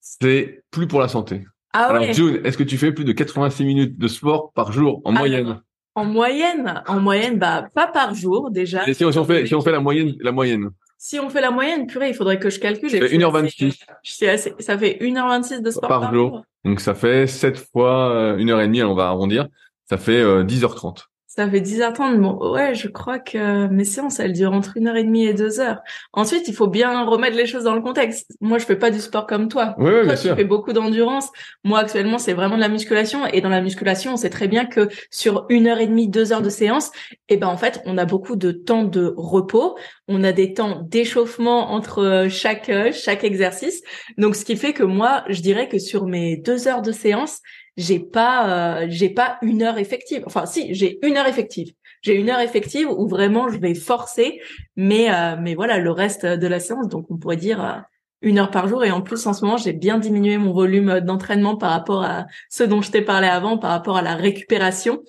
c'est 0.01 0.61
plus 0.71 0.87
pour 0.87 0.99
la 0.99 1.07
santé. 1.07 1.45
Ah 1.71 1.85
Alors 1.85 2.11
June, 2.11 2.41
est-ce 2.43 2.57
que 2.57 2.63
tu 2.63 2.77
fais 2.77 2.91
plus 2.91 3.05
de 3.05 3.13
86 3.13 3.63
minutes 3.63 3.97
de 3.97 4.07
sport 4.09 4.51
par 4.51 4.73
jour 4.73 5.01
en 5.05 5.13
moyenne 5.13 5.61
En 5.95 6.03
moyenne, 6.03 6.83
en 6.85 6.99
moyenne, 6.99 7.39
bah 7.39 7.69
pas 7.73 7.87
par 7.87 8.13
jour 8.13 8.51
déjà. 8.51 8.85
Et 8.85 8.93
si 8.93 9.05
on, 9.05 9.23
fait, 9.23 9.47
si 9.47 9.55
on 9.55 9.61
fait 9.61 9.71
la 9.71 9.79
moyenne, 9.79 10.15
la 10.19 10.33
moyenne? 10.33 10.71
Si 10.97 11.17
on 11.17 11.29
fait 11.29 11.39
la 11.39 11.49
moyenne, 11.49 11.87
purée, 11.87 12.09
il 12.09 12.13
faudrait 12.13 12.39
que 12.39 12.49
je 12.49 12.59
calcule. 12.59 12.89
Ça 12.89 12.97
fait 12.97 13.17
1h26. 13.17 14.27
Assez, 14.27 14.53
ça 14.59 14.77
fait 14.77 14.97
1h26 14.99 15.61
de 15.61 15.71
sport 15.71 15.87
par, 15.87 16.13
jour. 16.13 16.43
Donc 16.65 16.81
ça 16.81 16.93
fait 16.93 17.25
7 17.25 17.57
fois 17.71 18.35
1h30, 18.35 18.81
euh, 18.81 18.85
on 18.85 18.95
va 18.95 19.07
arrondir. 19.07 19.47
Ça 19.89 19.97
fait 19.97 20.21
10h30. 20.43 21.05
Ça 21.35 21.49
fait 21.49 21.61
10h30. 21.61 22.19
Bon, 22.19 22.53
ouais, 22.53 22.75
je 22.75 22.87
crois 22.87 23.17
que 23.17 23.65
mes 23.65 23.85
séances, 23.85 24.19
elles 24.19 24.33
durent 24.33 24.53
entre 24.53 24.77
une 24.77 24.87
heure 24.87 24.95
et 24.95 25.03
demie 25.03 25.25
et 25.25 25.33
deux 25.33 25.59
heures. 25.59 25.79
Ensuite, 26.13 26.47
il 26.47 26.53
faut 26.53 26.67
bien 26.67 27.05
remettre 27.05 27.35
les 27.35 27.47
choses 27.47 27.63
dans 27.63 27.73
le 27.73 27.81
contexte. 27.81 28.37
Moi, 28.39 28.59
je 28.59 28.65
fais 28.65 28.75
pas 28.75 28.91
du 28.91 28.99
sport 28.99 29.25
comme 29.25 29.47
toi. 29.47 29.73
Oui, 29.79 29.89
oui, 29.91 30.05
toi, 30.05 30.15
tu 30.15 30.27
fais 30.27 30.43
beaucoup 30.43 30.73
d'endurance. 30.73 31.31
Moi, 31.63 31.79
actuellement, 31.79 32.19
c'est 32.19 32.33
vraiment 32.33 32.55
de 32.55 32.61
la 32.61 32.69
musculation. 32.69 33.25
Et 33.25 33.41
dans 33.41 33.49
la 33.49 33.61
musculation, 33.61 34.13
on 34.13 34.17
sait 34.17 34.29
très 34.29 34.47
bien 34.47 34.67
que 34.67 34.89
sur 35.09 35.47
une 35.49 35.65
heure 35.65 35.79
et 35.79 35.87
demie, 35.87 36.07
deux 36.07 36.33
heures 36.33 36.43
de 36.43 36.51
séance, 36.51 36.91
eh 37.29 37.37
ben, 37.37 37.47
en 37.47 37.57
fait, 37.57 37.81
on 37.85 37.97
a 37.97 38.05
beaucoup 38.05 38.35
de 38.35 38.51
temps 38.51 38.83
de 38.83 39.11
repos. 39.17 39.75
On 40.07 40.23
a 40.23 40.31
des 40.33 40.53
temps 40.53 40.81
d'échauffement 40.81 41.71
entre 41.71 42.27
chaque 42.29 42.71
chaque 42.91 43.23
exercice. 43.23 43.81
Donc, 44.17 44.35
ce 44.35 44.43
qui 44.43 44.57
fait 44.57 44.73
que 44.73 44.83
moi, 44.83 45.23
je 45.29 45.41
dirais 45.41 45.69
que 45.69 45.79
sur 45.79 46.07
mes 46.07 46.37
deux 46.37 46.67
heures 46.67 46.81
de 46.81 46.91
séance, 46.91 47.39
j'ai 47.77 47.99
pas 47.99 48.87
j'ai 48.89 49.09
pas 49.09 49.37
une 49.41 49.63
heure 49.63 49.77
effective. 49.77 50.23
Enfin, 50.25 50.45
si, 50.45 50.73
j'ai 50.73 50.99
une 51.05 51.17
heure 51.17 51.27
effective. 51.27 51.73
J'ai 52.01 52.15
une 52.15 52.29
heure 52.29 52.41
effective 52.41 52.89
où 52.89 53.07
vraiment 53.07 53.47
je 53.47 53.57
vais 53.59 53.75
forcer, 53.75 54.41
mais 54.75 55.07
mais 55.39 55.55
voilà, 55.55 55.79
le 55.79 55.91
reste 55.91 56.25
de 56.25 56.47
la 56.47 56.59
séance, 56.59 56.89
donc 56.89 57.09
on 57.09 57.17
pourrait 57.17 57.37
dire 57.37 57.85
une 58.23 58.39
heure 58.39 58.49
par 58.49 58.67
jour. 58.67 58.83
Et 58.83 58.91
en 58.91 59.01
plus, 59.01 59.27
en 59.27 59.33
ce 59.33 59.45
moment, 59.45 59.57
j'ai 59.57 59.73
bien 59.73 59.99
diminué 59.99 60.37
mon 60.37 60.51
volume 60.51 61.01
d'entraînement 61.01 61.55
par 61.55 61.71
rapport 61.71 62.03
à 62.03 62.25
ce 62.49 62.63
dont 62.63 62.81
je 62.81 62.89
t'ai 62.89 63.01
parlé 63.01 63.27
avant, 63.27 63.57
par 63.57 63.71
rapport 63.71 63.97
à 63.97 64.01
la 64.01 64.15
récupération. 64.15 65.03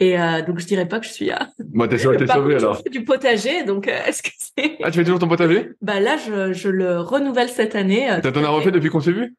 Et 0.00 0.18
euh, 0.18 0.40
donc, 0.40 0.58
je 0.58 0.66
dirais 0.66 0.88
pas 0.88 0.98
que 0.98 1.06
je 1.06 1.12
suis 1.12 1.30
à... 1.30 1.50
Moi, 1.72 1.86
t'es 1.86 1.98
sauvé, 1.98 2.16
t'es 2.18 2.26
sauvé 2.26 2.56
alors. 2.56 2.76
Je 2.76 2.82
fais 2.82 2.90
du 2.90 3.04
potager, 3.04 3.62
donc 3.64 3.86
euh, 3.86 4.04
est-ce 4.06 4.22
que 4.22 4.30
c'est... 4.38 4.78
Ah, 4.82 4.90
tu 4.90 4.98
fais 4.98 5.04
toujours 5.04 5.20
ton 5.20 5.28
potager? 5.28 5.70
Bah 5.82 6.00
là, 6.00 6.16
je, 6.16 6.52
je 6.52 6.68
le 6.68 6.98
renouvelle 7.00 7.50
cette 7.50 7.76
année. 7.76 8.10
Euh, 8.10 8.20
T'as 8.22 8.32
t'en 8.32 8.42
as 8.42 8.48
refait 8.48 8.72
depuis 8.72 8.88
qu'on 8.88 9.00
s'est 9.00 9.12
vu? 9.12 9.36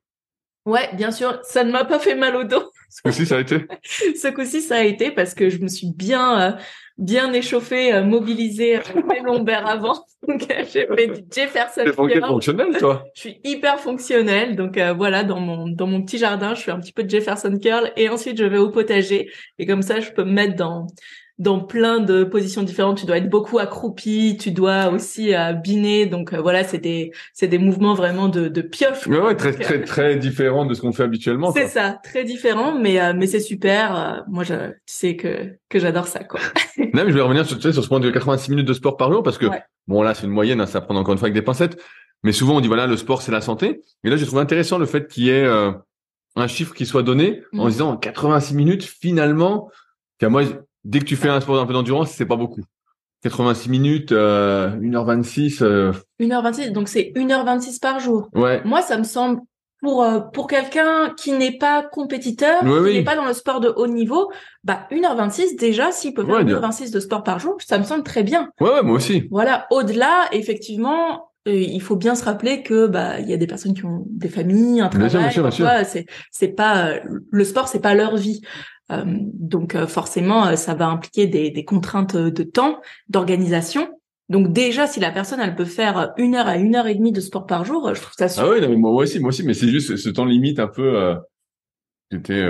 Ouais, 0.65 0.89
bien 0.93 1.11
sûr. 1.11 1.39
Ça 1.43 1.63
ne 1.63 1.71
m'a 1.71 1.83
pas 1.83 1.97
fait 1.97 2.13
mal 2.13 2.35
au 2.35 2.43
dos. 2.43 2.71
Ce 2.89 3.01
coup-ci, 3.01 3.25
ça 3.25 3.37
a 3.37 3.39
été 3.39 3.65
Ce 3.83 4.27
coup-ci, 4.31 4.61
ça 4.61 4.77
a 4.77 4.83
été 4.83 5.09
parce 5.09 5.33
que 5.33 5.49
je 5.49 5.57
me 5.57 5.67
suis 5.67 5.91
bien 5.91 6.57
bien 7.01 7.33
échauffé, 7.33 7.93
euh, 7.93 8.03
mobilisé 8.03 8.77
euh, 8.77 8.81
mes 9.09 9.19
lombaires 9.19 9.67
avant. 9.67 10.05
Donc 10.27 10.43
euh, 10.51 10.63
j'ai 10.71 10.85
fait 10.85 11.07
du 11.07 11.21
Jefferson 11.33 11.81
T'es 11.83 12.21
fonctionnel, 12.21 12.77
toi 12.77 13.03
Je 13.15 13.21
suis 13.21 13.41
hyper 13.43 13.79
fonctionnel. 13.79 14.55
Donc 14.55 14.79
voilà, 14.95 15.23
dans 15.23 15.39
mon 15.39 15.67
dans 15.67 15.87
mon 15.87 16.03
petit 16.03 16.19
jardin, 16.19 16.53
je 16.53 16.61
fais 16.61 16.71
un 16.71 16.79
petit 16.79 16.93
peu 16.93 17.03
de 17.03 17.09
Jefferson 17.09 17.57
curl 17.61 17.91
et 17.97 18.07
ensuite 18.07 18.37
je 18.37 18.45
vais 18.45 18.59
au 18.59 18.69
potager. 18.69 19.31
Et 19.57 19.65
comme 19.65 19.81
ça, 19.81 19.99
je 19.99 20.11
peux 20.11 20.23
me 20.23 20.31
mettre 20.31 20.55
dans 20.55 20.85
dans 21.41 21.59
plein 21.59 21.99
de 21.99 22.23
positions 22.23 22.61
différentes. 22.61 22.99
Tu 22.99 23.07
dois 23.07 23.17
être 23.17 23.29
beaucoup 23.29 23.57
accroupi, 23.57 24.37
tu 24.39 24.51
dois 24.51 24.89
aussi 24.89 25.33
euh, 25.33 25.53
biner. 25.53 26.05
Donc 26.05 26.33
euh, 26.33 26.39
voilà, 26.39 26.63
c'est 26.63 26.77
des 26.77 27.11
c'est 27.33 27.47
des 27.47 27.57
mouvements 27.57 27.95
vraiment 27.95 28.27
de, 28.27 28.47
de 28.47 28.61
pioche. 28.61 29.07
Ouais, 29.07 29.19
ouais, 29.19 29.35
très 29.35 29.51
très 29.53 29.81
très 29.81 30.15
différent 30.17 30.65
de 30.65 30.75
ce 30.75 30.81
qu'on 30.81 30.93
fait 30.93 31.01
habituellement. 31.01 31.51
C'est 31.51 31.67
ça, 31.67 31.99
très 32.03 32.23
différent, 32.25 32.77
mais 32.77 33.01
euh, 33.01 33.13
mais 33.15 33.25
c'est 33.25 33.39
super. 33.39 34.23
moi, 34.27 34.43
je, 34.43 34.53
tu 34.69 34.75
sais 34.85 35.15
que 35.15 35.57
que 35.67 35.79
j'adore 35.79 36.05
ça, 36.05 36.23
quoi. 36.23 36.39
non, 36.77 37.03
mais 37.05 37.09
je 37.09 37.15
vais 37.15 37.21
revenir 37.21 37.43
sur, 37.45 37.59
sur 37.59 37.83
ce 37.83 37.87
point 37.87 37.99
de 37.99 38.11
86 38.11 38.51
minutes 38.51 38.67
de 38.67 38.73
sport 38.73 38.95
par 38.95 39.11
jour 39.11 39.23
parce 39.23 39.39
que 39.39 39.47
bon 39.87 40.03
là, 40.03 40.13
c'est 40.13 40.27
une 40.27 40.33
moyenne, 40.33 40.61
hein, 40.61 40.67
ça 40.67 40.79
prend 40.79 40.95
encore 40.95 41.13
une 41.13 41.17
fois 41.17 41.25
avec 41.25 41.35
des 41.35 41.41
pincettes. 41.41 41.81
Mais 42.23 42.33
souvent, 42.33 42.57
on 42.57 42.61
dit 42.61 42.67
voilà, 42.67 42.85
le 42.85 42.97
sport 42.97 43.23
c'est 43.23 43.31
la 43.31 43.41
santé. 43.41 43.81
Et 44.03 44.11
là, 44.11 44.15
j'ai 44.15 44.27
trouvé 44.27 44.43
intéressant 44.43 44.77
le 44.77 44.85
fait 44.85 45.07
qu'il 45.07 45.23
y 45.23 45.31
ait 45.31 45.47
un 46.35 46.47
chiffre 46.47 46.75
qui 46.75 46.85
soit 46.85 47.01
donné 47.01 47.41
en 47.57 47.63
mhm. 47.63 47.71
disant 47.71 47.97
86 47.97 48.53
minutes 48.53 48.83
finalement. 48.83 49.71
Moi, 50.21 50.43
dès 50.83 50.99
que 50.99 51.05
tu 51.05 51.15
fais 51.15 51.29
un 51.29 51.41
sport 51.41 51.59
un 51.59 51.65
peu 51.65 51.73
d'endurance, 51.73 52.11
c'est 52.11 52.25
pas 52.25 52.35
beaucoup. 52.35 52.61
86 53.23 53.69
minutes, 53.69 54.11
euh, 54.11 54.75
1h26. 54.79 55.61
Euh... 55.61 55.93
1h26, 56.19 56.71
donc 56.71 56.87
c'est 56.87 57.11
1h26 57.15 57.79
par 57.79 57.99
jour. 57.99 58.29
Ouais. 58.33 58.61
Moi, 58.65 58.81
ça 58.81 58.97
me 58.97 59.03
semble 59.03 59.41
pour 59.81 60.03
euh, 60.03 60.19
pour 60.19 60.47
quelqu'un 60.47 61.13
qui 61.17 61.31
n'est 61.31 61.57
pas 61.57 61.83
compétiteur, 61.83 62.61
qui 62.61 62.93
n'est 62.93 63.03
pas 63.03 63.15
dans 63.15 63.25
le 63.25 63.33
sport 63.33 63.59
de 63.59 63.69
haut 63.69 63.87
niveau, 63.87 64.31
bah 64.63 64.87
1h26 64.91 65.57
déjà 65.57 65.91
s'il 65.91 66.13
peut 66.13 66.23
faire 66.23 66.45
1h26 66.45 66.93
de 66.93 66.99
sport 66.99 67.23
par 67.23 67.39
jour, 67.39 67.57
ça 67.59 67.77
me 67.77 67.83
semble 67.83 68.03
très 68.03 68.23
bien. 68.23 68.49
Ouais, 68.59 68.69
ouais 68.69 68.83
moi 68.83 68.95
aussi. 68.95 69.27
Voilà, 69.31 69.65
au-delà 69.71 70.27
effectivement, 70.31 71.31
euh, 71.47 71.55
il 71.55 71.81
faut 71.81 71.95
bien 71.95 72.13
se 72.13 72.23
rappeler 72.23 72.61
que 72.61 72.85
bah 72.85 73.19
il 73.19 73.27
y 73.27 73.33
a 73.33 73.37
des 73.37 73.47
personnes 73.47 73.73
qui 73.73 73.85
ont 73.85 74.05
des 74.07 74.29
familles, 74.29 74.81
un 74.81 74.89
travail, 74.89 75.85
c'est 75.85 76.05
c'est 76.31 76.49
pas 76.49 76.85
euh, 76.85 76.99
le 77.31 77.43
sport 77.43 77.67
c'est 77.67 77.81
pas 77.81 77.95
leur 77.95 78.15
vie. 78.15 78.41
Euh, 78.91 79.03
donc 79.05 79.75
euh, 79.75 79.87
forcément, 79.87 80.47
euh, 80.47 80.55
ça 80.55 80.73
va 80.73 80.87
impliquer 80.87 81.27
des, 81.27 81.65
contraintes 81.65 82.15
de 82.15 82.43
temps, 82.43 82.81
d'organisation. 83.09 83.89
Donc 84.29 84.53
déjà, 84.53 84.87
si 84.87 84.99
la 84.99 85.11
personne 85.11 85.39
elle 85.41 85.55
peut 85.55 85.65
faire 85.65 86.13
une 86.17 86.35
heure 86.35 86.47
à 86.47 86.57
une 86.57 86.75
heure 86.75 86.87
et 86.87 86.95
demie 86.95 87.11
de 87.11 87.19
sport 87.19 87.45
par 87.45 87.65
jour, 87.65 87.93
je 87.93 88.01
trouve 88.01 88.13
ça 88.17 88.29
super. 88.29 88.49
Ah 88.49 88.67
oui, 88.67 88.77
moi 88.77 88.91
aussi, 88.91 89.19
moi 89.19 89.29
aussi, 89.29 89.43
mais 89.43 89.53
c'est 89.53 89.67
juste 89.67 89.97
ce 89.97 90.09
temps 90.09 90.25
limite 90.25 90.59
un 90.59 90.67
peu. 90.67 90.97
Euh, 90.97 91.15
J'étais. 92.11 92.45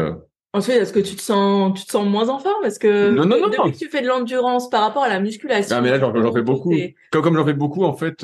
Ensuite, 0.53 0.75
est-ce 0.75 0.91
que 0.91 0.99
tu 0.99 1.15
te 1.15 1.21
sens, 1.21 1.79
tu 1.79 1.85
te 1.85 1.91
sens 1.91 2.05
moins 2.05 2.29
en 2.29 2.39
forme? 2.39 2.65
Est-ce 2.65 2.79
que 2.79 3.11
non, 3.11 3.25
non, 3.25 3.47
depuis 3.47 3.71
que 3.71 3.77
tu 3.77 3.89
fais 3.89 4.01
de 4.01 4.07
l'endurance 4.07 4.69
par 4.69 4.81
rapport 4.81 5.03
à 5.03 5.09
la 5.09 5.19
musculation 5.19 5.75
Ah 5.77 5.81
mais 5.81 5.89
là, 5.89 5.99
j'en 5.99 6.33
fais 6.33 6.41
beaucoup. 6.41 6.73
Comme, 7.11 7.21
comme 7.21 7.35
j'en 7.37 7.45
fais 7.45 7.53
beaucoup, 7.53 7.83
en 7.83 7.93
fait, 7.93 8.23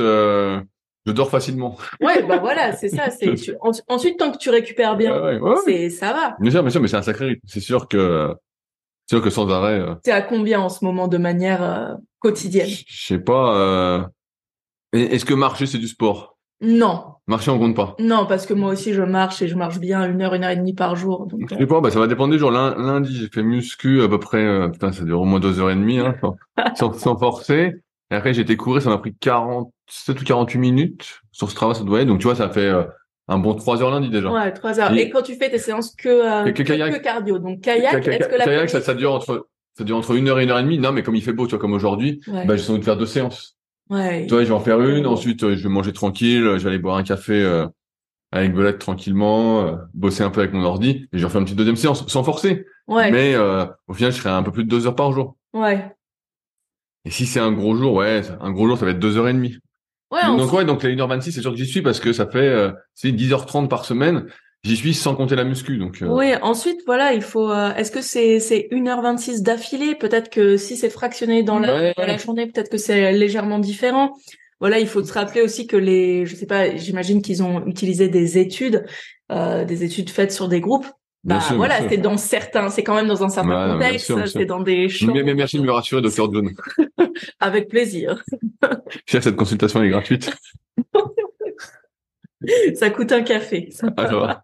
je 1.07 1.11
dors 1.13 1.29
facilement. 1.29 1.77
Ouais, 2.01 2.21
bah 2.23 2.37
voilà, 2.37 2.73
c'est 2.73 2.89
ça. 2.89 3.09
C'est 3.09 3.33
ensuite 3.87 4.19
tant 4.19 4.31
que 4.31 4.37
tu 4.37 4.49
récupères 4.49 4.97
bien, 4.97 5.39
c'est 5.65 5.89
ça 5.89 6.11
va. 6.11 6.35
Bien 6.39 6.51
sûr, 6.51 6.61
bien 6.61 6.69
sûr, 6.69 6.81
mais 6.81 6.89
c'est 6.89 6.97
un 6.97 7.01
sacré 7.01 7.27
rythme. 7.27 7.41
C'est 7.47 7.61
sûr 7.61 7.87
que 7.87 8.35
c'est 9.05 9.15
sûr 9.15 9.23
que 9.23 9.29
sans 9.29 9.49
arrêt. 9.49 9.79
Euh... 9.79 9.95
T'es 10.03 10.11
à 10.11 10.21
combien 10.21 10.59
en 10.59 10.67
ce 10.67 10.83
moment 10.83 11.07
de 11.07 11.17
manière 11.17 11.63
euh, 11.63 11.93
quotidienne? 12.19 12.67
Je 12.67 13.05
sais 13.05 13.19
pas. 13.19 13.55
Euh... 13.55 14.03
Est-ce 14.91 15.23
que 15.23 15.33
marcher 15.33 15.65
c'est 15.65 15.77
du 15.77 15.87
sport? 15.87 16.37
Non. 16.59 17.03
Marcher 17.27 17.51
on 17.51 17.59
compte 17.59 17.75
pas. 17.75 17.95
Non, 17.99 18.25
parce 18.25 18.45
que 18.45 18.53
moi 18.53 18.71
aussi 18.71 18.93
je 18.93 19.03
marche 19.03 19.41
et 19.41 19.47
je 19.47 19.55
marche 19.55 19.79
bien 19.79 20.09
une 20.09 20.21
heure, 20.21 20.33
une 20.33 20.43
heure 20.43 20.49
et 20.49 20.57
demie 20.57 20.73
par 20.73 20.97
jour. 20.97 21.25
Donc, 21.27 21.41
je 21.49 21.55
sais 21.55 21.67
pas, 21.67 21.79
bah 21.79 21.89
ça 21.89 21.99
va 21.99 22.07
dépendre 22.07 22.33
des 22.33 22.39
jours. 22.39 22.51
Lundi 22.51 23.15
j'ai 23.15 23.27
fait 23.27 23.43
muscu 23.43 24.01
à 24.01 24.09
peu 24.09 24.19
près. 24.19 24.43
Euh, 24.43 24.67
putain, 24.67 24.91
ça 24.91 25.05
dure 25.05 25.21
au 25.21 25.25
moins 25.25 25.39
deux 25.39 25.59
heures 25.61 25.69
et 25.69 25.75
demie, 25.75 25.99
hein, 25.99 26.15
sans, 26.75 26.91
sans 26.91 27.17
forcer. 27.17 27.75
Et 28.11 28.15
après, 28.15 28.33
j'ai 28.33 28.41
été 28.41 28.57
courir, 28.57 28.81
ça 28.81 28.89
m'a 28.89 28.97
pris 28.97 29.13
47 29.87 30.21
ou 30.21 30.23
48 30.23 30.59
minutes. 30.59 31.21
Sur 31.31 31.49
ce 31.49 31.55
travail, 31.55 31.75
ça 31.75 31.83
doit 31.83 32.01
être. 32.01 32.07
Donc, 32.07 32.19
tu 32.19 32.25
vois, 32.25 32.35
ça 32.35 32.49
fait 32.49 32.67
euh, 32.67 32.83
un 33.27 33.37
bon 33.39 33.53
3 33.53 33.81
heures 33.81 33.91
lundi 33.91 34.09
déjà. 34.09 34.29
Ouais, 34.29 34.51
3 34.53 34.79
heures. 34.79 34.93
Et, 34.93 35.09
quand 35.09 35.21
tu 35.21 35.35
fais 35.35 35.49
tes 35.49 35.59
séances 35.59 35.95
que, 35.95 36.09
euh, 36.09 36.51
que, 36.51 36.63
que, 36.63 36.97
cardio, 36.97 37.39
donc 37.39 37.61
kayak, 37.61 38.07
est-ce 38.07 38.27
que 38.27 38.35
la 38.35 38.45
kayak, 38.45 38.69
ça, 38.69 38.81
ça, 38.81 38.93
dure 38.93 39.13
entre, 39.13 39.47
ça 39.77 39.83
dure 39.83 39.97
entre 39.97 40.15
une 40.15 40.27
heure 40.27 40.39
et 40.39 40.43
une 40.43 40.51
heure 40.51 40.59
et 40.59 40.63
demie. 40.63 40.77
Non, 40.77 40.91
mais 40.91 41.03
comme 41.03 41.15
il 41.15 41.23
fait 41.23 41.33
beau, 41.33 41.45
tu 41.45 41.51
vois, 41.51 41.59
comme 41.59 41.73
aujourd'hui, 41.73 42.21
bah, 42.27 42.55
j'ai 42.55 42.63
sans 42.63 42.73
doute 42.73 42.85
faire 42.85 42.97
deux 42.97 43.05
séances. 43.05 43.57
Ouais. 43.89 44.25
Tu 44.25 44.33
vois, 44.33 44.43
je 44.43 44.49
vais 44.49 44.53
en 44.53 44.59
faire 44.59 44.81
une, 44.81 45.07
ensuite, 45.07 45.43
euh, 45.43 45.55
je 45.55 45.63
vais 45.63 45.69
manger 45.69 45.93
tranquille, 45.93 46.43
je 46.57 46.63
vais 46.63 46.69
aller 46.69 46.79
boire 46.79 46.97
un 46.97 47.03
café, 47.03 47.41
euh, 47.41 47.65
avec 48.33 48.53
Belette 48.53 48.79
tranquillement, 48.79 49.77
bosser 49.93 50.23
un 50.23 50.29
peu 50.29 50.41
avec 50.41 50.51
mon 50.51 50.63
ordi, 50.65 50.89
et 50.89 51.07
je 51.13 51.19
vais 51.19 51.25
refaire 51.25 51.39
une 51.39 51.45
petite 51.45 51.57
deuxième 51.57 51.77
séance, 51.77 52.05
sans 52.07 52.23
forcer. 52.23 52.65
Ouais. 52.87 53.11
Mais, 53.11 53.37
au 53.87 53.93
final, 53.93 54.11
je 54.11 54.17
serai 54.17 54.29
un 54.29 54.43
peu 54.43 54.51
plus 54.51 54.65
de 54.65 54.69
deux 54.69 54.87
heures 54.87 54.95
par 54.95 55.13
jour. 55.13 55.37
Ouais. 55.53 55.89
Et 57.05 57.09
si 57.09 57.25
c'est 57.25 57.39
un 57.39 57.53
gros 57.53 57.73
jour, 57.73 57.93
ouais, 57.93 58.21
un 58.41 58.51
gros 58.51 58.67
jour, 58.67 58.77
ça 58.77 58.83
va 58.83 58.91
être 58.91 58.99
deux 58.99 59.17
heures 59.17 59.29
et 59.29 59.33
demie. 59.33 59.57
Ouais, 60.11 60.25
donc, 60.25 60.53
ouais, 60.53 60.65
donc 60.65 60.83
la 60.83 60.89
1h26, 60.89 61.31
c'est 61.31 61.41
sûr 61.41 61.51
que 61.51 61.57
j'y 61.57 61.65
suis 61.65 61.81
parce 61.81 61.99
que 61.99 62.13
ça 62.13 62.27
fait, 62.27 62.39
euh, 62.39 62.71
c'est 62.93 63.11
10h30 63.11 63.67
par 63.67 63.85
semaine. 63.85 64.25
J'y 64.63 64.75
suis 64.75 64.93
sans 64.93 65.15
compter 65.15 65.35
la 65.35 65.43
muscu, 65.43 65.77
donc. 65.77 66.01
Euh... 66.01 66.07
Oui, 66.07 66.33
ensuite, 66.41 66.79
voilà, 66.85 67.13
il 67.13 67.21
faut. 67.21 67.51
Euh, 67.51 67.73
est-ce 67.75 67.91
que 67.91 68.01
c'est 68.01 68.39
c'est 68.39 68.67
1h26 68.71 69.41
d'affilée? 69.41 69.95
Peut-être 69.95 70.29
que 70.29 70.57
si 70.57 70.75
c'est 70.75 70.89
fractionné 70.89 71.43
dans 71.43 71.59
la, 71.59 71.93
dans 71.93 72.05
la 72.05 72.17
journée, 72.17 72.47
peut-être 72.47 72.69
que 72.69 72.77
c'est 72.77 73.11
légèrement 73.11 73.59
différent. 73.59 74.13
Voilà, 74.59 74.79
il 74.79 74.87
faut 74.87 75.03
se 75.03 75.13
rappeler 75.13 75.41
aussi 75.41 75.67
que 75.67 75.77
les, 75.77 76.25
je 76.25 76.35
sais 76.35 76.47
pas, 76.47 76.75
j'imagine 76.75 77.21
qu'ils 77.21 77.43
ont 77.43 77.65
utilisé 77.67 78.09
des 78.09 78.39
études, 78.39 78.85
euh, 79.31 79.65
des 79.65 79.83
études 79.83 80.09
faites 80.09 80.31
sur 80.31 80.47
des 80.47 80.61
groupes 80.61 80.87
bah 81.27 81.39
voilà, 81.55 81.89
c'est 81.89 81.97
dans 81.97 82.15
certains, 82.15 82.69
c'est 82.69 82.83
quand 82.83 82.95
même 82.95 83.07
dans 83.07 83.21
un 83.21 83.27
certain 83.27 83.73
contexte, 83.73 84.27
c'est 84.27 84.45
dans 84.45 84.61
des. 84.61 84.87
Mais, 85.13 85.33
merci 85.33 85.57
de 85.57 85.63
me 85.63 85.71
rassurer, 85.71 86.01
docteur 86.01 86.31
John. 86.31 86.49
Avec 87.41 87.67
plaisir. 87.67 88.23
Cher, 89.05 89.21
cette 89.21 89.35
consultation 89.35 89.83
est 89.83 89.89
gratuite. 89.89 90.33
ça 92.75 92.89
coûte 92.91 93.11
un 93.11 93.23
café. 93.23 93.69
Ça 93.71 93.87
ah, 93.97 94.43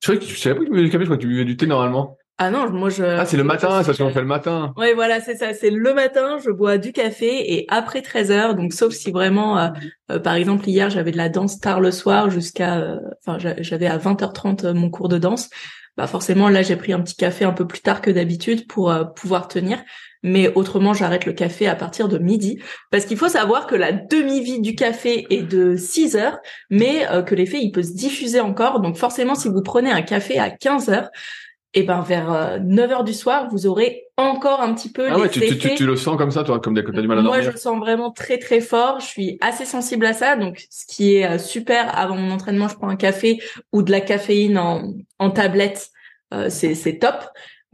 je, 0.00 0.12
que, 0.12 0.20
je 0.20 0.36
savais 0.36 0.56
pas 0.56 0.60
que 0.60 0.66
tu 0.66 0.72
buvais 0.72 0.84
du 0.84 0.90
café, 0.90 1.04
je 1.04 1.06
crois 1.06 1.16
que 1.16 1.22
tu 1.22 1.28
buvais 1.28 1.44
du 1.46 1.56
thé 1.56 1.66
normalement. 1.66 2.18
Ah 2.44 2.50
non, 2.50 2.68
moi 2.70 2.90
je. 2.90 3.04
Ah 3.04 3.24
c'est 3.24 3.36
le 3.36 3.44
matin, 3.44 3.84
ça 3.84 3.94
se 3.94 4.10
fait 4.10 4.20
le 4.20 4.26
matin. 4.26 4.74
Oui, 4.76 4.88
voilà, 4.96 5.20
c'est 5.20 5.36
ça. 5.36 5.54
C'est 5.54 5.70
le 5.70 5.94
matin, 5.94 6.38
je 6.44 6.50
bois 6.50 6.76
du 6.76 6.90
café 6.90 7.54
et 7.54 7.66
après 7.68 8.02
13 8.02 8.32
heures. 8.32 8.54
Donc 8.56 8.72
sauf 8.72 8.92
si 8.92 9.12
vraiment, 9.12 9.58
euh, 9.58 9.68
euh, 10.10 10.18
par 10.18 10.34
exemple 10.34 10.68
hier 10.68 10.90
j'avais 10.90 11.12
de 11.12 11.16
la 11.16 11.28
danse 11.28 11.60
tard 11.60 11.80
le 11.80 11.92
soir 11.92 12.30
jusqu'à, 12.30 12.78
euh, 12.78 12.98
enfin 13.24 13.38
j'avais 13.60 13.86
à 13.86 13.96
20h30 13.96 14.72
mon 14.72 14.90
cours 14.90 15.08
de 15.08 15.18
danse. 15.18 15.50
Bah 15.96 16.08
forcément 16.08 16.48
là 16.48 16.62
j'ai 16.62 16.74
pris 16.74 16.92
un 16.92 17.00
petit 17.00 17.14
café 17.14 17.44
un 17.44 17.52
peu 17.52 17.64
plus 17.64 17.80
tard 17.80 18.00
que 18.00 18.10
d'habitude 18.10 18.66
pour 18.66 18.92
pouvoir 19.14 19.46
tenir. 19.46 19.78
Mais 20.24 20.52
autrement 20.54 20.94
j'arrête 20.94 21.26
le 21.26 21.34
café 21.34 21.68
à 21.68 21.76
partir 21.76 22.08
de 22.08 22.18
midi 22.18 22.60
parce 22.90 23.04
qu'il 23.04 23.16
faut 23.16 23.28
savoir 23.28 23.68
que 23.68 23.76
la 23.76 23.92
demi-vie 23.92 24.60
du 24.60 24.74
café 24.74 25.26
est 25.30 25.42
de 25.42 25.76
6 25.76 26.16
heures, 26.16 26.38
mais 26.70 27.06
que 27.26 27.34
l'effet 27.36 27.60
il 27.60 27.70
peut 27.70 27.82
se 27.82 27.92
diffuser 27.92 28.40
encore. 28.40 28.80
Donc 28.80 28.96
forcément 28.96 29.34
si 29.36 29.48
vous 29.48 29.62
prenez 29.62 29.92
un 29.92 30.02
café 30.02 30.38
à 30.38 30.50
15 30.50 30.88
heures 30.88 31.10
et 31.74 31.82
ben 31.84 32.00
vers 32.02 32.60
9 32.60 32.90
euh, 32.90 32.92
heures 32.92 33.04
du 33.04 33.14
soir, 33.14 33.48
vous 33.50 33.66
aurez 33.66 34.04
encore 34.18 34.60
un 34.60 34.74
petit 34.74 34.90
peu 34.90 35.08
ah 35.10 35.18
ouais, 35.18 35.30
tu, 35.30 35.40
tu, 35.40 35.74
tu, 35.74 35.86
le 35.86 35.96
sens 35.96 36.18
comme 36.18 36.30
ça, 36.30 36.44
toi, 36.44 36.60
comme 36.60 36.74
des 36.74 36.82
du 36.82 36.90
mal 36.90 37.18
à 37.18 37.22
dormir. 37.22 37.24
Moi, 37.24 37.40
je 37.40 37.50
le 37.50 37.56
sens 37.56 37.78
vraiment 37.78 38.10
très 38.10 38.38
très 38.38 38.60
fort. 38.60 39.00
Je 39.00 39.06
suis 39.06 39.38
assez 39.40 39.64
sensible 39.64 40.04
à 40.04 40.12
ça, 40.12 40.36
donc 40.36 40.66
ce 40.70 40.86
qui 40.86 41.16
est 41.16 41.26
euh, 41.26 41.38
super. 41.38 41.96
Avant 41.98 42.16
mon 42.16 42.30
entraînement, 42.30 42.68
je 42.68 42.74
prends 42.74 42.88
un 42.88 42.96
café 42.96 43.40
ou 43.72 43.82
de 43.82 43.90
la 43.90 44.02
caféine 44.02 44.58
en, 44.58 44.92
en 45.18 45.30
tablette, 45.30 45.90
euh, 46.34 46.50
c'est 46.50 46.74
c'est 46.74 46.98
top. 46.98 47.24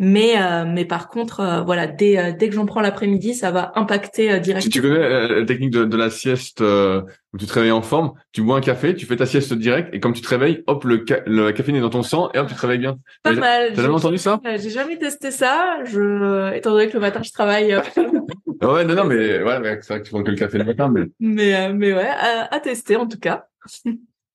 Mais 0.01 0.41
euh, 0.41 0.65
mais 0.65 0.85
par 0.85 1.09
contre, 1.09 1.41
euh, 1.41 1.61
voilà, 1.63 1.89
dès 1.89 2.19
euh, 2.19 2.33
dès 2.33 2.49
que 2.49 2.55
j'en 2.55 2.67
prends 2.67 2.81
l'après-midi, 2.81 3.35
ça 3.35 3.51
va 3.51 3.73
impacter 3.75 4.39
directement. 4.39 4.61
Si 4.61 4.69
tu 4.71 4.81
connais 4.81 5.29
la 5.29 5.45
technique 5.45 5.71
de, 5.71 5.85
de 5.85 5.97
la 5.97 6.09
sieste 6.09 6.61
où 6.61 7.37
tu 7.39 7.47
te 7.47 7.53
réveilles 7.53 7.73
en 7.73 7.83
forme, 7.83 8.13
tu 8.33 8.43
bois 8.43 8.59
un 8.59 8.61
café, 8.61 8.95
tu 8.95 9.07
fais 9.07 9.17
ta 9.17 9.27
sieste 9.27 9.53
direct 9.55 9.93
et 9.93 9.99
comme 9.99 10.13
tu 10.13 10.23
te 10.23 10.29
réveilles, 10.29 10.63
hop, 10.69 10.85
le, 10.85 11.05
ca 11.07 11.21
le 11.27 11.51
caféine 11.51 11.77
est 11.77 11.81
dans 11.81 11.91
ton 11.91 12.05
sang 12.05 12.31
et 12.33 12.39
hop, 12.39 12.47
tu 12.47 12.55
te 12.55 12.61
réveilles 12.61 12.79
bien. 12.79 12.97
Pas 13.25 13.33
mal. 13.33 13.73
T'as 13.75 13.83
jamais 13.83 13.95
entendu 13.95 14.19
ça? 14.19 14.41
J'ai 14.45 14.71
jamais 14.71 14.99
testé 14.99 15.33
ça. 15.33 15.81
Je, 15.85 16.55
étant 16.55 16.71
donné 16.71 16.87
que 16.89 16.95
le 16.95 17.01
matin 17.01 17.23
je 17.25 17.33
travaille. 17.33 17.75
ouais, 18.63 18.85
non, 18.85 18.95
non, 18.95 19.05
mais 19.05 19.43
ouais, 19.43 19.79
c'est 19.83 19.89
vrai 19.89 20.01
que 20.01 20.05
tu 20.05 20.11
prends 20.11 20.23
que 20.23 20.31
le 20.31 20.37
café 20.37 20.59
le 20.59 20.65
matin, 20.65 20.89
mais. 20.89 21.07
Mais 21.19 21.73
mais 21.73 21.93
ouais, 21.93 22.09
à, 22.09 22.55
à 22.55 22.61
tester 22.61 22.95
en 22.95 23.09
tout 23.09 23.19
cas. 23.19 23.47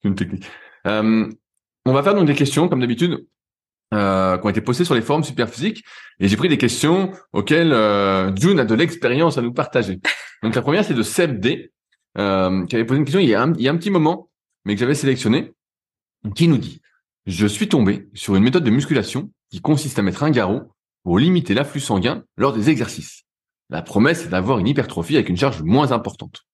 Une 0.04 0.15
technique. 0.15 0.45
Euh, 0.88 1.30
on 1.86 1.93
va 1.93 2.04
faire 2.04 2.15
donc 2.15 2.28
des 2.28 2.34
questions 2.34 2.67
comme 2.67 2.82
d'habitude 2.82 3.26
euh, 3.94 4.38
qui 4.38 4.46
ont 4.46 4.50
été 4.50 4.62
postées 4.62 4.86
sur 4.86 4.96
les 4.96 5.02
forums 5.02 5.24
Superphysique 5.24 5.84
et 6.20 6.28
j'ai 6.28 6.36
pris 6.36 6.50
des 6.50 6.58
questions 6.58 7.12
auxquelles 7.32 7.72
euh, 7.72 8.36
June 8.36 8.60
a 8.60 8.66
de 8.66 8.76
l'expérience 8.76 9.38
à 9.38 9.42
nous 9.42 9.54
partager. 9.54 10.00
Donc 10.42 10.56
la 10.56 10.62
première 10.62 10.84
c'est 10.84 10.94
de 10.94 11.04
Seb 11.04 11.40
D 11.40 11.72
euh, 12.18 12.66
qui 12.66 12.76
avait 12.76 12.86
posé 12.86 13.00
une 13.00 13.06
question 13.06 13.20
il 13.20 13.30
y, 13.30 13.36
a 13.36 13.42
un, 13.42 13.78
petit 13.78 13.92
moment 13.92 14.30
mais 14.66 14.74
que 14.74 14.80
j'avais 14.80 14.96
sélectionné 14.96 15.54
qui 16.36 16.48
nous 16.48 16.58
dit 16.58 16.82
je 17.26 17.48
suis 17.48 17.70
tombé 17.70 18.10
sur 18.14 18.36
une 18.36 18.44
méthode 18.44 18.64
de 18.64 18.70
musculation 18.72 19.32
qui 19.50 19.62
consiste 19.62 20.00
à 20.00 20.02
mettre 20.02 20.24
un 20.24 20.32
garrot 20.32 20.64
pour 21.04 21.20
limiter 21.20 21.54
l'afflux 21.54 21.82
sanguin 21.82 22.24
lors 22.38 22.54
des 22.54 22.70
exercices. 22.70 23.24
La 23.70 23.82
promesse 23.82 24.26
est 24.26 24.30
d'avoir 24.30 24.60
une 24.60 24.68
hypertrophie 24.68 25.16
avec 25.16 25.30
une 25.30 25.38
charge 25.38 25.62
moins 25.62 25.92
importante. 25.92 26.46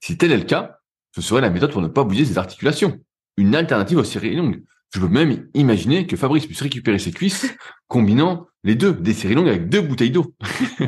Si 0.00 0.16
tel 0.16 0.32
est 0.32 0.36
le 0.36 0.44
cas, 0.44 0.78
ce 1.14 1.20
serait 1.20 1.40
la 1.40 1.50
méthode 1.50 1.72
pour 1.72 1.82
ne 1.82 1.88
pas 1.88 2.04
bouger 2.04 2.24
ses 2.24 2.38
articulations. 2.38 2.98
Une 3.36 3.54
alternative 3.54 3.98
aux 3.98 4.04
séries 4.04 4.36
longues. 4.36 4.62
Je 4.94 5.00
peux 5.00 5.08
même 5.08 5.48
imaginer 5.54 6.06
que 6.06 6.16
Fabrice 6.16 6.46
puisse 6.46 6.60
récupérer 6.60 7.00
ses 7.00 7.10
cuisses 7.10 7.52
combinant 7.88 8.46
les 8.62 8.76
deux, 8.76 8.92
des 8.92 9.12
séries 9.12 9.34
longues 9.34 9.48
avec 9.48 9.68
deux 9.68 9.80
bouteilles 9.80 10.12
d'eau. 10.12 10.32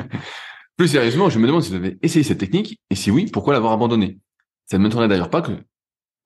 Plus 0.76 0.88
sérieusement, 0.88 1.28
je 1.28 1.40
me 1.40 1.46
demande 1.48 1.62
si 1.62 1.70
vous 1.70 1.76
avez 1.76 1.98
essayé 2.02 2.22
cette 2.22 2.38
technique 2.38 2.80
et 2.88 2.94
si 2.94 3.10
oui, 3.10 3.28
pourquoi 3.32 3.52
l'avoir 3.52 3.72
abandonnée? 3.72 4.18
Ça 4.66 4.78
ne 4.78 4.84
m'étonnerait 4.84 5.08
d'ailleurs 5.08 5.30
pas 5.30 5.42
que 5.42 5.52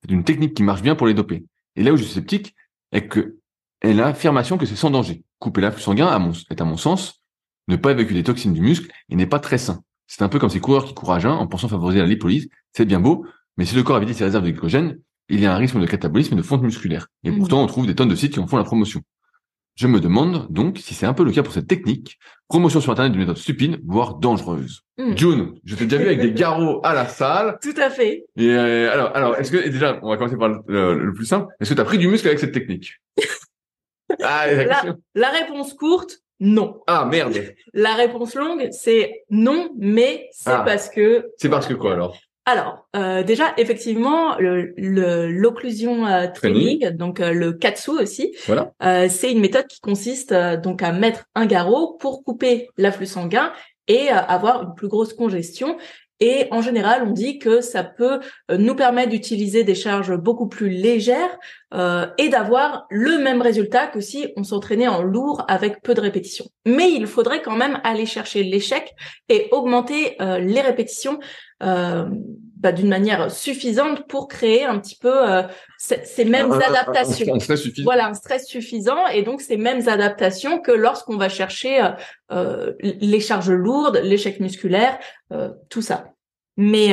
c'est 0.03 0.11
une 0.11 0.23
technique 0.23 0.53
qui 0.53 0.61
marche 0.61 0.83
bien 0.83 0.95
pour 0.95 1.07
les 1.07 1.15
doper. 1.15 1.43
Et 1.75 1.81
là 1.81 1.91
où 1.91 1.97
je 1.97 2.03
suis 2.03 2.13
sceptique 2.13 2.55
est 2.91 3.07
que 3.07 3.37
est 3.81 3.93
l'affirmation 3.93 4.59
que 4.59 4.67
c'est 4.67 4.75
sans 4.75 4.91
danger. 4.91 5.23
Couper 5.39 5.61
l'afflux 5.61 5.81
sanguin 5.81 6.07
à 6.07 6.19
mon, 6.19 6.33
est 6.51 6.61
à 6.61 6.65
mon 6.65 6.77
sens 6.77 7.23
ne 7.67 7.77
pas 7.77 7.91
évacuer 7.91 8.13
les 8.13 8.23
toxines 8.23 8.53
du 8.53 8.61
muscle 8.61 8.91
et 9.09 9.15
n'est 9.15 9.25
pas 9.25 9.39
très 9.39 9.57
sain. 9.57 9.81
C'est 10.05 10.21
un 10.21 10.29
peu 10.29 10.37
comme 10.37 10.49
ces 10.49 10.59
coureurs 10.59 10.85
qui 10.85 10.93
courent 10.93 11.13
à 11.13 11.19
jeun 11.19 11.31
en 11.31 11.47
pensant 11.47 11.67
favoriser 11.67 11.99
la 11.99 12.05
lipolyse. 12.05 12.47
C'est 12.73 12.85
bien 12.85 12.99
beau, 12.99 13.25
mais 13.57 13.65
si 13.65 13.75
le 13.75 13.81
corps 13.81 13.95
a 13.95 13.99
vidé 13.99 14.13
ses 14.13 14.25
réserves 14.25 14.43
de 14.43 14.51
glycogène, 14.51 14.99
il 15.31 15.39
y 15.39 15.45
a 15.45 15.53
un 15.53 15.57
risque 15.57 15.77
de 15.77 15.85
catabolisme 15.85 16.33
et 16.33 16.37
de 16.37 16.41
fonte 16.41 16.61
musculaire. 16.61 17.07
Et 17.23 17.31
mhm. 17.31 17.39
pourtant, 17.39 17.63
on 17.63 17.67
trouve 17.67 17.87
des 17.87 17.95
tonnes 17.95 18.09
de 18.09 18.15
sites 18.15 18.33
qui 18.33 18.39
en 18.39 18.47
font 18.47 18.57
la 18.57 18.63
promotion. 18.63 19.01
Je 19.75 19.87
me 19.87 20.01
demande 20.01 20.47
donc 20.51 20.77
si 20.79 20.93
c'est 20.93 21.05
un 21.05 21.13
peu 21.13 21.23
le 21.23 21.31
cas 21.31 21.43
pour 21.43 21.53
cette 21.53 21.67
technique. 21.67 22.19
Promotion 22.49 22.81
sur 22.81 22.91
Internet 22.91 23.13
d'une 23.13 23.21
méthode 23.21 23.37
stupide, 23.37 23.79
voire 23.85 24.15
dangereuse. 24.15 24.81
Mhm. 24.97 25.17
June, 25.17 25.53
je 25.63 25.75
t'ai 25.75 25.85
déjà 25.85 25.97
vu 25.97 26.07
avec 26.07 26.19
des 26.19 26.31
garrots 26.39 26.81
à 26.83 26.93
la 26.93 27.07
salle. 27.07 27.57
Tout 27.61 27.73
à 27.77 27.89
fait. 27.89 28.25
Et 28.35 28.49
euh, 28.49 28.91
alors, 28.91 29.15
alors, 29.15 29.37
est-ce 29.37 29.51
que 29.51 29.69
déjà, 29.69 29.99
on 30.03 30.09
va 30.09 30.17
commencer 30.17 30.37
par 30.37 30.49
le, 30.49 31.13
plus 31.13 31.25
simple. 31.25 31.47
Est-ce 31.59 31.69
que 31.69 31.75
tu 31.75 31.81
as 31.81 31.85
pris 31.85 31.97
du 31.97 32.07
muscle 32.07 32.27
avec 32.27 32.39
cette 32.39 32.53
technique? 32.53 32.93
Ah, 34.21 34.45
la, 34.51 34.83
la, 35.15 35.29
réponse 35.29 35.73
courte, 35.73 36.19
non. 36.41 36.81
Ah 36.85 37.05
merde. 37.09 37.33
La 37.73 37.93
réponse 37.93 38.35
longue, 38.35 38.67
c'est 38.71 39.23
non, 39.29 39.69
mais 39.79 40.27
c'est 40.33 40.49
ah. 40.49 40.63
parce 40.65 40.89
que. 40.89 41.29
C'est 41.37 41.47
parce 41.47 41.65
que 41.65 41.73
quoi 41.73 41.93
alors? 41.93 42.17
Alors, 42.51 42.87
euh, 42.97 43.23
déjà, 43.23 43.53
effectivement, 43.57 44.35
l'occlusion 44.37 46.05
le, 46.05 46.11
euh, 46.11 46.27
training, 46.27 46.89
donc 46.89 47.21
euh, 47.21 47.31
le 47.31 47.53
katsu 47.53 47.91
aussi, 47.91 48.35
voilà. 48.45 48.73
Euh, 48.83 49.07
c'est 49.09 49.31
une 49.31 49.39
méthode 49.39 49.67
qui 49.67 49.79
consiste 49.79 50.33
donc 50.33 50.83
à 50.83 50.91
mettre 50.91 51.25
un 51.33 51.45
garrot 51.45 51.97
pour 51.99 52.23
couper 52.23 52.69
l'afflux 52.77 53.05
sanguin 53.05 53.53
et 53.87 54.09
avoir 54.09 54.63
une 54.63 54.75
plus 54.75 54.89
grosse 54.89 55.13
congestion. 55.13 55.77
Et 56.21 56.47
en 56.51 56.61
général, 56.61 57.03
on 57.05 57.11
dit 57.11 57.39
que 57.39 57.59
ça 57.59 57.83
peut 57.83 58.19
nous 58.55 58.75
permettre 58.75 59.09
d'utiliser 59.09 59.63
des 59.63 59.75
charges 59.75 60.15
beaucoup 60.15 60.47
plus 60.47 60.69
légères 60.69 61.37
et 61.73 62.29
d'avoir 62.29 62.85
le 62.89 63.17
même 63.17 63.41
résultat 63.41 63.87
que 63.87 63.99
si 64.01 64.27
on 64.37 64.43
s'entraînait 64.43 64.87
en 64.87 65.01
lourd 65.01 65.43
avec 65.47 65.81
peu 65.81 65.93
de 65.93 66.01
répétitions. 66.01 66.45
Mais 66.65 66.91
il 66.91 67.07
faudrait 67.07 67.41
quand 67.41 67.55
même 67.55 67.79
aller 67.83 68.05
chercher 68.05 68.43
l'échec 68.43 68.93
et 69.29 69.47
augmenter 69.51 70.15
les 70.19 70.61
répétitions 70.61 71.19
euh, 71.63 72.05
bah, 72.61 72.71
d'une 72.71 72.89
manière 72.89 73.31
suffisante 73.31 74.07
pour 74.07 74.27
créer 74.27 74.65
un 74.65 74.77
petit 74.77 74.95
peu 74.95 75.27
euh, 75.27 75.41
ces 75.79 76.25
mêmes 76.25 76.51
adaptations. 76.51 77.33
Un, 77.33 77.39
stress 77.39 77.61
suffisant. 77.63 77.83
Voilà, 77.83 78.07
un 78.07 78.13
stress 78.13 78.45
suffisant 78.45 79.07
et 79.07 79.23
donc 79.23 79.41
ces 79.41 79.57
mêmes 79.57 79.89
adaptations 79.89 80.61
que 80.61 80.71
lorsqu'on 80.71 81.17
va 81.17 81.27
chercher 81.27 81.81
euh, 81.81 81.89
euh 82.31 82.73
les 82.79 83.19
charges 83.19 83.49
lourdes, 83.49 83.99
l'échec 84.03 84.39
musculaire, 84.39 84.99
tout 85.69 85.81
ça. 85.81 86.13
Mais 86.55 86.91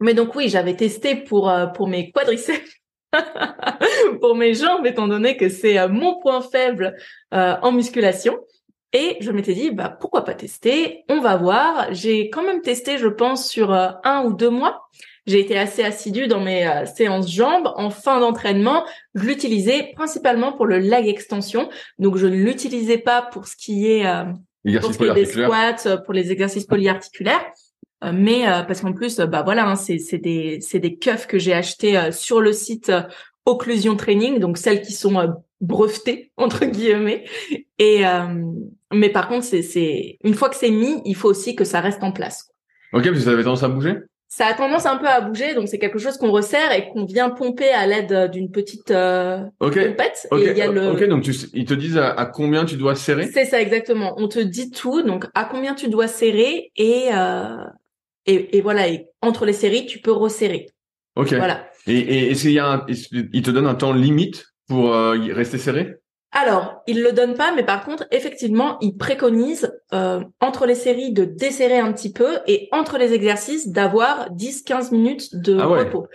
mais 0.00 0.14
donc 0.14 0.34
oui, 0.34 0.48
j'avais 0.48 0.74
testé 0.74 1.14
pour 1.14 1.52
pour 1.74 1.86
mes 1.86 2.10
quadriceps. 2.10 2.72
pour 4.20 4.34
mes 4.34 4.54
jambes, 4.54 4.84
étant 4.84 5.06
donné 5.06 5.36
que 5.36 5.48
c'est 5.48 5.86
mon 5.86 6.18
point 6.18 6.40
faible 6.40 6.96
en 7.30 7.70
musculation. 7.70 8.40
Et 8.94 9.16
je 9.20 9.32
m'étais 9.32 9.54
dit, 9.54 9.72
bah 9.72 9.88
pourquoi 9.88 10.24
pas 10.24 10.34
tester? 10.34 11.04
On 11.08 11.20
va 11.20 11.36
voir. 11.36 11.88
J'ai 11.90 12.30
quand 12.30 12.44
même 12.44 12.62
testé, 12.62 12.96
je 12.96 13.08
pense, 13.08 13.48
sur 13.48 13.72
euh, 13.72 13.88
un 14.04 14.22
ou 14.24 14.32
deux 14.32 14.50
mois. 14.50 14.88
J'ai 15.26 15.40
été 15.40 15.58
assez 15.58 15.82
assidue 15.82 16.28
dans 16.28 16.38
mes 16.38 16.64
euh, 16.64 16.86
séances 16.86 17.28
jambes. 17.28 17.72
En 17.74 17.90
fin 17.90 18.20
d'entraînement, 18.20 18.84
je 19.16 19.24
l'utilisais 19.24 19.90
principalement 19.96 20.52
pour 20.52 20.66
le 20.66 20.78
lag 20.78 21.08
extension. 21.08 21.68
Donc 21.98 22.16
je 22.16 22.28
ne 22.28 22.36
l'utilisais 22.36 22.98
pas 22.98 23.20
pour 23.20 23.48
ce 23.48 23.56
qui 23.56 23.90
est, 23.90 24.06
euh, 24.06 24.26
pour 24.80 24.92
ce 24.92 24.98
qui 24.98 25.04
est 25.06 25.14
des 25.14 25.26
squats, 25.26 25.98
pour 26.04 26.14
les 26.14 26.30
exercices 26.30 26.66
polyarticulaires. 26.66 27.44
mais 28.12 28.44
parce 28.68 28.80
qu'en 28.80 28.92
plus, 28.92 29.16
bah 29.16 29.42
voilà, 29.42 29.66
hein, 29.66 29.76
c'est 29.76 30.18
des 30.18 30.58
c'est 30.60 30.78
des 30.78 30.96
cuffs 30.98 31.26
que 31.26 31.38
j'ai 31.38 31.54
achetés 31.54 32.12
sur 32.12 32.40
le 32.40 32.52
site 32.52 32.92
Occlusion 33.46 33.96
Training, 33.96 34.38
donc 34.38 34.56
celles 34.58 34.82
qui 34.82 34.92
sont 34.92 35.34
brevetées 35.64 36.32
entre 36.36 36.64
guillemets. 36.64 37.24
Et 37.78 38.02
mais 38.92 39.10
par 39.10 39.28
contre, 39.28 39.44
c'est, 39.44 40.18
une 40.22 40.34
fois 40.34 40.48
que 40.48 40.56
c'est 40.56 40.70
mis, 40.70 41.02
il 41.04 41.16
faut 41.16 41.28
aussi 41.28 41.56
que 41.56 41.64
ça 41.64 41.80
reste 41.80 42.02
en 42.02 42.12
place. 42.12 42.50
Ok, 42.92 43.04
parce 43.04 43.16
que 43.16 43.24
ça 43.24 43.30
avait 43.30 43.42
tendance 43.42 43.64
à 43.64 43.68
bouger? 43.68 43.94
Ça 44.28 44.46
a 44.46 44.54
tendance 44.54 44.86
un 44.86 44.96
peu 44.96 45.06
à 45.06 45.20
bouger, 45.20 45.54
donc 45.54 45.68
c'est 45.68 45.78
quelque 45.78 45.98
chose 45.98 46.16
qu'on 46.16 46.32
resserre 46.32 46.72
et 46.72 46.88
qu'on 46.88 47.04
vient 47.04 47.30
pomper 47.30 47.68
à 47.68 47.86
l'aide 47.86 48.30
d'une 48.32 48.50
petite 48.50 48.90
euh, 48.90 49.38
pompette. 49.60 50.26
Ok. 50.30 50.40
il 50.44 50.56
y 50.56 50.62
a 50.62 50.70
le... 50.70 50.90
ok, 50.90 51.04
donc 51.08 51.22
tu, 51.22 51.32
ils 51.52 51.64
te 51.64 51.74
disent 51.74 51.98
à, 51.98 52.24
combien 52.26 52.64
tu 52.64 52.76
dois 52.76 52.96
serrer? 52.96 53.28
C'est 53.28 53.44
ça 53.44 53.60
exactement. 53.60 54.14
On 54.16 54.26
te 54.26 54.40
dit 54.40 54.70
tout, 54.70 55.02
donc 55.02 55.26
à 55.34 55.44
combien 55.44 55.74
tu 55.74 55.88
dois 55.88 56.08
serrer 56.08 56.72
et 56.76 57.10
euh, 57.12 57.64
et, 58.26 58.56
et 58.56 58.60
voilà. 58.60 58.88
Et 58.88 59.06
entre 59.22 59.44
les 59.44 59.52
séries, 59.52 59.86
tu 59.86 60.00
peux 60.00 60.12
resserrer. 60.12 60.66
Ok. 61.14 61.34
Voilà. 61.34 61.68
Et, 61.86 61.98
et 61.98 62.30
est-ce 62.30 62.42
qu'il 62.42 62.52
y 62.52 62.58
a, 62.58 62.66
un, 62.66 62.86
il 62.88 63.42
te 63.42 63.50
donne 63.52 63.66
un 63.66 63.76
temps 63.76 63.92
limite? 63.92 64.46
Pour 64.68 64.92
euh, 64.92 65.16
rester 65.32 65.58
serré? 65.58 65.98
Alors, 66.36 66.82
il 66.88 67.00
le 67.00 67.12
donne 67.12 67.34
pas, 67.34 67.52
mais 67.54 67.62
par 67.62 67.84
contre, 67.84 68.06
effectivement, 68.10 68.76
il 68.80 68.96
préconise 68.96 69.72
euh, 69.92 70.20
entre 70.40 70.66
les 70.66 70.74
séries 70.74 71.12
de 71.12 71.24
desserrer 71.24 71.78
un 71.78 71.92
petit 71.92 72.12
peu 72.12 72.38
et 72.48 72.68
entre 72.72 72.98
les 72.98 73.12
exercices 73.12 73.68
d'avoir 73.68 74.32
10-15 74.32 74.90
minutes 74.90 75.36
de 75.36 75.56
ah 75.56 75.66
repos. 75.66 76.08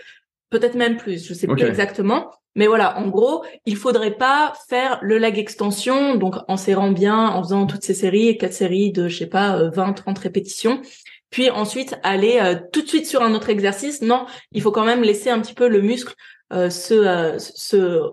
Peut-être 0.50 0.74
même 0.74 0.98
plus, 0.98 1.26
je 1.26 1.32
sais 1.32 1.46
plus 1.46 1.64
exactement. 1.64 2.30
Mais 2.54 2.66
voilà, 2.66 2.98
en 2.98 3.08
gros, 3.08 3.44
il 3.64 3.76
faudrait 3.76 4.16
pas 4.16 4.52
faire 4.68 4.98
le 5.00 5.16
lag 5.16 5.38
extension, 5.38 6.16
donc 6.16 6.34
en 6.48 6.58
serrant 6.58 6.90
bien, 6.90 7.28
en 7.28 7.42
faisant 7.42 7.66
toutes 7.66 7.84
ces 7.84 7.94
séries, 7.94 8.36
quatre 8.36 8.52
séries 8.52 8.92
de, 8.92 9.08
je 9.08 9.16
sais 9.16 9.26
pas, 9.26 9.70
20, 9.70 9.88
euh, 9.88 9.94
30 9.94 10.18
répétitions, 10.18 10.82
puis 11.30 11.48
ensuite 11.48 11.98
aller 12.02 12.40
euh, 12.42 12.56
tout 12.74 12.82
de 12.82 12.88
suite 12.88 13.06
sur 13.06 13.22
un 13.22 13.32
autre 13.32 13.48
exercice. 13.48 14.02
Non, 14.02 14.26
il 14.52 14.60
faut 14.60 14.72
quand 14.72 14.84
même 14.84 15.02
laisser 15.02 15.30
un 15.30 15.40
petit 15.40 15.54
peu 15.54 15.66
le 15.66 15.80
muscle 15.80 16.12
se, 16.52 17.36
se 17.38 18.10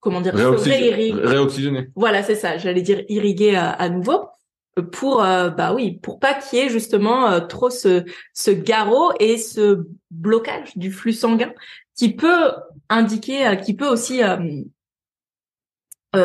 comment 0.00 0.20
dire, 0.20 0.34
réoxygéner. 0.34 1.88
Voilà, 1.94 2.22
c'est 2.22 2.34
ça. 2.34 2.58
J'allais 2.58 2.82
dire 2.82 3.02
irriguer 3.08 3.56
à, 3.56 3.88
nouveau 3.88 4.28
pour 4.82 5.22
euh, 5.22 5.50
bah 5.50 5.74
oui, 5.74 5.98
pour 6.02 6.18
pas 6.18 6.34
qu'il 6.34 6.58
y 6.58 6.62
ait 6.62 6.68
justement 6.68 7.30
euh, 7.30 7.40
trop 7.40 7.70
ce 7.70 8.04
ce 8.32 8.50
garrot 8.50 9.12
et 9.20 9.36
ce 9.38 9.86
blocage 10.10 10.76
du 10.76 10.92
flux 10.92 11.12
sanguin 11.12 11.52
qui 11.96 12.14
peut 12.14 12.52
indiquer, 12.88 13.46
euh, 13.46 13.54
qui 13.56 13.74
peut 13.74 13.88
aussi 13.88 14.20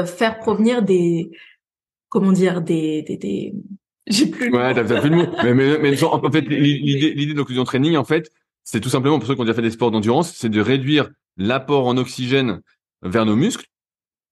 faire 0.05 0.39
provenir 0.39 0.81
des 0.81 1.31
comment 2.09 2.31
dire 2.31 2.61
des 2.61 3.01
des, 3.03 3.17
des... 3.17 3.53
j'ai 4.07 4.27
plus 4.27 4.51
ouais 4.51 4.73
t'as 4.73 4.83
plus 4.83 5.09
le 5.09 5.15
mot 5.15 5.25
mais, 5.43 5.53
mais, 5.53 5.77
mais 5.79 6.03
en 6.03 6.31
fait 6.31 6.41
l'idée 6.41 7.13
l'idée 7.13 7.33
de 7.33 7.37
l'occlusion 7.37 7.63
training 7.63 7.97
en 7.97 8.05
fait 8.05 8.31
c'est 8.63 8.79
tout 8.79 8.89
simplement 8.89 9.19
pour 9.19 9.27
ceux 9.27 9.35
qui 9.35 9.41
ont 9.41 9.45
déjà 9.45 9.55
fait 9.55 9.61
des 9.61 9.71
sports 9.71 9.91
d'endurance 9.91 10.33
c'est 10.33 10.49
de 10.49 10.61
réduire 10.61 11.09
l'apport 11.37 11.85
en 11.85 11.97
oxygène 11.97 12.61
vers 13.03 13.25
nos 13.25 13.35
muscles. 13.35 13.65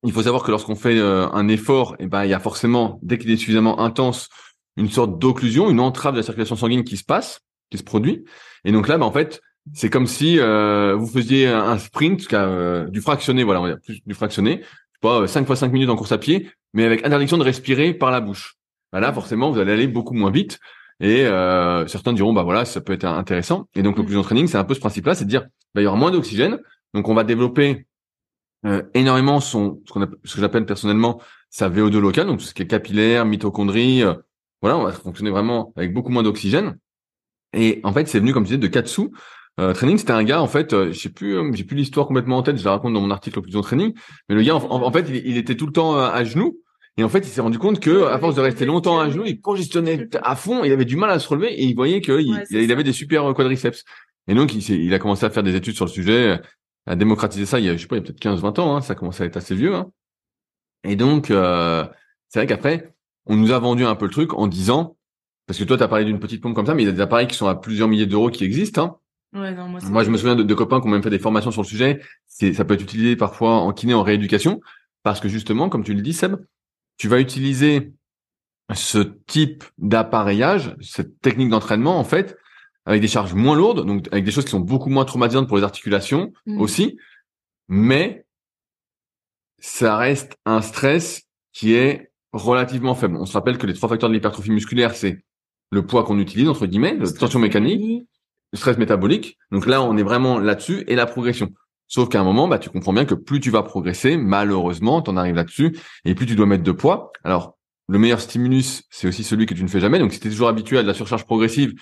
Il 0.04 0.12
faut 0.12 0.24
savoir 0.24 0.44
que 0.44 0.52
lorsqu'on 0.52 0.76
fait 0.76 0.98
euh, 0.98 1.28
un 1.32 1.48
effort, 1.48 1.96
et 2.00 2.06
eh 2.06 2.08
ben 2.08 2.24
il 2.24 2.30
y 2.30 2.34
a 2.34 2.40
forcément, 2.40 3.00
dès 3.04 3.18
qu'il 3.18 3.30
est 3.30 3.38
suffisamment 3.38 3.80
intense, 3.80 4.30
une 4.78 4.90
sorte 4.90 5.20
d'occlusion, 5.20 5.70
une 5.70 5.80
entrave 5.80 6.14
de 6.14 6.20
la 6.20 6.24
circulation 6.24 6.56
sanguine 6.56 6.84
qui 6.84 6.98
se 6.98 7.04
passe, 7.04 7.42
qui 7.70 7.78
se 7.78 7.84
produit. 7.84 8.26
Et 8.66 8.72
donc 8.72 8.88
là, 8.88 8.98
ben, 8.98 9.06
en 9.06 9.12
fait, 9.12 9.42
c'est 9.74 9.90
comme 9.90 10.08
si 10.08 10.40
euh, 10.40 10.96
vous 10.96 11.08
faisiez 11.08 11.48
un 11.48 11.78
sprint, 11.78 12.32
euh, 12.34 12.88
du 12.90 13.02
fractionné, 13.02 13.44
voilà, 13.44 13.62
on 13.62 13.64
va 13.64 13.70
dire 13.70 13.82
plus 13.84 14.02
du 14.06 14.14
fractionné. 14.14 14.64
pas, 15.02 15.28
5 15.28 15.46
fois 15.46 15.56
5 15.56 15.72
minutes 15.72 15.90
en 15.90 15.96
course 15.96 16.12
à 16.12 16.18
pied, 16.18 16.50
mais 16.74 16.86
avec 16.86 17.06
interdiction 17.06 17.38
de 17.38 17.44
respirer 17.44 17.94
par 17.94 18.12
la 18.12 18.22
bouche. 18.22 18.56
Bah 18.92 19.00
là, 19.00 19.14
forcément, 19.14 19.52
vous 19.52 19.60
allez 19.60 19.72
aller 19.72 19.88
beaucoup 19.88 20.14
moins 20.14 20.32
vite. 20.32 20.60
Et 21.00 21.26
euh, 21.26 21.88
certains 21.88 22.14
diront, 22.14 22.34
bah 22.34 22.44
voilà, 22.44 22.66
ça 22.66 22.82
peut 22.82 22.94
être 22.94 23.06
intéressant. 23.06 23.68
Et 23.76 23.82
donc, 23.82 23.98
l'occlusion 23.98 24.22
training, 24.22 24.48
c'est 24.48 24.58
un 24.58 24.64
peu 24.64 24.74
ce 24.74 24.80
principe-là, 24.80 25.16
c'est 25.16 25.26
de 25.26 25.30
dire, 25.30 25.48
bah, 25.74 25.82
il 25.82 25.84
y 25.84 25.88
aura 25.88 25.98
moins 25.98 26.12
d'oxygène. 26.12 26.60
Donc, 26.94 27.08
on 27.08 27.14
va 27.14 27.24
développer 27.24 27.88
euh, 28.66 28.84
énormément 28.94 29.40
son, 29.40 29.82
ce, 29.86 29.92
qu'on 29.92 30.08
ce 30.24 30.36
que 30.36 30.42
j'appelle 30.42 30.66
personnellement 30.66 31.22
sa 31.50 31.70
VO2 31.70 31.98
locale, 31.98 32.28
donc 32.28 32.40
tout 32.40 32.46
ce 32.46 32.54
qui 32.54 32.62
est 32.62 32.68
capillaire, 32.68 33.26
mitochondrie. 33.26 34.04
Euh, 34.04 34.14
voilà, 34.62 34.78
on 34.78 34.84
va 34.84 34.92
fonctionner 34.92 35.32
vraiment 35.32 35.74
avec 35.76 35.94
beaucoup 35.94 36.12
moins 36.12 36.24
d'oxygène. 36.24 36.78
Et 37.54 37.82
en 37.84 37.92
fait, 37.92 38.08
c'est 38.08 38.20
venu, 38.20 38.34
comme 38.34 38.44
tu 38.44 38.50
disais, 38.50 38.60
de 38.60 38.68
Katsu. 38.68 39.10
Euh, 39.60 39.74
training, 39.74 39.98
c'était 39.98 40.14
un 40.14 40.24
gars, 40.24 40.42
en 40.42 40.48
fait, 40.48 40.74
euh, 40.74 40.92
j'ai 40.92 41.10
plus, 41.10 41.36
euh, 41.36 41.52
j'ai 41.54 41.64
plus 41.64 41.76
l'histoire 41.76 42.08
complètement 42.08 42.38
en 42.38 42.44
tête, 42.44 42.58
je 42.58 42.64
la 42.64 42.72
raconte 42.72 42.94
dans 42.94 43.02
mon 43.02 43.12
article 43.12 43.40
Occlusion 43.40 43.62
Training, 43.62 43.94
mais 44.30 44.36
le 44.36 44.44
gars, 44.44 44.56
en, 44.56 44.92
fait, 44.92 45.06
il, 45.10 45.38
était 45.38 45.56
tout 45.56 45.66
le 45.66 45.74
temps 45.74 45.98
à 45.98 46.24
genoux, 46.24 46.58
et 46.98 47.04
en 47.04 47.10
fait, 47.10 47.20
il 47.20 47.26
s'est 47.26 47.42
rendu 47.42 47.60
compte 47.60 47.80
que, 47.80 48.06
à 48.06 48.18
force 48.18 48.36
de 48.36 48.42
rester 48.42 48.66
longtemps 48.66 49.00
à 49.00 49.10
genoux, 49.10 49.26
il 49.26 49.42
congestionnait 49.42 50.08
à 50.24 50.36
fond, 50.36 50.64
il 50.64 50.72
avait 50.72 50.86
du 50.86 50.96
mal 50.96 51.10
à 51.10 51.20
se 51.20 51.28
relever, 51.28 51.54
et 51.54 51.66
il 51.66 51.76
voyait 51.76 52.00
qu'il 52.00 52.44
il, 52.50 52.72
avait 52.72 52.84
des 52.84 52.94
super 52.94 53.34
quadriceps. 53.34 53.84
Et 54.28 54.36
donc, 54.36 54.54
il, 54.56 54.68
il, 54.70 54.94
a 54.94 55.00
commencé 55.00 55.26
à 55.26 55.30
faire 55.30 55.44
des 55.44 55.56
études 55.56 55.76
sur 55.76 55.86
le 55.86 55.92
sujet, 55.92 56.40
à 56.86 56.96
démocratiser 56.96 57.46
ça, 57.46 57.60
il 57.60 57.66
y 57.66 57.70
a, 57.70 57.76
je 57.76 57.82
sais 57.82 57.88
pas, 57.88 57.98
il 57.98 58.00
y 58.00 58.02
a 58.02 58.06
peut-être 58.06 58.22
15-20 58.22 58.60
ans, 58.60 58.76
hein, 58.76 58.82
ça 58.82 58.96
commence 58.96 59.22
à 59.22 59.26
être 59.26 59.38
assez 59.38 59.56
vieux. 59.56 59.76
Hein. 59.76 59.92
Et 60.84 60.96
donc, 60.96 61.30
euh, 61.30 61.86
c'est 62.30 62.40
vrai 62.40 62.48
qu'après, 62.48 62.94
on 63.26 63.36
nous 63.36 63.52
a 63.52 63.60
vendu 63.60 63.86
un 63.86 63.96
peu 63.96 64.06
le 64.06 64.12
truc 64.12 64.34
en 64.34 64.48
disant, 64.48 64.98
parce 65.46 65.60
que 65.60 65.64
toi, 65.64 65.78
tu 65.78 65.84
as 65.84 65.88
parlé 65.88 66.06
d'une 66.06 66.20
petite 66.20 66.42
pompe 66.42 66.56
comme 66.56 66.66
ça, 66.66 66.74
mais 66.74 66.84
il 66.84 66.86
y 66.88 66.90
a 66.90 66.94
des 66.94 67.02
appareils 67.02 67.28
qui 67.28 67.36
sont 67.36 67.48
à 67.48 67.56
plusieurs 67.56 67.88
milliers 67.88 68.08
d'euros 68.08 68.30
qui 68.30 68.44
existent. 68.44 69.00
Hein. 69.34 69.40
Ouais, 69.40 69.54
non, 69.54 69.68
moi, 69.68 69.80
moi 69.90 70.04
je 70.04 70.10
me 70.10 70.18
souviens 70.18 70.36
de, 70.36 70.44
de, 70.44 70.54
copains 70.54 70.82
qui 70.82 70.88
ont 70.88 70.92
même 70.92 71.04
fait 71.04 71.10
des 71.10 71.20
formations 71.20 71.52
sur 71.52 71.62
le 71.62 71.68
sujet. 71.68 72.02
C'est, 72.28 72.54
ça 72.54 72.66
peut 72.66 72.74
être 72.74 72.82
utilisé 72.82 73.16
parfois 73.16 73.58
en 73.58 73.72
kiné, 73.72 73.94
en 73.94 74.04
rééducation, 74.04 74.60
parce 75.04 75.20
que 75.20 75.30
justement, 75.30 75.70
comme 75.70 75.84
tu 75.84 75.94
le 75.94 76.02
dis, 76.02 76.14
Seb, 76.14 76.36
tu 76.98 77.08
vas 77.08 77.20
utiliser 77.20 77.94
ce 78.74 79.00
type 79.28 79.64
d'appareillage, 79.78 80.76
cette 80.82 81.20
technique 81.22 81.50
d'entraînement, 81.50 81.98
en 82.00 82.04
fait, 82.04 82.38
avec 82.86 83.02
des 83.02 83.08
charges 83.08 83.34
moins 83.34 83.56
lourdes, 83.56 83.86
donc 83.86 84.08
avec 84.12 84.24
des 84.24 84.32
choses 84.32 84.46
qui 84.46 84.52
sont 84.52 84.60
beaucoup 84.60 84.90
moins 84.90 85.06
traumatisantes 85.06 85.48
pour 85.48 85.58
les 85.58 85.64
articulations 85.64 86.34
mmh. 86.46 86.62
aussi, 86.62 86.98
mais 87.68 88.26
ça 89.60 89.98
reste 89.98 90.38
un 90.46 90.62
stress 90.62 91.24
qui 91.54 91.74
est 91.74 92.12
relativement 92.34 92.96
faible. 92.96 93.18
On 93.18 93.26
se 93.26 93.34
rappelle 93.34 93.58
que 93.58 93.68
les 93.68 93.74
trois 93.74 93.90
facteurs 93.90 94.10
de 94.10 94.16
l'hypertrophie 94.16 94.52
musculaire, 94.52 94.96
c'est 94.96 95.24
le 95.72 95.86
poids 95.86 96.04
qu'on 96.04 96.20
utilise, 96.20 96.50
entre 96.50 96.66
guillemets, 96.66 96.98
la 96.98 97.12
tension 97.12 97.40
mécanique, 97.40 98.08
le 98.52 98.58
stress 98.58 98.78
métabolique. 98.78 99.38
Donc 99.52 99.66
là, 99.66 99.82
on 99.82 99.98
est 99.98 100.04
vraiment 100.04 100.40
là-dessus 100.40 100.84
et 100.88 100.96
la 100.96 101.06
progression. 101.06 101.50
Sauf 101.88 102.10
qu'à 102.10 102.22
un 102.22 102.24
moment, 102.24 102.48
bah, 102.48 102.58
tu 102.58 102.70
comprends 102.70 102.94
bien 102.94 103.06
que 103.06 103.16
plus 103.16 103.40
tu 103.40 103.52
vas 103.52 103.64
progresser, 103.64 104.18
malheureusement, 104.18 105.02
tu 105.02 105.10
en 105.10 105.18
arrives 105.18 105.36
là-dessus, 105.36 105.78
et 106.06 106.16
plus 106.16 106.26
tu 106.26 106.36
dois 106.36 106.46
mettre 106.46 106.64
de 106.64 106.72
poids. 106.72 107.12
Alors, 107.24 107.58
le 107.90 108.00
meilleur 108.00 108.22
stimulus, 108.22 108.84
c'est 108.90 109.08
aussi 109.08 109.24
celui 109.24 109.46
que 109.46 109.54
tu 109.54 109.64
ne 109.64 109.68
fais 109.68 109.82
jamais. 109.82 110.00
Donc, 110.00 110.14
si 110.14 110.20
tu 110.20 110.28
es 110.28 110.32
toujours 110.32 110.48
habitué 110.48 110.78
à 110.78 110.84
de 110.84 110.88
la 110.88 110.94
surcharge 110.94 111.26
progressive 111.26 111.74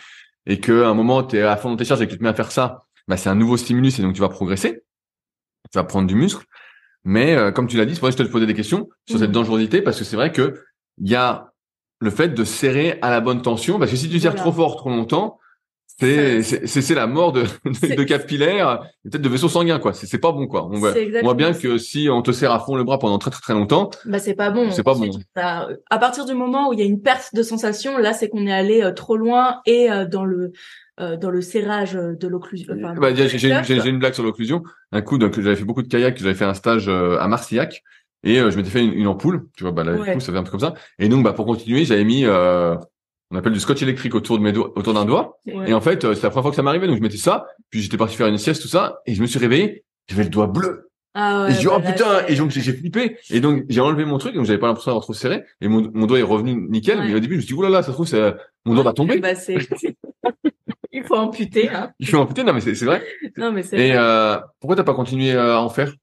et 0.45 0.59
qu'à 0.59 0.89
un 0.89 0.93
moment, 0.93 1.23
tu 1.23 1.37
es 1.37 1.41
à 1.41 1.57
fond 1.57 1.69
dans 1.69 1.75
tes 1.77 1.85
charges 1.85 2.01
et 2.01 2.07
que 2.07 2.11
tu 2.11 2.17
te 2.17 2.23
mets 2.23 2.29
à 2.29 2.33
faire 2.33 2.51
ça, 2.51 2.83
bah, 3.07 3.17
c'est 3.17 3.29
un 3.29 3.35
nouveau 3.35 3.57
stimulus 3.57 3.99
et 3.99 4.01
donc 4.01 4.13
tu 4.13 4.21
vas 4.21 4.29
progresser. 4.29 4.83
Tu 5.71 5.77
vas 5.77 5.83
prendre 5.83 6.07
du 6.07 6.15
muscle. 6.15 6.45
Mais 7.03 7.35
euh, 7.35 7.51
comme 7.51 7.67
tu 7.67 7.77
l'as 7.77 7.85
dit, 7.85 7.93
c'est 7.93 7.99
pour 7.99 8.09
ça 8.09 8.15
que 8.15 8.23
je 8.23 8.27
te 8.27 8.31
posais 8.31 8.45
des 8.45 8.53
questions 8.53 8.89
sur 9.07 9.19
cette 9.19 9.29
mmh. 9.29 9.33
dangerosité 9.33 9.81
parce 9.81 9.97
que 9.97 10.03
c'est 10.03 10.15
vrai 10.15 10.31
que 10.31 10.63
il 10.97 11.09
y 11.09 11.15
a 11.15 11.51
le 12.01 12.09
fait 12.09 12.29
de 12.29 12.43
serrer 12.43 12.99
à 13.01 13.09
la 13.09 13.21
bonne 13.21 13.41
tension 13.41 13.79
parce 13.79 13.91
que 13.91 13.97
si 13.97 14.09
tu 14.09 14.19
serres 14.19 14.35
trop 14.35 14.51
fort 14.51 14.77
trop 14.77 14.89
longtemps, 14.89 15.39
c'est 15.99 16.67
c'est 16.67 16.95
la 16.95 17.07
mort 17.07 17.31
de 17.31 17.43
de, 17.65 18.03
capillaires 18.03 18.79
peut-être 19.03 19.21
de 19.21 19.29
vaisseaux 19.29 19.49
sanguins 19.49 19.79
quoi. 19.79 19.93
C'est 19.93 20.17
pas 20.17 20.31
bon 20.31 20.47
quoi. 20.47 20.67
On 20.71 20.77
voit, 20.77 20.93
on 21.21 21.23
voit 21.23 21.33
bien 21.33 21.53
que 21.53 21.77
si 21.77 22.07
on 22.09 22.21
te 22.21 22.31
serre 22.31 22.51
à 22.51 22.59
fond 22.59 22.75
le 22.75 22.83
bras 22.83 22.99
pendant 22.99 23.17
très 23.17 23.31
très 23.31 23.41
très 23.41 23.53
longtemps, 23.53 23.89
bah 24.05 24.19
c'est 24.19 24.33
pas 24.33 24.49
bon. 24.49 24.71
C'est 24.71 24.83
pas 24.83 24.93
bon. 24.93 25.09
à 25.35 25.97
partir 25.99 26.25
du 26.25 26.33
moment 26.33 26.69
où 26.69 26.73
il 26.73 26.79
y 26.79 26.81
a 26.81 26.85
une 26.85 27.01
perte 27.01 27.35
de 27.35 27.43
sensation, 27.43 27.97
là 27.97 28.13
c'est 28.13 28.29
qu'on 28.29 28.47
est 28.47 28.53
allé 28.53 28.81
euh, 28.81 28.91
trop 28.91 29.17
loin 29.17 29.61
et 29.65 29.91
euh, 29.91 30.05
dans 30.05 30.25
le 30.25 30.53
euh, 30.99 31.17
dans 31.17 31.31
le 31.31 31.41
serrage 31.41 31.93
de 31.93 32.27
l'occlusion. 32.27 32.75
bah, 32.97 33.13
j'ai 33.13 33.89
une 33.89 33.99
blague 33.99 34.13
sur 34.13 34.23
l'occlusion. 34.23 34.63
Un 34.91 35.01
coup, 35.01 35.17
donc 35.17 35.39
j'avais 35.39 35.55
fait 35.55 35.63
beaucoup 35.63 35.83
de 35.83 35.87
kayak, 35.87 36.17
j'avais 36.17 36.33
fait 36.33 36.45
un 36.45 36.53
stage 36.53 36.89
à 36.89 37.27
Marcillac 37.27 37.83
et 38.23 38.35
je 38.35 38.55
m'étais 38.57 38.69
fait 38.69 38.83
une, 38.83 39.07
ampoule. 39.07 39.47
Tu 39.55 39.63
vois, 39.63 39.71
bah 39.71 39.83
là, 39.83 39.95
coup, 39.95 40.19
ça 40.19 40.31
fait 40.31 40.37
un 40.37 40.43
peu 40.43 40.51
comme 40.51 40.59
ça. 40.59 40.73
Et 40.97 41.07
donc, 41.07 41.23
bah 41.23 41.31
pour 41.31 41.45
continuer, 41.45 41.85
j'avais 41.85 42.03
mis 42.03 42.25
on 43.31 43.37
appelle 43.37 43.53
du 43.53 43.59
scotch 43.59 43.81
électrique 43.81 44.15
autour 44.15 44.37
de 44.37 44.43
mes 44.43 44.51
doigts, 44.51 44.71
autour 44.75 44.93
d'un 44.93 45.05
doigt. 45.05 45.39
Et 45.45 45.73
en 45.73 45.81
fait, 45.81 46.03
euh, 46.03 46.15
c'est 46.15 46.23
la 46.23 46.29
première 46.29 46.43
fois 46.43 46.51
que 46.51 46.55
ça 46.55 46.63
m'arrivait, 46.63 46.87
donc 46.87 46.97
je 46.97 47.01
mettais 47.01 47.17
ça, 47.17 47.47
puis 47.69 47.81
j'étais 47.81 47.97
parti 47.97 48.15
faire 48.15 48.27
une 48.27 48.37
sieste, 48.37 48.61
tout 48.61 48.67
ça, 48.67 49.01
et 49.05 49.13
je 49.13 49.21
me 49.21 49.27
suis 49.27 49.39
réveillé, 49.39 49.83
j'avais 50.07 50.23
le 50.23 50.29
doigt 50.29 50.47
bleu. 50.47 50.89
Ah 51.15 51.43
ouais, 51.43 51.51
et 51.51 51.53
je 51.55 51.59
dis, 51.59 51.67
oh 51.67 51.79
bah 51.79 51.91
putain, 51.91 52.25
et 52.27 52.35
donc 52.35 52.51
j'ai 52.51 52.73
flippé, 52.73 53.17
et 53.31 53.39
donc 53.39 53.65
j'ai 53.67 53.81
enlevé 53.81 54.05
mon 54.05 54.19
truc, 54.19 54.35
donc 54.35 54.45
j'avais 54.45 54.59
pas 54.59 54.67
l'impression 54.67 54.91
d'avoir 54.91 55.03
trop 55.03 55.13
serré, 55.13 55.43
et 55.59 55.67
mon, 55.67 55.89
mon 55.93 56.05
doigt 56.05 56.19
est 56.19 56.23
revenu 56.23 56.53
nickel, 56.69 56.99
mais 56.99 57.15
au 57.15 57.19
début 57.19 57.35
je 57.35 57.37
me 57.37 57.41
suis 57.41 57.55
dit, 57.55 57.59
oh 57.59 57.63
là 57.63 57.69
là, 57.69 57.81
ça 57.81 57.87
se 57.87 57.93
trouve, 57.93 58.07
ça, 58.07 58.37
mon 58.65 58.73
doigt 58.73 58.83
va 58.83 58.93
tomber. 58.93 59.19
Bah, 59.19 59.33
Il 60.91 61.03
faut 61.03 61.15
amputer. 61.15 61.69
Hein. 61.69 61.91
Il 61.99 62.07
faut 62.07 62.17
amputer, 62.17 62.43
non 62.43 62.53
mais 62.53 62.61
c'est 62.61 62.73
vrai. 62.83 63.03
Non 63.37 63.51
mais 63.51 63.63
c'est. 63.63 63.77
Et 63.77 63.93
euh, 63.93 64.37
pourquoi 64.59 64.75
t'as 64.75 64.83
pas 64.83 64.93
continué 64.95 65.33
à 65.33 65.61
en 65.61 65.69
faire? 65.69 65.93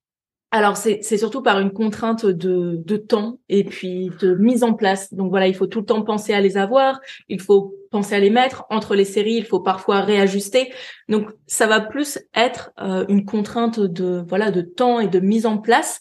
Alors 0.56 0.76
c'est 0.76 1.02
surtout 1.02 1.42
par 1.42 1.60
une 1.60 1.70
contrainte 1.70 2.24
de, 2.24 2.80
de 2.82 2.96
temps 2.96 3.38
et 3.48 3.62
puis 3.62 4.10
de 4.20 4.34
mise 4.34 4.62
en 4.62 4.72
place. 4.72 5.12
Donc 5.12 5.30
voilà, 5.30 5.48
il 5.48 5.54
faut 5.54 5.66
tout 5.66 5.80
le 5.80 5.84
temps 5.84 6.02
penser 6.02 6.32
à 6.32 6.40
les 6.40 6.56
avoir, 6.56 7.00
il 7.28 7.40
faut 7.40 7.74
penser 7.90 8.14
à 8.14 8.20
les 8.20 8.30
mettre 8.30 8.64
entre 8.70 8.94
les 8.94 9.04
séries, 9.04 9.34
il 9.34 9.44
faut 9.44 9.60
parfois 9.60 10.00
réajuster. 10.00 10.72
Donc 11.08 11.28
ça 11.46 11.66
va 11.66 11.80
plus 11.80 12.18
être 12.34 12.72
euh, 12.80 13.04
une 13.08 13.24
contrainte 13.26 13.80
de 13.80 14.24
voilà 14.26 14.50
de 14.50 14.62
temps 14.62 14.98
et 14.98 15.08
de 15.08 15.20
mise 15.20 15.44
en 15.46 15.58
place. 15.58 16.00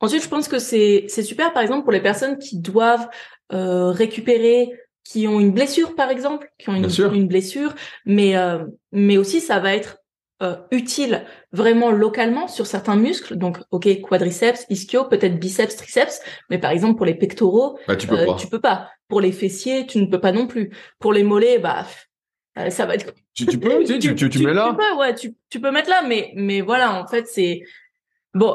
Ensuite, 0.00 0.22
je 0.22 0.28
pense 0.28 0.46
que 0.46 0.58
c'est 0.58 1.08
super 1.08 1.52
par 1.52 1.62
exemple 1.62 1.82
pour 1.82 1.92
les 1.92 2.02
personnes 2.02 2.38
qui 2.38 2.58
doivent 2.58 3.08
euh, 3.52 3.90
récupérer 3.90 4.70
qui 5.04 5.28
ont 5.28 5.40
une 5.40 5.52
blessure 5.52 5.94
par 5.94 6.10
exemple, 6.10 6.50
qui 6.58 6.68
ont 6.68 6.74
une, 6.74 6.88
une 7.14 7.28
blessure, 7.28 7.74
mais 8.04 8.36
euh, 8.36 8.64
mais 8.92 9.18
aussi 9.18 9.40
ça 9.40 9.58
va 9.58 9.74
être 9.74 9.98
euh, 10.42 10.56
utile 10.70 11.24
vraiment 11.52 11.90
localement 11.90 12.46
sur 12.46 12.66
certains 12.66 12.96
muscles. 12.96 13.36
Donc, 13.36 13.58
ok, 13.70 14.02
quadriceps, 14.02 14.66
ischio, 14.68 15.04
peut-être 15.04 15.38
biceps, 15.38 15.76
triceps, 15.76 16.20
mais 16.50 16.58
par 16.58 16.72
exemple 16.72 16.96
pour 16.96 17.06
les 17.06 17.14
pectoraux, 17.14 17.78
bah, 17.88 17.96
tu, 17.96 18.06
peux 18.06 18.18
euh, 18.18 18.26
pas. 18.26 18.34
tu 18.34 18.46
peux 18.46 18.60
pas. 18.60 18.90
Pour 19.08 19.22
les 19.22 19.32
fessiers, 19.32 19.86
tu 19.86 19.98
ne 19.98 20.06
peux 20.06 20.20
pas 20.20 20.32
non 20.32 20.46
plus. 20.46 20.70
Pour 20.98 21.12
les 21.14 21.22
mollets, 21.22 21.58
bah 21.58 21.86
euh, 22.58 22.68
ça 22.68 22.84
va 22.84 22.96
être. 22.96 23.14
Tu, 23.32 23.46
tu 23.46 23.58
peux, 23.58 23.82
tu, 23.84 23.98
tu, 23.98 24.14
tu, 24.14 24.28
tu, 24.28 24.38
mets 24.40 24.52
là. 24.54 24.68
Tu 24.70 24.76
peux, 24.76 24.98
ouais, 24.98 25.14
tu, 25.14 25.34
tu 25.48 25.58
peux 25.58 25.70
mettre 25.70 25.88
là, 25.88 26.02
mais 26.06 26.32
mais 26.34 26.60
voilà, 26.60 27.00
en 27.00 27.06
fait, 27.06 27.26
c'est 27.26 27.62
Bon, 28.36 28.54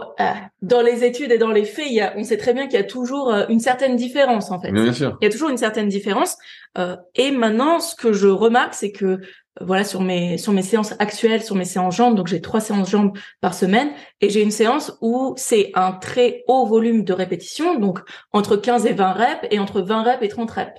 dans 0.62 0.84
les 0.84 1.04
études 1.04 1.32
et 1.32 1.40
dans 1.40 1.50
les 1.50 1.66
faits, 1.66 1.88
il 1.88 1.96
y 1.96 2.02
a, 2.02 2.14
on 2.16 2.24
sait 2.24 2.38
très 2.38 2.54
bien 2.54 2.68
qu'il 2.68 2.80
y 2.80 2.84
a 2.84 2.86
toujours 2.86 3.34
une 3.50 3.60
certaine 3.60 3.96
différence 3.96 4.52
en 4.52 4.62
fait. 4.62 4.72
Bien 4.72 4.94
sûr. 4.94 5.18
Il 5.20 5.26
y 5.26 5.28
a 5.28 5.32
toujours 5.32 5.50
une 5.50 5.58
certaine 5.58 5.88
différence. 5.88 6.38
Euh, 6.78 6.96
et 7.16 7.32
maintenant, 7.32 7.80
ce 7.80 7.96
que 7.96 8.14
je 8.14 8.28
remarque, 8.28 8.76
c'est 8.76 8.92
que 8.92 9.22
voilà 9.60 9.84
sur 9.84 10.02
mes 10.02 10.38
sur 10.38 10.54
mes 10.54 10.62
séances 10.62 10.94
actuelles, 11.00 11.44
sur 11.44 11.56
mes 11.56 11.66
séances 11.66 11.96
jambes, 11.96 12.16
donc 12.16 12.28
j'ai 12.28 12.40
trois 12.40 12.62
séances 12.62 12.90
jambes 12.90 13.18
par 13.42 13.54
semaine 13.54 13.92
et 14.22 14.30
j'ai 14.30 14.42
une 14.42 14.52
séance 14.52 14.98
où 15.02 15.34
c'est 15.36 15.72
un 15.74 15.92
très 15.92 16.44
haut 16.48 16.66
volume 16.66 17.04
de 17.04 17.14
répétition, 17.14 17.78
donc 17.78 18.00
entre 18.32 18.56
15 18.56 18.86
et 18.86 18.94
20 18.94 19.12
reps 19.12 19.48
et 19.52 19.60
entre 19.60 19.82
20 19.82 20.04
reps 20.04 20.24
et 20.24 20.30
30 20.30 20.52
reps. 20.52 20.72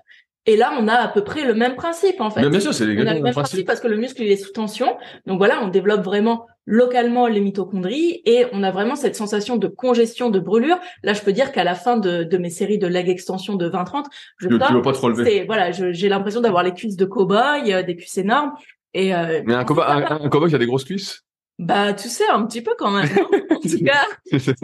Et 0.46 0.56
là, 0.56 0.72
on 0.78 0.88
a 0.88 0.94
à 0.94 1.08
peu 1.08 1.22
près 1.22 1.44
le 1.44 1.54
même 1.54 1.76
principe 1.76 2.20
en 2.20 2.30
fait. 2.30 2.48
bien 2.48 2.58
sûr, 2.58 2.74
c'est 2.74 2.84
le 2.84 3.04
même 3.04 3.32
principe 3.32 3.66
parce 3.66 3.80
que 3.80 3.86
le 3.86 3.96
muscle 3.96 4.22
il 4.22 4.30
est 4.30 4.36
sous 4.36 4.50
tension. 4.50 4.96
Donc 5.26 5.38
voilà, 5.38 5.62
on 5.62 5.68
développe 5.68 6.02
vraiment 6.02 6.46
localement 6.66 7.28
les 7.28 7.40
mitochondries 7.40 8.22
et 8.24 8.46
on 8.52 8.62
a 8.64 8.72
vraiment 8.72 8.96
cette 8.96 9.14
sensation 9.14 9.56
de 9.56 9.68
congestion, 9.68 10.30
de 10.30 10.40
brûlure. 10.40 10.78
Là, 11.04 11.12
je 11.12 11.22
peux 11.22 11.32
dire 11.32 11.52
qu'à 11.52 11.62
la 11.62 11.74
fin 11.74 11.96
de, 11.96 12.24
de, 12.24 12.38
mes 12.38 12.50
séries 12.50 12.78
de 12.78 12.88
leg 12.88 13.08
extension 13.08 13.54
de 13.54 13.68
20-30, 13.68 14.06
je 14.38 14.48
tu, 14.48 14.58
pas 14.58 14.68
te 14.68 14.98
relever. 14.98 15.44
Voilà, 15.44 15.70
j'ai 15.70 16.08
l'impression 16.08 16.40
d'avoir 16.40 16.64
les 16.64 16.74
cuisses 16.74 16.96
de 16.96 17.04
cow-boy, 17.04 17.72
euh, 17.72 17.82
des 17.84 17.96
cuisses 17.96 18.18
énormes. 18.18 18.52
Et 18.94 19.14
euh, 19.14 19.42
mais 19.46 19.54
un 19.54 19.64
cow-boy, 19.64 19.84
un, 19.86 20.28
cow 20.28 20.46
qui 20.48 20.54
a 20.54 20.58
des 20.58 20.66
grosses 20.66 20.84
cuisses? 20.84 21.22
Bah, 21.60 21.92
tu 21.92 22.08
sais, 22.08 22.28
un 22.28 22.44
petit 22.46 22.62
peu 22.62 22.72
quand 22.76 22.90
même. 22.90 23.08
en 23.50 23.60
tout 23.60 23.84
cas, 23.84 24.06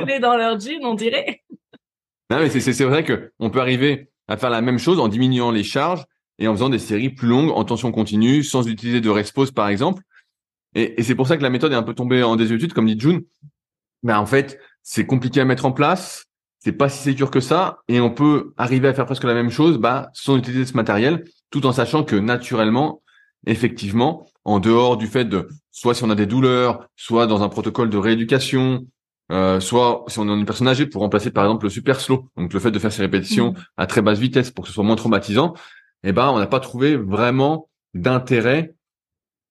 est 0.08 0.20
dans 0.20 0.36
leur 0.36 0.58
jean, 0.58 0.84
on 0.84 0.94
dirait. 0.94 1.42
Non, 2.30 2.40
mais 2.40 2.48
c'est 2.48 2.84
vrai 2.84 3.04
que 3.04 3.32
on 3.38 3.50
peut 3.50 3.60
arriver 3.60 4.10
à 4.28 4.36
faire 4.36 4.50
la 4.50 4.60
même 4.60 4.78
chose 4.78 5.00
en 5.00 5.08
diminuant 5.08 5.50
les 5.50 5.64
charges 5.64 6.04
et 6.38 6.46
en 6.46 6.54
faisant 6.54 6.68
des 6.68 6.78
séries 6.78 7.10
plus 7.10 7.28
longues 7.28 7.50
en 7.50 7.64
tension 7.64 7.90
continue, 7.90 8.44
sans 8.44 8.68
utiliser 8.68 9.00
de 9.00 9.10
rest 9.10 9.34
par 9.52 9.68
exemple. 9.68 10.02
Et, 10.74 11.02
c'est 11.02 11.14
pour 11.14 11.26
ça 11.26 11.36
que 11.36 11.42
la 11.42 11.50
méthode 11.50 11.72
est 11.72 11.76
un 11.76 11.82
peu 11.82 11.94
tombée 11.94 12.22
en 12.22 12.36
désuétude, 12.36 12.72
comme 12.72 12.86
dit 12.86 12.98
June. 12.98 13.22
Ben, 14.02 14.18
en 14.18 14.26
fait, 14.26 14.60
c'est 14.82 15.06
compliqué 15.06 15.40
à 15.40 15.44
mettre 15.44 15.64
en 15.66 15.72
place, 15.72 16.26
c'est 16.60 16.72
pas 16.72 16.88
si 16.88 17.02
sécure 17.02 17.30
que 17.30 17.40
ça, 17.40 17.78
et 17.88 18.00
on 18.00 18.10
peut 18.10 18.52
arriver 18.56 18.88
à 18.88 18.94
faire 18.94 19.06
presque 19.06 19.24
la 19.24 19.34
même 19.34 19.50
chose, 19.50 19.78
bah, 19.78 20.10
sans 20.12 20.36
utiliser 20.36 20.66
ce 20.66 20.74
matériel, 20.74 21.24
tout 21.50 21.66
en 21.66 21.72
sachant 21.72 22.04
que 22.04 22.14
naturellement, 22.14 23.02
effectivement, 23.46 24.26
en 24.44 24.60
dehors 24.60 24.96
du 24.96 25.06
fait 25.06 25.24
de, 25.24 25.48
soit 25.70 25.94
si 25.94 26.04
on 26.04 26.10
a 26.10 26.14
des 26.14 26.26
douleurs, 26.26 26.88
soit 26.96 27.26
dans 27.26 27.42
un 27.42 27.48
protocole 27.48 27.90
de 27.90 27.98
rééducation, 27.98 28.86
euh, 29.30 29.60
soit 29.60 30.04
si 30.08 30.18
on 30.18 30.28
est 30.28 30.38
une 30.38 30.46
personne 30.46 30.68
âgée 30.68 30.86
pour 30.86 31.02
remplacer 31.02 31.30
par 31.30 31.44
exemple 31.44 31.66
le 31.66 31.70
super 31.70 32.00
slow, 32.00 32.28
donc 32.36 32.52
le 32.52 32.60
fait 32.60 32.70
de 32.70 32.78
faire 32.78 32.92
ces 32.92 33.02
répétitions 33.02 33.52
mmh. 33.52 33.56
à 33.76 33.86
très 33.86 34.02
basse 34.02 34.18
vitesse 34.18 34.50
pour 34.50 34.64
que 34.64 34.68
ce 34.68 34.74
soit 34.74 34.84
moins 34.84 34.96
traumatisant, 34.96 35.54
eh 36.02 36.12
ben 36.12 36.28
on 36.30 36.38
n'a 36.38 36.46
pas 36.46 36.60
trouvé 36.60 36.96
vraiment 36.96 37.68
d'intérêt 37.94 38.74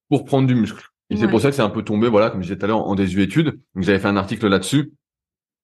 pour 0.09 0.25
prendre 0.25 0.47
du 0.47 0.55
muscle. 0.55 0.87
Et 1.09 1.15
c'est 1.15 1.27
pour 1.27 1.39
ça 1.39 1.49
que 1.49 1.55
c'est 1.55 1.61
un 1.61 1.69
peu 1.69 1.83
tombé, 1.83 2.09
voilà, 2.09 2.29
comme 2.29 2.41
je 2.41 2.47
disais 2.47 2.57
tout 2.57 2.65
à 2.65 2.67
l'heure, 2.67 2.85
en 2.85 2.95
désuétude. 2.95 3.59
Donc 3.75 3.83
j'avais 3.83 3.99
fait 3.99 4.07
un 4.07 4.17
article 4.17 4.47
là-dessus 4.47 4.91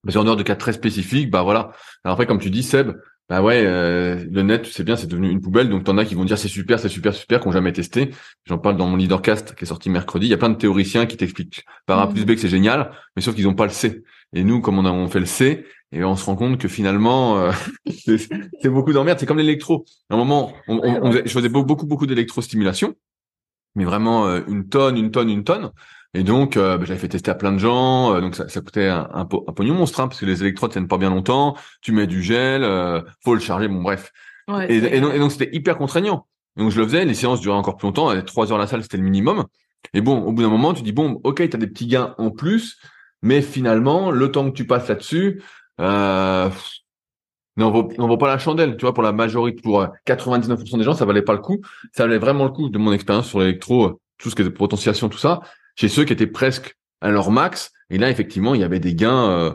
Parce 0.03 0.15
qu'en 0.15 0.23
dehors 0.23 0.37
de 0.37 0.43
cas 0.43 0.55
très 0.55 0.71
spécifiques, 0.71 1.29
bah 1.29 1.43
voilà. 1.43 1.71
Alors 2.03 2.13
après, 2.13 2.25
comme 2.25 2.39
tu 2.39 2.49
dis, 2.49 2.63
Seb, 2.63 2.93
bah 3.29 3.41
ouais, 3.41 3.63
euh, 3.65 4.25
le 4.29 4.41
net, 4.41 4.63
tu 4.63 4.71
sais 4.71 4.83
bien, 4.83 4.95
c'est 4.95 5.07
devenu 5.07 5.29
une 5.29 5.41
poubelle. 5.41 5.69
Donc 5.69 5.85
t'en 5.85 5.97
as 5.97 6.05
qui 6.05 6.13
vont 6.13 6.25
dire 6.25 6.37
c'est 6.37 6.49
super, 6.49 6.79
c'est 6.79 6.89
super, 6.89 7.13
super, 7.13 7.39
qu'on 7.39 7.51
jamais 7.51 7.71
testé. 7.71 8.11
J'en 8.45 8.57
parle 8.57 8.77
dans 8.77 8.87
mon 8.87 8.97
leadercast 8.97 9.55
qui 9.55 9.63
est 9.63 9.67
sorti 9.67 9.89
mercredi. 9.89 10.27
Il 10.27 10.29
y 10.29 10.33
a 10.33 10.37
plein 10.37 10.49
de 10.49 10.57
théoriciens 10.57 11.05
qui 11.05 11.15
t'expliquent 11.15 11.63
par 11.85 11.99
A 11.99 12.09
plus 12.09 12.25
B 12.25 12.31
que 12.31 12.37
c'est 12.37 12.49
génial, 12.49 12.91
mais 13.15 13.21
sauf 13.21 13.33
qu'ils 13.33 13.45
n'ont 13.45 13.55
pas 13.55 13.65
le 13.65 13.71
C. 13.71 14.03
Et 14.33 14.43
nous, 14.43 14.61
comme 14.61 14.77
on 14.77 14.85
a 14.85 14.91
on 14.91 15.07
fait 15.07 15.19
le 15.19 15.25
C, 15.25 15.65
et 15.93 16.03
on 16.03 16.15
se 16.15 16.25
rend 16.25 16.35
compte 16.35 16.57
que 16.57 16.67
finalement, 16.67 17.37
euh, 17.37 17.51
c'est 17.87 18.69
beaucoup 18.69 18.91
d'emmerde. 18.93 19.19
C'est 19.19 19.25
comme 19.25 19.37
l'électro. 19.37 19.85
À 20.09 20.15
un 20.15 20.17
moment, 20.17 20.53
on, 20.67 20.79
on, 20.83 21.11
je 21.11 21.29
faisais 21.29 21.49
beaucoup, 21.49 21.85
beaucoup 21.85 22.07
d'électrostimulation, 22.07 22.95
mais 23.75 23.85
vraiment 23.85 24.27
euh, 24.27 24.41
une 24.47 24.67
tonne, 24.67 24.97
une 24.97 25.11
tonne, 25.11 25.29
une 25.29 25.43
tonne. 25.43 25.71
Et 26.13 26.23
donc, 26.23 26.57
euh, 26.57 26.77
bah, 26.77 26.85
j'avais 26.85 26.99
fait 26.99 27.07
tester 27.07 27.31
à 27.31 27.35
plein 27.35 27.51
de 27.51 27.57
gens. 27.57 28.13
Euh, 28.13 28.21
donc, 28.21 28.35
ça, 28.35 28.47
ça 28.47 28.61
coûtait 28.61 28.87
un, 28.87 29.09
un, 29.13 29.21
un 29.21 29.25
pognon 29.25 29.73
monstre, 29.73 29.99
hein, 29.99 30.07
parce 30.07 30.19
que 30.19 30.25
les 30.25 30.41
électrodes 30.41 30.71
tiennent 30.71 30.87
pas 30.87 30.97
bien 30.97 31.09
longtemps. 31.09 31.55
Tu 31.81 31.91
mets 31.91 32.07
du 32.07 32.21
gel, 32.21 32.63
euh, 32.63 33.01
faut 33.23 33.33
le 33.33 33.39
charger. 33.39 33.67
Bon, 33.67 33.81
bref. 33.81 34.11
et, 34.69 34.75
et, 34.75 35.01
donc, 35.01 35.31
c'était 35.31 35.49
hyper 35.55 35.77
contraignant. 35.77 36.27
Donc, 36.55 36.69
je 36.69 36.79
le 36.79 36.85
faisais. 36.85 37.05
Les 37.05 37.15
séances 37.15 37.41
duraient 37.41 37.57
encore 37.57 37.77
plus 37.77 37.87
longtemps. 37.87 38.21
Trois 38.23 38.51
heures 38.51 38.57
à 38.57 38.61
la 38.61 38.67
salle, 38.67 38.83
c'était 38.83 38.97
le 38.97 39.03
minimum. 39.03 39.45
Et 39.93 40.01
bon, 40.01 40.21
au 40.21 40.31
bout 40.31 40.43
d'un 40.43 40.49
moment, 40.49 40.73
tu 40.73 40.83
dis 40.83 40.91
bon, 40.91 41.19
ok, 41.23 41.41
as 41.41 41.47
des 41.47 41.67
petits 41.67 41.87
gains 41.87 42.15
en 42.17 42.29
plus, 42.29 42.79
mais 43.21 43.41
finalement, 43.41 44.11
le 44.11 44.31
temps 44.31 44.49
que 44.49 44.55
tu 44.55 44.65
passes 44.65 44.87
là-dessus, 44.87 45.41
euh, 45.81 46.49
n'en 47.57 47.71
vaut, 47.71 47.89
vaut 47.97 48.17
pas 48.17 48.27
la 48.27 48.37
chandelle. 48.37 48.77
Tu 48.77 48.81
vois, 48.81 48.93
pour 48.93 49.03
la 49.03 49.11
majorité, 49.11 49.61
pour 49.63 49.87
99% 50.05 50.77
des 50.77 50.83
gens, 50.83 50.93
ça 50.93 51.05
valait 51.05 51.23
pas 51.23 51.33
le 51.33 51.39
coup. 51.39 51.59
Ça 51.91 52.03
valait 52.03 52.19
vraiment 52.19 52.43
le 52.43 52.51
coup 52.51 52.69
de 52.69 52.77
mon 52.77 52.93
expérience 52.93 53.27
sur 53.27 53.39
l'électro, 53.39 53.99
tout 54.19 54.29
ce 54.29 54.35
qui 54.35 54.43
est 54.43 54.45
de 54.45 54.49
potentiation, 54.49 55.09
tout 55.09 55.17
ça 55.17 55.41
chez 55.75 55.89
ceux 55.89 56.05
qui 56.05 56.13
étaient 56.13 56.27
presque 56.27 56.77
à 57.01 57.11
leur 57.11 57.31
max. 57.31 57.71
Et 57.89 57.97
là, 57.97 58.09
effectivement, 58.09 58.55
il 58.55 58.61
y 58.61 58.63
avait 58.63 58.79
des 58.79 58.95
gains 58.95 59.29
euh, 59.29 59.53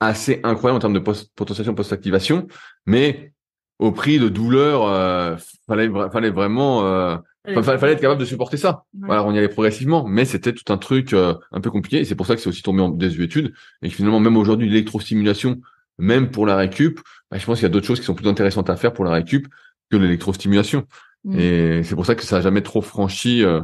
assez 0.00 0.40
incroyables 0.42 0.76
en 0.76 0.80
termes 0.80 0.94
de 0.94 0.98
post 0.98 1.32
potentiation 1.34 1.74
post-activation, 1.74 2.46
mais 2.86 3.32
au 3.78 3.90
prix 3.90 4.18
de 4.18 4.28
douleur, 4.28 4.86
euh, 4.86 5.36
fallait, 5.66 5.90
fallait 6.12 6.30
vraiment, 6.30 6.86
euh, 6.86 7.16
fallait, 7.62 7.92
être 7.92 8.00
capable 8.00 8.20
de 8.20 8.24
supporter 8.24 8.56
ça. 8.56 8.84
Voilà, 8.96 9.24
on 9.24 9.34
y 9.34 9.38
allait 9.38 9.48
progressivement, 9.48 10.06
mais 10.06 10.24
c'était 10.24 10.52
tout 10.52 10.72
un 10.72 10.78
truc 10.78 11.12
euh, 11.12 11.34
un 11.50 11.60
peu 11.60 11.70
compliqué. 11.70 11.98
Et 11.98 12.04
c'est 12.04 12.14
pour 12.14 12.26
ça 12.26 12.36
que 12.36 12.40
c'est 12.40 12.48
aussi 12.48 12.62
tombé 12.62 12.80
en 12.80 12.90
désuétude 12.90 13.52
et 13.82 13.88
que 13.88 13.94
finalement, 13.94 14.20
même 14.20 14.36
aujourd'hui, 14.36 14.68
l'électrostimulation, 14.68 15.60
même 15.98 16.30
pour 16.30 16.46
la 16.46 16.56
récup, 16.56 17.00
bah, 17.30 17.38
je 17.38 17.46
pense 17.46 17.58
qu'il 17.58 17.64
y 17.64 17.66
a 17.66 17.70
d'autres 17.70 17.86
choses 17.86 17.98
qui 17.98 18.06
sont 18.06 18.14
plus 18.14 18.28
intéressantes 18.28 18.70
à 18.70 18.76
faire 18.76 18.92
pour 18.92 19.04
la 19.04 19.12
récup 19.12 19.48
que 19.90 19.96
l'électrostimulation. 19.96 20.86
Mm. 21.24 21.38
Et 21.38 21.82
c'est 21.82 21.94
pour 21.96 22.06
ça 22.06 22.14
que 22.14 22.22
ça 22.22 22.36
a 22.36 22.40
jamais 22.40 22.62
trop 22.62 22.82
franchi 22.82 23.42
euh, 23.42 23.60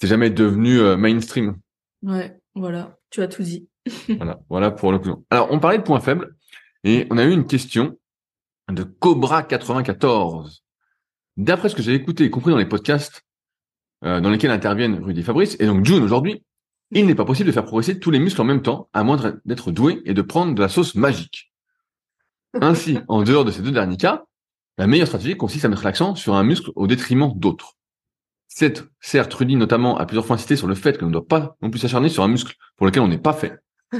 c'est 0.00 0.08
jamais 0.08 0.30
devenu 0.30 0.80
euh, 0.80 0.96
mainstream. 0.96 1.56
Ouais, 2.02 2.38
voilà, 2.54 2.98
tu 3.10 3.22
as 3.22 3.28
tout 3.28 3.42
dit. 3.42 3.68
voilà, 4.08 4.40
voilà 4.48 4.70
pour 4.70 4.92
le 4.92 5.00
Alors, 5.30 5.48
on 5.50 5.58
parlait 5.58 5.78
de 5.78 5.82
points 5.82 6.00
faibles 6.00 6.34
et 6.84 7.06
on 7.10 7.18
a 7.18 7.24
eu 7.24 7.32
une 7.32 7.46
question 7.46 7.98
de 8.70 8.82
Cobra 8.82 9.42
94. 9.42 10.64
D'après 11.36 11.68
ce 11.68 11.74
que 11.74 11.82
j'ai 11.82 11.94
écouté 11.94 12.24
et 12.24 12.30
compris 12.30 12.50
dans 12.50 12.58
les 12.58 12.66
podcasts 12.66 13.22
euh, 14.04 14.20
dans 14.20 14.30
lesquels 14.30 14.50
interviennent 14.50 15.02
Rudy 15.02 15.20
et 15.20 15.22
Fabrice, 15.22 15.56
et 15.60 15.66
donc 15.66 15.84
June 15.84 16.02
aujourd'hui, 16.02 16.42
il 16.92 17.06
n'est 17.06 17.14
pas 17.14 17.24
possible 17.24 17.48
de 17.48 17.52
faire 17.52 17.64
progresser 17.64 18.00
tous 18.00 18.10
les 18.10 18.18
muscles 18.18 18.40
en 18.40 18.44
même 18.44 18.62
temps, 18.62 18.88
à 18.92 19.04
moins 19.04 19.38
d'être 19.44 19.70
doué 19.70 20.00
et 20.06 20.14
de 20.14 20.22
prendre 20.22 20.54
de 20.54 20.60
la 20.60 20.68
sauce 20.68 20.94
magique. 20.94 21.52
Ainsi, 22.54 22.98
en 23.06 23.22
dehors 23.22 23.44
de 23.44 23.50
ces 23.50 23.62
deux 23.62 23.70
derniers 23.70 23.96
cas, 23.96 24.24
la 24.78 24.86
meilleure 24.86 25.06
stratégie 25.06 25.36
consiste 25.36 25.66
à 25.66 25.68
mettre 25.68 25.84
l'accent 25.84 26.14
sur 26.14 26.34
un 26.34 26.42
muscle 26.42 26.70
au 26.74 26.86
détriment 26.86 27.32
d'autres. 27.36 27.76
Cette, 28.60 28.84
certes, 29.00 29.32
Rudy 29.32 29.56
notamment 29.56 29.96
a 29.96 30.04
plusieurs 30.04 30.26
fois 30.26 30.34
insisté 30.34 30.54
sur 30.54 30.66
le 30.66 30.74
fait 30.74 30.98
qu'on 30.98 31.06
ne 31.06 31.12
doit 31.12 31.26
pas 31.26 31.56
non 31.62 31.70
plus 31.70 31.80
s'acharner 31.80 32.10
sur 32.10 32.24
un 32.24 32.28
muscle 32.28 32.56
pour 32.76 32.84
lequel 32.84 33.00
on 33.02 33.08
n'est 33.08 33.16
pas 33.16 33.32
fait. 33.32 33.58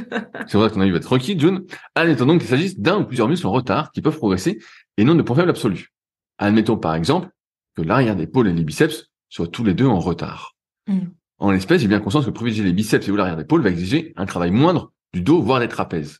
C'est 0.49 0.59
vrai 0.59 0.68
qu'on 0.68 0.83
a 0.83 0.87
eu 0.87 0.94
être 0.94 1.11
requis, 1.11 1.40
June. 1.40 1.64
Admettons 1.94 2.27
donc 2.27 2.40
qu'il 2.40 2.51
s'agisse 2.51 2.79
d'un 2.79 2.99
ou 2.99 3.07
plusieurs 3.07 3.27
muscles 3.27 3.46
en 3.46 3.53
retard 3.53 3.90
qui 3.90 4.03
peuvent 4.03 4.18
progresser 4.18 4.59
et 4.99 5.05
non 5.05 5.14
de 5.14 5.23
points 5.23 5.37
faibles 5.37 5.49
absolus. 5.49 5.94
Admettons 6.37 6.77
par 6.77 6.94
exemple 6.94 7.31
que 7.75 7.81
l'arrière 7.81 8.16
d'épaule 8.16 8.49
et 8.49 8.53
les 8.53 8.62
biceps 8.62 9.11
soient 9.31 9.49
tous 9.49 9.64
les 9.64 9.73
deux 9.73 9.87
en 9.87 9.99
retard. 9.99 10.55
Mm. 10.88 11.07
En 11.38 11.53
l'espèce, 11.53 11.81
j'ai 11.81 11.88
bien 11.88 12.01
conscience 12.01 12.27
que 12.27 12.31
privilégier 12.31 12.62
les 12.62 12.75
biceps 12.75 13.09
et 13.09 13.11
ou 13.11 13.16
l'arrière 13.16 13.38
d'épaule 13.38 13.62
va 13.62 13.70
exiger 13.70 14.12
un 14.16 14.27
travail 14.27 14.51
moindre 14.51 14.92
du 15.14 15.23
dos, 15.23 15.40
voire 15.40 15.61
des 15.61 15.68
trapèzes. 15.68 16.18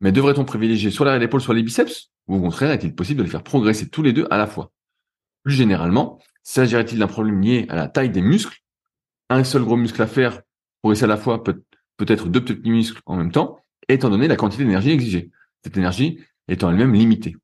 Mais 0.00 0.10
devrait-on 0.10 0.46
privilégier 0.46 0.90
soit 0.90 1.04
l'arrière 1.04 1.20
d'épaule, 1.20 1.42
soit 1.42 1.54
les 1.54 1.62
biceps? 1.62 2.12
Ou 2.28 2.36
au 2.36 2.40
contraire, 2.40 2.70
est-il 2.70 2.94
possible 2.94 3.18
de 3.18 3.24
les 3.24 3.30
faire 3.30 3.42
progresser 3.42 3.90
tous 3.90 4.02
les 4.02 4.14
deux 4.14 4.26
à 4.30 4.38
la 4.38 4.46
fois? 4.46 4.72
Plus 5.44 5.52
généralement, 5.52 6.18
S'agirait-il 6.50 6.98
d'un 6.98 7.08
problème 7.08 7.42
lié 7.42 7.66
à 7.68 7.76
la 7.76 7.88
taille 7.88 8.08
des 8.08 8.22
muscles? 8.22 8.56
Un 9.28 9.44
seul 9.44 9.64
gros 9.64 9.76
muscle 9.76 10.00
à 10.00 10.06
faire 10.06 10.40
pour 10.80 10.90
essayer 10.92 11.04
à 11.04 11.08
la 11.08 11.18
fois 11.18 11.44
peut, 11.44 11.62
être 12.06 12.26
deux 12.26 12.42
petits 12.42 12.70
muscles 12.70 13.02
en 13.04 13.16
même 13.16 13.30
temps, 13.30 13.58
étant 13.86 14.08
donné 14.08 14.28
la 14.28 14.36
quantité 14.36 14.64
d'énergie 14.64 14.90
exigée. 14.90 15.30
Cette 15.62 15.76
énergie 15.76 16.20
étant 16.48 16.70
elle-même 16.70 16.94
limitée. 16.94 17.36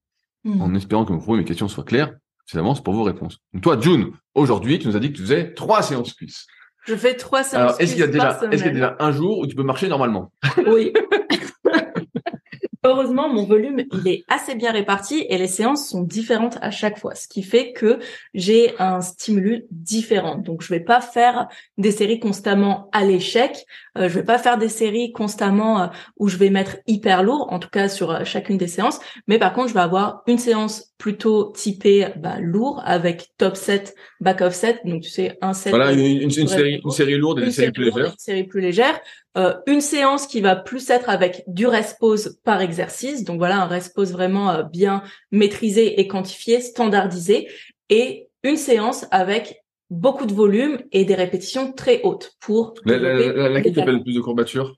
Hmm. 0.44 0.62
En 0.62 0.74
espérant 0.74 1.04
que 1.04 1.36
mes 1.36 1.44
questions 1.44 1.68
soient 1.68 1.84
claires, 1.84 2.14
je 2.46 2.58
avance 2.58 2.82
pour 2.82 2.94
vos 2.94 3.02
réponses. 3.02 3.40
Donc 3.52 3.62
toi, 3.62 3.78
June, 3.78 4.10
aujourd'hui, 4.34 4.78
tu 4.78 4.88
nous 4.88 4.96
as 4.96 5.00
dit 5.00 5.12
que 5.12 5.18
tu 5.18 5.22
faisais 5.22 5.52
trois 5.52 5.82
séances 5.82 6.14
cuisses. 6.14 6.46
Je 6.86 6.96
fais 6.96 7.14
trois 7.14 7.42
séances 7.42 7.62
Alors, 7.62 7.80
est-ce 7.82 7.92
qu'il 7.92 8.00
y 8.00 8.04
a 8.04 8.06
déjà, 8.06 8.40
est-ce 8.50 8.62
qu'il 8.62 8.68
y 8.68 8.70
a 8.70 8.72
déjà 8.72 8.96
un 9.00 9.12
jour 9.12 9.40
où 9.40 9.46
tu 9.46 9.54
peux 9.54 9.64
marcher 9.64 9.88
normalement? 9.88 10.32
Oui. 10.66 10.94
Heureusement, 12.86 13.30
mon 13.30 13.46
volume, 13.46 13.82
il 13.92 14.08
est 14.08 14.24
assez 14.28 14.54
bien 14.54 14.70
réparti 14.70 15.24
et 15.30 15.38
les 15.38 15.46
séances 15.46 15.88
sont 15.88 16.02
différentes 16.02 16.58
à 16.60 16.70
chaque 16.70 16.98
fois, 16.98 17.14
ce 17.14 17.26
qui 17.26 17.42
fait 17.42 17.72
que 17.72 17.98
j'ai 18.34 18.74
un 18.78 19.00
stimulus 19.00 19.64
différent. 19.70 20.36
Donc, 20.36 20.60
je 20.60 20.68
vais 20.68 20.80
pas 20.80 21.00
faire 21.00 21.48
des 21.78 21.90
séries 21.90 22.20
constamment 22.20 22.90
à 22.92 23.06
l'échec. 23.06 23.64
Euh, 23.96 24.10
je 24.10 24.14
vais 24.14 24.24
pas 24.24 24.36
faire 24.36 24.58
des 24.58 24.68
séries 24.68 25.12
constamment 25.12 25.80
euh, 25.80 25.86
où 26.18 26.28
je 26.28 26.36
vais 26.36 26.50
mettre 26.50 26.76
hyper 26.86 27.22
lourd, 27.22 27.50
en 27.50 27.58
tout 27.58 27.70
cas 27.70 27.88
sur 27.88 28.10
euh, 28.10 28.24
chacune 28.24 28.58
des 28.58 28.68
séances. 28.68 29.00
Mais 29.28 29.38
par 29.38 29.54
contre, 29.54 29.68
je 29.68 29.74
vais 29.74 29.80
avoir 29.80 30.22
une 30.26 30.38
séance 30.38 30.93
plutôt 30.98 31.52
typée 31.52 32.08
bah, 32.16 32.38
lourd 32.40 32.82
avec 32.84 33.28
top 33.36 33.56
set, 33.56 33.94
back 34.20 34.40
off 34.40 34.54
set. 34.54 34.80
Donc, 34.84 35.02
tu 35.02 35.10
sais, 35.10 35.36
un 35.40 35.52
set. 35.52 35.70
Voilà, 35.70 35.92
une, 35.92 36.30
série, 36.30 36.80
une 36.84 36.90
série 36.90 37.16
lourde 37.16 37.40
et 37.40 37.44
une, 37.44 37.50
série, 37.50 37.72
plus 37.72 37.84
légère. 37.84 38.06
Une 38.06 38.18
série 38.18 38.44
plus 38.44 38.60
légère. 38.60 39.00
Euh, 39.36 39.54
une 39.66 39.80
séance 39.80 40.26
qui 40.26 40.40
va 40.40 40.56
plus 40.56 40.88
être 40.90 41.08
avec 41.08 41.42
du 41.46 41.66
rest 41.66 41.98
pause 41.98 42.38
par 42.44 42.60
exercice. 42.60 43.24
Donc 43.24 43.38
voilà, 43.38 43.62
un 43.62 43.66
rest 43.66 43.94
pause 43.94 44.12
vraiment 44.12 44.50
euh, 44.50 44.62
bien 44.62 45.02
maîtrisé 45.32 46.00
et 46.00 46.06
quantifié, 46.06 46.60
standardisé. 46.60 47.48
Et 47.90 48.28
une 48.42 48.56
séance 48.56 49.06
avec 49.10 49.62
beaucoup 49.90 50.26
de 50.26 50.32
volume 50.32 50.78
et 50.92 51.04
des 51.04 51.14
répétitions 51.14 51.72
très 51.72 52.00
hautes 52.02 52.32
pour 52.40 52.74
la, 52.84 52.98
la, 52.98 53.48
laquelle 53.48 53.74
le 53.74 54.02
plus 54.02 54.14
de 54.14 54.20
courbatures? 54.20 54.76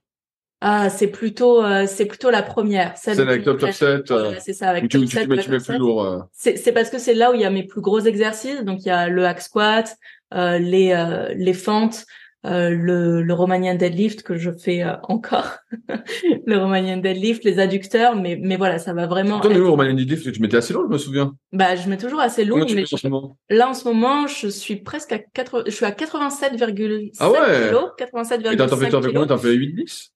Ah, 0.69 0.91
c'est 0.91 1.09
plutôt, 1.09 1.63
euh, 1.63 1.87
c'est 1.87 2.07
plutôt 2.07 2.31
la 2.31 2.43
première. 2.43 2.97
C'est 2.97 3.19
avec 3.19 3.45
top 3.45 3.59
top 3.59 3.71
7. 3.71 4.13
c'est 4.41 4.53
ça, 4.53 4.71
avec 4.71 4.89
tu, 4.89 4.99
top 4.99 5.01
tu, 5.03 5.07
7, 5.09 5.23
tu, 5.23 5.51
mets, 5.51 5.59
plus 5.59 5.79
lourd. 5.79 6.27
C'est 6.33 6.73
parce 6.73 6.91
que 6.91 6.99
c'est 6.99 7.15
là 7.15 7.31
où 7.31 7.35
il 7.35 7.41
y 7.41 7.45
a 7.45 7.51
mes 7.51 7.65
plus 7.65 7.81
gros 7.81 8.01
exercices. 8.01 8.65
Donc 8.65 8.81
il 8.85 8.89
y 8.89 8.91
a 8.91 9.09
le 9.09 9.27
hack 9.27 9.41
squat, 9.41 9.97
les 10.33 11.35
les 11.37 11.53
fentes, 11.53 12.07
euh, 12.47 12.71
le, 12.71 13.23
le 13.23 13.35
Romanian 13.35 13.75
deadlift 13.75 14.23
que 14.23 14.37
je 14.37 14.53
fais 14.53 14.85
euh, 14.85 14.93
encore, 15.05 15.59
le 16.47 16.57
Romanian 16.59 16.99
deadlift, 16.99 17.43
les 17.43 17.59
adducteurs, 17.59 18.15
mais 18.15 18.39
mais 18.41 18.57
voilà, 18.57 18.79
ça 18.79 18.93
va 18.93 19.09
vraiment. 19.09 19.41
Toi, 19.41 19.53
le 19.53 19.69
Romanian 19.69 19.95
deadlift, 19.95 20.31
tu 20.31 20.41
mettais 20.41 20.59
assez 20.59 20.73
lourd, 20.73 20.85
je 20.87 20.93
me 20.93 20.99
souviens. 20.99 21.35
Bah, 21.53 21.75
je 21.75 21.89
mets 21.89 21.97
toujours 21.97 22.21
assez 22.21 22.45
lourd. 22.45 22.65
mais 22.73 22.85
là, 23.51 23.69
en 23.69 23.75
ce 23.75 23.85
moment, 23.85 24.29
je 24.29 24.47
suis 24.47 24.77
presque 24.77 25.11
à 25.11 25.19
4, 25.19 25.65
je 25.67 25.73
suis 25.73 25.87
à 25.87 25.91
87,7 25.91 27.11
ah 27.19 27.31
ouais? 27.31 27.39
kilos, 27.67 27.91
87,5 27.99 28.53
Et 28.53 28.57
t'en 28.57 28.77
fais, 28.77 28.91
combien? 28.91 29.27
T'en 29.27 29.39
fais 29.39 29.53
8, 29.53 29.75
10 29.75 30.13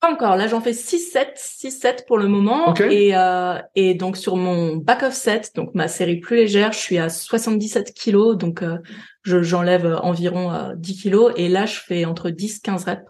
pas 0.00 0.12
encore. 0.12 0.36
Là, 0.36 0.48
j'en 0.48 0.60
fais 0.60 0.72
6-7, 0.72 1.36
6-7 1.36 2.06
pour 2.06 2.18
le 2.18 2.26
moment. 2.26 2.74
Et, 2.74 3.14
euh, 3.14 3.58
et 3.74 3.94
donc, 3.94 4.16
sur 4.16 4.36
mon 4.36 4.76
back 4.76 5.02
of 5.02 5.12
set, 5.12 5.52
donc 5.54 5.74
ma 5.74 5.88
série 5.88 6.16
plus 6.18 6.36
légère, 6.36 6.72
je 6.72 6.78
suis 6.78 6.98
à 6.98 7.08
77 7.08 7.92
kilos. 7.92 8.36
Donc, 8.36 8.62
euh, 8.62 8.78
je, 9.22 9.42
j'enlève 9.42 9.98
environ 10.02 10.52
euh, 10.52 10.72
10 10.76 11.02
kilos. 11.02 11.32
Et 11.36 11.48
là, 11.48 11.66
je 11.66 11.78
fais 11.78 12.04
entre 12.06 12.30
10 12.30 12.60
15 12.60 12.84
reps. 12.84 13.02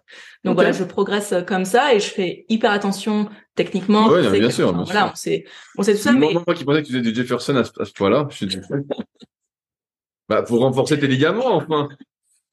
Donc 0.44 0.55
voilà, 0.55 0.72
je 0.72 0.85
progresse 0.85 1.35
comme 1.46 1.64
ça 1.64 1.94
et 1.94 2.00
je 2.00 2.09
fais 2.09 2.46
hyper 2.48 2.72
attention 2.72 3.29
techniquement. 3.55 4.09
Oui, 4.09 4.22
bien, 4.38 4.50
sûr, 4.50 4.72
bien 4.72 4.85
voilà, 4.85 5.00
sûr. 5.00 5.11
on 5.12 5.16
sait, 5.16 5.44
on 5.76 5.83
sait 5.83 5.92
tout 5.94 6.00
ça. 6.00 6.12
Moi, 6.12 6.29
mais... 6.33 6.40
moi 6.46 6.55
qui 6.55 6.64
pensais 6.64 6.83
que 6.83 6.87
tu 6.87 6.92
faisais 6.92 7.03
du 7.03 7.14
Jefferson 7.14 7.57
à 7.57 7.85
ce, 7.85 7.92
point-là, 7.92 8.26
je 8.31 8.37
suis 8.37 8.59
bah, 10.29 10.42
pour 10.42 10.61
renforcer 10.61 10.98
tes 10.98 11.07
ligaments, 11.07 11.57
enfin. 11.57 11.88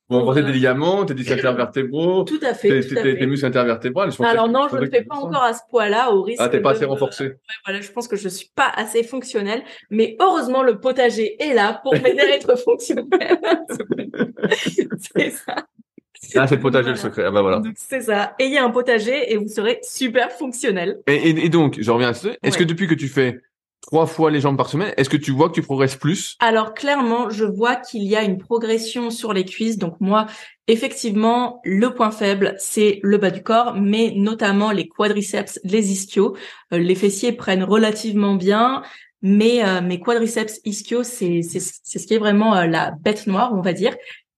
Pour 0.07 0.19
renforcer 0.19 0.45
tes 0.45 0.51
ligaments, 0.53 1.05
tes 1.05 1.13
disques 1.13 1.31
intervertébraux. 1.31 2.23
Tout 2.23 2.39
à 2.41 2.53
fait. 2.53 2.79
Tes, 2.79 2.95
tes, 2.95 3.17
tes 3.17 3.27
muscles 3.27 3.45
intervertébraux. 3.45 4.03
Alors 4.23 4.47
non, 4.47 4.67
je 4.69 4.75
ne 4.75 4.81
le 4.81 4.89
fais 4.89 5.03
pas 5.03 5.15
encore 5.15 5.43
à 5.43 5.53
ce 5.53 5.59
poids-là, 5.69 6.13
au 6.13 6.23
risque. 6.23 6.41
Ah, 6.41 6.47
t'es 6.47 6.61
pas 6.61 6.71
assez 6.71 6.85
renforcé. 6.85 7.25
Ouais, 7.25 7.37
voilà, 7.65 7.81
je 7.81 7.91
pense 7.91 8.07
que 8.07 8.15
je 8.15 8.29
suis 8.29 8.49
pas 8.55 8.71
assez 8.73 9.03
fonctionnel. 9.03 9.63
Mais 9.89 10.15
heureusement, 10.21 10.63
le 10.63 10.79
potager 10.79 11.35
est 11.43 11.53
là 11.53 11.81
pour 11.83 11.93
m'aider 11.93 12.21
à 12.21 12.35
être 12.35 12.57
fonctionnel. 12.57 13.05
c'est 15.15 15.31
ça. 15.31 15.55
Ah, 16.35 16.47
c'est 16.47 16.55
le 16.55 16.61
potager 16.61 16.89
le 16.89 16.95
secret. 16.95 17.25
Ah 17.27 17.31
bah 17.31 17.41
voilà. 17.41 17.61
C'est 17.75 18.01
ça. 18.01 18.33
Ayez 18.39 18.59
un 18.59 18.69
potager 18.69 19.31
et 19.31 19.37
vous 19.37 19.47
serez 19.47 19.79
super 19.83 20.31
fonctionnel. 20.31 20.99
Et, 21.07 21.15
et, 21.15 21.45
et 21.45 21.49
donc, 21.49 21.77
je 21.79 21.91
reviens 21.91 22.09
à 22.09 22.13
ce. 22.13 22.29
Est-ce 22.43 22.57
que 22.57 22.63
depuis 22.63 22.87
que 22.87 22.95
tu 22.95 23.07
fais 23.07 23.39
trois 23.81 24.05
fois 24.05 24.31
les 24.31 24.41
jambes 24.41 24.57
par 24.57 24.69
semaine, 24.69 24.93
est-ce 24.97 25.09
que 25.09 25.17
tu 25.17 25.31
vois 25.31 25.49
que 25.49 25.53
tu 25.53 25.61
progresses 25.61 25.95
plus? 25.95 26.35
Alors 26.39 26.73
clairement, 26.73 27.29
je 27.29 27.45
vois 27.45 27.75
qu'il 27.75 28.03
y 28.03 28.15
a 28.15 28.23
une 28.23 28.37
progression 28.37 29.09
sur 29.09 29.33
les 29.33 29.45
cuisses. 29.45 29.77
Donc 29.77 29.95
moi, 29.99 30.27
effectivement, 30.67 31.61
le 31.63 31.93
point 31.93 32.11
faible, 32.11 32.55
c'est 32.57 32.99
le 33.03 33.17
bas 33.17 33.31
du 33.31 33.43
corps, 33.43 33.75
mais 33.75 34.13
notamment 34.15 34.71
les 34.71 34.87
quadriceps, 34.87 35.59
les 35.63 35.91
ischios. 35.91 36.35
Euh, 36.73 36.77
les 36.77 36.95
fessiers 36.95 37.31
prennent 37.31 37.63
relativement 37.63 38.35
bien, 38.35 38.83
mais 39.21 39.65
euh, 39.65 39.81
mes 39.81 39.99
quadriceps 39.99 40.59
ischios, 40.65 41.03
c'est 41.03 41.41
ce 41.41 42.07
qui 42.07 42.13
est 42.13 42.19
vraiment 42.19 42.55
euh, 42.55 42.67
la 42.67 42.91
bête 42.91 43.27
noire, 43.27 43.53
on 43.53 43.61
va 43.61 43.73
dire. 43.73 43.95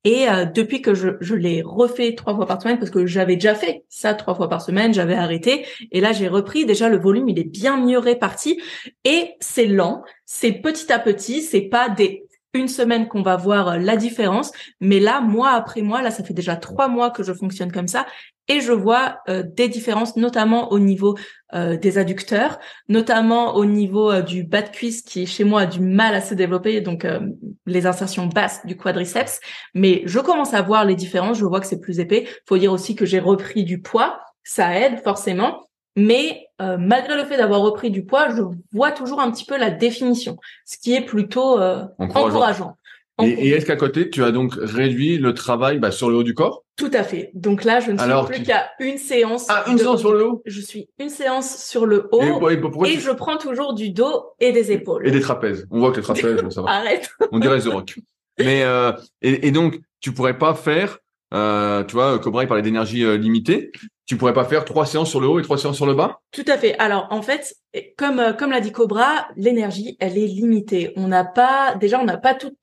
Et 0.09 0.27
euh, 0.27 0.43
depuis 0.43 0.81
que 0.81 0.95
je, 0.95 1.09
je 1.21 1.35
l'ai 1.35 1.61
refait 1.61 2.15
trois 2.15 2.35
fois 2.35 2.47
par 2.47 2.59
semaine, 2.59 2.79
parce 2.79 2.89
que 2.89 3.05
j'avais 3.05 3.35
déjà 3.35 3.53
fait 3.53 3.83
ça 3.89 4.15
trois 4.15 4.33
fois 4.33 4.49
par 4.49 4.59
semaine, 4.59 4.91
j'avais 4.91 5.13
arrêté. 5.13 5.67
Et 5.91 6.01
là, 6.01 6.13
j'ai 6.13 6.27
repris. 6.27 6.65
Déjà, 6.65 6.89
le 6.89 6.97
volume, 6.97 7.29
il 7.29 7.37
est 7.37 7.43
bien 7.43 7.77
mieux 7.77 7.99
réparti. 7.99 8.59
Et 9.05 9.35
c'est 9.39 9.67
lent, 9.67 10.01
c'est 10.25 10.53
petit 10.53 10.91
à 10.91 10.97
petit, 10.97 11.43
c'est 11.43 11.61
pas 11.61 11.89
des 11.89 12.25
une 12.53 12.67
semaine 12.67 13.07
qu'on 13.07 13.21
va 13.21 13.35
voir 13.35 13.77
la 13.77 13.95
différence. 13.95 14.51
Mais 14.81 14.99
là, 14.99 15.21
mois 15.21 15.51
après 15.51 15.81
mois, 15.81 16.01
là, 16.01 16.11
ça 16.11 16.23
fait 16.23 16.33
déjà 16.33 16.55
trois 16.55 16.87
mois 16.87 17.11
que 17.11 17.23
je 17.23 17.33
fonctionne 17.33 17.71
comme 17.71 17.87
ça 17.87 18.05
et 18.49 18.61
je 18.61 18.73
vois 18.73 19.19
euh, 19.29 19.43
des 19.43 19.69
différences 19.69 20.17
notamment 20.17 20.71
au 20.71 20.79
niveau 20.79 21.17
euh, 21.53 21.77
des 21.77 21.97
adducteurs, 21.97 22.59
notamment 22.89 23.55
au 23.55 23.63
niveau 23.63 24.11
euh, 24.11 24.21
du 24.21 24.43
bas 24.43 24.63
de 24.63 24.69
cuisse 24.69 25.03
qui 25.03 25.25
chez 25.27 25.43
moi 25.43 25.61
a 25.61 25.65
du 25.67 25.79
mal 25.79 26.15
à 26.15 26.21
se 26.21 26.33
développer, 26.33 26.81
donc 26.81 27.07
les 27.65 27.85
insertions 27.85 28.25
basses 28.25 28.65
du 28.65 28.75
quadriceps. 28.75 29.39
Mais 29.73 30.01
je 30.05 30.19
commence 30.19 30.53
à 30.53 30.61
voir 30.61 30.83
les 30.83 30.95
différences, 30.95 31.37
je 31.37 31.45
vois 31.45 31.61
que 31.61 31.67
c'est 31.67 31.79
plus 31.79 31.99
épais. 31.99 32.27
Faut 32.47 32.57
dire 32.57 32.73
aussi 32.73 32.95
que 32.95 33.05
j'ai 33.05 33.19
repris 33.19 33.63
du 33.63 33.81
poids, 33.81 34.19
ça 34.43 34.77
aide 34.77 35.01
forcément. 35.03 35.68
Mais 35.99 36.45
malgré 36.59 37.15
le 37.15 37.25
fait 37.25 37.37
d'avoir 37.37 37.61
repris 37.61 37.89
du 37.89 38.03
poids, 38.03 38.29
je 38.35 38.41
vois 38.73 38.91
toujours 38.91 39.21
un 39.21 39.31
petit 39.31 39.45
peu 39.45 39.57
la 39.57 39.71
définition, 39.71 40.37
ce 40.65 40.77
qui 40.77 40.93
est 40.93 41.05
plutôt 41.05 41.59
encourageant. 41.97 42.75
Et, 43.21 43.49
est-ce 43.49 43.65
qu'à 43.65 43.75
côté, 43.75 44.09
tu 44.09 44.23
as 44.23 44.31
donc 44.31 44.53
réduit 44.57 45.17
le 45.17 45.33
travail 45.33 45.79
bah, 45.79 45.91
sur 45.91 46.09
le 46.09 46.17
haut 46.17 46.23
du 46.23 46.33
corps? 46.33 46.63
Tout 46.75 46.91
à 46.93 47.03
fait. 47.03 47.31
Donc 47.33 47.63
là, 47.63 47.79
je 47.79 47.91
ne 47.91 47.97
suis 47.97 48.09
plus 48.27 48.43
qu'à 48.43 48.69
une 48.79 48.97
séance. 48.97 49.47
Ah, 49.49 49.65
une 49.67 49.77
séance 49.77 49.99
sur 49.99 50.13
le 50.13 50.25
haut? 50.25 50.41
Je 50.45 50.61
suis 50.61 50.89
une 50.99 51.09
séance 51.09 51.63
sur 51.65 51.85
le 51.85 52.07
haut 52.11 52.49
et, 52.49 52.99
je 52.99 53.11
prends 53.11 53.37
toujours 53.37 53.73
du 53.73 53.89
dos 53.89 54.27
et 54.39 54.51
des 54.51 54.71
épaules. 54.71 55.07
Et 55.07 55.11
des 55.11 55.19
trapèzes. 55.19 55.67
On 55.71 55.79
voit 55.79 55.91
que 55.91 55.97
les 55.97 56.03
trapèzes, 56.03 56.41
ça 56.49 56.61
va. 56.61 56.69
Arrête. 56.69 57.09
On 57.31 57.39
dirait 57.39 57.59
The 57.59 57.67
Rock. 57.67 57.99
Mais 58.39 58.63
euh, 58.63 58.93
et, 59.21 59.51
donc, 59.51 59.79
tu 59.99 60.13
pourrais 60.13 60.37
pas 60.37 60.53
faire, 60.53 60.99
euh, 61.33 61.83
tu 61.83 61.95
vois, 61.95 62.17
Cobra 62.19 62.43
il 62.43 62.47
parlait 62.47 62.63
d'énergie 62.63 63.03
euh, 63.03 63.17
limitée. 63.17 63.71
Tu 64.09 64.17
pourrais 64.17 64.33
pas 64.33 64.43
faire 64.43 64.65
trois 64.65 64.87
séances 64.87 65.11
sur 65.11 65.21
le 65.21 65.27
haut 65.27 65.39
et 65.39 65.43
trois 65.43 65.59
séances 65.59 65.75
sur 65.75 65.85
le 65.85 65.93
bas? 65.93 66.19
Tout 66.31 66.45
à 66.47 66.57
fait. 66.57 66.75
Alors 66.79 67.05
en 67.11 67.21
fait, 67.21 67.53
comme 67.95 68.19
euh, 68.19 68.33
comme 68.33 68.49
l'a 68.49 68.59
dit 68.59 68.71
Cobra, 68.71 69.27
l'énergie 69.35 69.97
elle 69.99 70.17
est 70.17 70.25
limitée. 70.25 70.93
On 70.95 71.07
n'a 71.07 71.23
pas 71.23 71.75
déjà 71.79 71.99
on 71.99 72.05
n'a 72.05 72.17
pas 72.17 72.33
toutes 72.33 72.55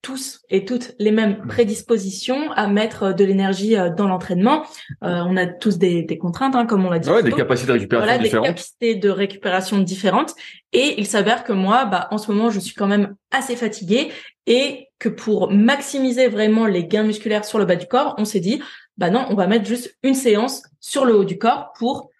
tous 0.00 0.40
et 0.50 0.64
toutes 0.64 0.94
les 0.98 1.10
mêmes 1.10 1.46
prédispositions 1.46 2.52
à 2.52 2.68
mettre 2.68 3.02
euh, 3.04 3.12
de 3.12 3.24
l'énergie 3.24 3.76
euh, 3.76 3.90
dans 3.90 4.06
l'entraînement. 4.06 4.62
Euh, 5.02 5.24
on 5.26 5.36
a 5.36 5.46
tous 5.46 5.78
des, 5.78 6.02
des 6.02 6.18
contraintes, 6.18 6.54
hein, 6.54 6.66
comme 6.66 6.86
on 6.86 6.90
l'a 6.90 6.98
dit. 7.00 7.10
Ouais, 7.10 7.22
des 7.22 7.32
capacités 7.32 7.68
de 7.68 7.72
récupération 7.72 8.06
voilà, 8.06 8.22
différentes. 8.22 8.44
Des 8.44 8.50
capacités 8.50 8.94
de 8.94 9.10
récupération 9.10 9.78
différentes. 9.78 10.34
Et 10.72 10.94
il 10.98 11.06
s'avère 11.06 11.42
que 11.42 11.52
moi, 11.52 11.86
bah, 11.86 12.08
en 12.12 12.18
ce 12.18 12.30
moment, 12.30 12.50
je 12.50 12.60
suis 12.60 12.74
quand 12.74 12.86
même 12.86 13.14
assez 13.30 13.56
fatiguée 13.56 14.10
et 14.46 14.88
que 14.98 15.08
pour 15.08 15.50
maximiser 15.50 16.28
vraiment 16.28 16.66
les 16.66 16.86
gains 16.86 17.02
musculaires 17.02 17.44
sur 17.44 17.58
le 17.58 17.64
bas 17.64 17.76
du 17.76 17.86
corps, 17.86 18.14
on 18.18 18.24
s'est 18.24 18.40
dit, 18.40 18.60
bah 18.96 19.10
non, 19.10 19.26
on 19.30 19.34
va 19.34 19.46
mettre 19.46 19.66
juste 19.66 19.96
une 20.02 20.14
séance 20.14 20.62
sur 20.80 21.04
le 21.04 21.16
haut 21.16 21.24
du 21.24 21.38
corps 21.38 21.72
pour 21.78 22.10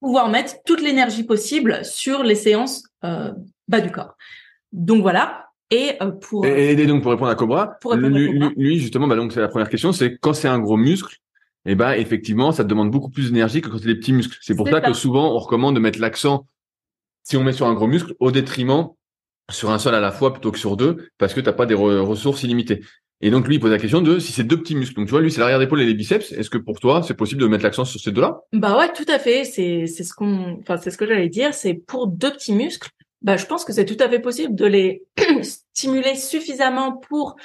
pouvoir 0.00 0.28
mettre 0.28 0.56
toute 0.64 0.80
l'énergie 0.80 1.24
possible 1.24 1.84
sur 1.84 2.22
les 2.22 2.34
séances 2.34 2.84
euh, 3.04 3.32
bas 3.66 3.80
du 3.80 3.90
corps. 3.90 4.16
Donc 4.72 5.02
voilà, 5.02 5.48
et 5.70 5.94
euh, 6.02 6.10
pour 6.10 6.46
et, 6.46 6.74
donc 6.86 7.02
pour 7.02 7.10
répondre 7.10 7.30
à 7.30 7.34
Cobra, 7.34 7.78
lui, 7.94 8.78
justement, 8.78 9.06
bah 9.06 9.16
donc 9.16 9.32
c'est 9.32 9.40
la 9.40 9.48
première 9.48 9.68
question, 9.68 9.92
c'est 9.92 10.18
quand 10.18 10.32
c'est 10.32 10.48
un 10.48 10.58
gros 10.58 10.76
muscle, 10.76 11.16
et 11.66 11.72
eh 11.72 11.74
ben 11.74 11.92
effectivement, 11.92 12.52
ça 12.52 12.64
te 12.64 12.68
demande 12.68 12.90
beaucoup 12.90 13.10
plus 13.10 13.30
d'énergie 13.30 13.60
que 13.60 13.68
quand 13.68 13.78
c'est 13.78 13.86
des 13.86 13.96
petits 13.96 14.12
muscles. 14.12 14.38
C'est 14.40 14.54
pour 14.54 14.68
ça, 14.68 14.80
que 14.80 14.92
souvent 14.94 15.34
on 15.34 15.38
recommande 15.38 15.74
de 15.74 15.80
mettre 15.80 16.00
l'accent 16.00 16.46
si 17.24 17.36
on 17.36 17.44
met 17.44 17.52
sur 17.52 17.66
un 17.66 17.74
gros 17.74 17.86
muscle 17.86 18.14
au 18.20 18.30
détriment 18.30 18.88
sur 19.50 19.70
un 19.70 19.78
seul 19.78 19.94
à 19.94 20.00
la 20.00 20.12
fois 20.12 20.32
plutôt 20.32 20.50
que 20.50 20.58
sur 20.58 20.76
deux 20.76 21.10
parce 21.18 21.34
que 21.34 21.40
t'as 21.40 21.52
pas 21.52 21.66
des 21.66 21.74
ressources 21.74 22.42
illimitées. 22.42 22.80
Et 23.20 23.30
donc 23.30 23.48
lui 23.48 23.56
il 23.56 23.60
pose 23.60 23.70
la 23.70 23.78
question 23.78 24.00
de 24.00 24.18
si 24.18 24.32
c'est 24.32 24.44
deux 24.44 24.60
petits 24.60 24.76
muscles. 24.76 24.94
Donc 24.94 25.06
tu 25.06 25.10
vois 25.10 25.20
lui 25.20 25.30
c'est 25.30 25.40
l'arrière 25.40 25.58
d'épaule 25.58 25.80
et 25.80 25.86
les 25.86 25.94
biceps. 25.94 26.32
Est-ce 26.32 26.50
que 26.50 26.58
pour 26.58 26.78
toi 26.80 27.02
c'est 27.02 27.14
possible 27.14 27.40
de 27.40 27.46
mettre 27.46 27.64
l'accent 27.64 27.84
sur 27.84 28.00
ces 28.00 28.12
deux-là? 28.12 28.40
Bah 28.52 28.78
ouais 28.78 28.92
tout 28.92 29.06
à 29.08 29.18
fait. 29.18 29.44
C'est 29.44 29.86
c'est 29.86 30.04
ce 30.04 30.14
qu'on 30.14 30.58
enfin 30.60 30.76
c'est 30.76 30.90
ce 30.90 30.98
que 30.98 31.06
j'allais 31.06 31.28
dire. 31.28 31.54
C'est 31.54 31.74
pour 31.74 32.06
deux 32.06 32.30
petits 32.30 32.54
muscles 32.54 32.90
bah, 33.22 33.36
je 33.36 33.46
pense 33.46 33.64
que 33.64 33.72
c'est 33.72 33.84
tout 33.84 33.96
à 34.00 34.08
fait 34.08 34.20
possible 34.20 34.54
de 34.54 34.66
les 34.66 35.02
stimuler 35.42 36.14
suffisamment 36.14 36.92
pour 36.96 37.36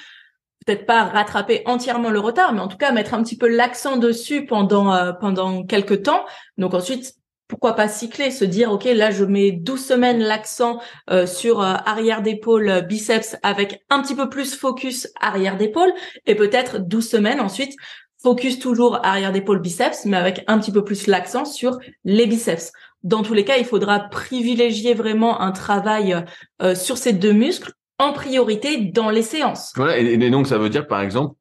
peut-être 0.66 0.86
pas 0.86 1.06
rattraper 1.06 1.64
entièrement 1.66 2.10
le 2.10 2.20
retard, 2.20 2.54
mais 2.54 2.60
en 2.60 2.68
tout 2.68 2.78
cas 2.78 2.92
mettre 2.92 3.14
un 3.14 3.24
petit 3.24 3.38
peu 3.38 3.48
l'accent 3.48 3.98
dessus 3.98 4.46
pendant 4.46 4.94
euh, 4.94 5.12
pendant 5.14 5.64
quelques 5.66 6.04
temps. 6.04 6.26
Donc 6.58 6.74
ensuite, 6.74 7.16
pourquoi 7.54 7.76
pas 7.76 7.88
cycler, 7.88 8.32
se 8.32 8.46
dire 8.46 8.72
ok 8.72 8.86
là 8.86 9.12
je 9.12 9.24
mets 9.24 9.52
12 9.52 9.86
semaines 9.86 10.20
l'accent 10.20 10.80
euh, 11.10 11.26
sur 11.26 11.62
euh, 11.62 11.74
arrière 11.86 12.22
d'épaule 12.22 12.86
biceps 12.88 13.38
avec 13.44 13.84
un 13.90 14.02
petit 14.02 14.16
peu 14.16 14.30
plus 14.30 14.56
focus 14.56 15.08
arrière 15.20 15.58
d'épaule 15.58 15.94
et 16.26 16.36
peut-être 16.36 16.80
12 16.80 17.08
semaines 17.08 17.40
ensuite 17.40 17.76
focus 18.22 18.60
toujours 18.60 19.06
arrière 19.06 19.32
d'épaule 19.32 19.60
biceps 19.60 20.06
mais 20.06 20.18
avec 20.18 20.44
un 20.48 20.60
petit 20.60 20.72
peu 20.72 20.84
plus 20.84 21.08
l'accent 21.08 21.46
sur 21.46 21.80
les 22.04 22.26
biceps 22.26 22.72
dans 23.04 23.22
tous 23.22 23.34
les 23.34 23.44
cas, 23.44 23.58
il 23.58 23.66
faudra 23.66 24.00
privilégier 24.00 24.94
vraiment 24.94 25.42
un 25.42 25.52
travail 25.52 26.24
euh, 26.62 26.74
sur 26.74 26.98
ces 26.98 27.14
deux 27.14 27.34
muscles 27.34 27.74
en 28.00 28.14
priorité 28.14 28.78
dans 28.78 29.10
les 29.10 29.22
séances. 29.22 29.74
Voilà, 29.76 29.98
et, 29.98 30.30
donc 30.30 30.48
ça 30.48 30.58
veut 30.58 30.70
dire 30.70 30.88
par 30.88 31.02
exemple, 31.02 31.36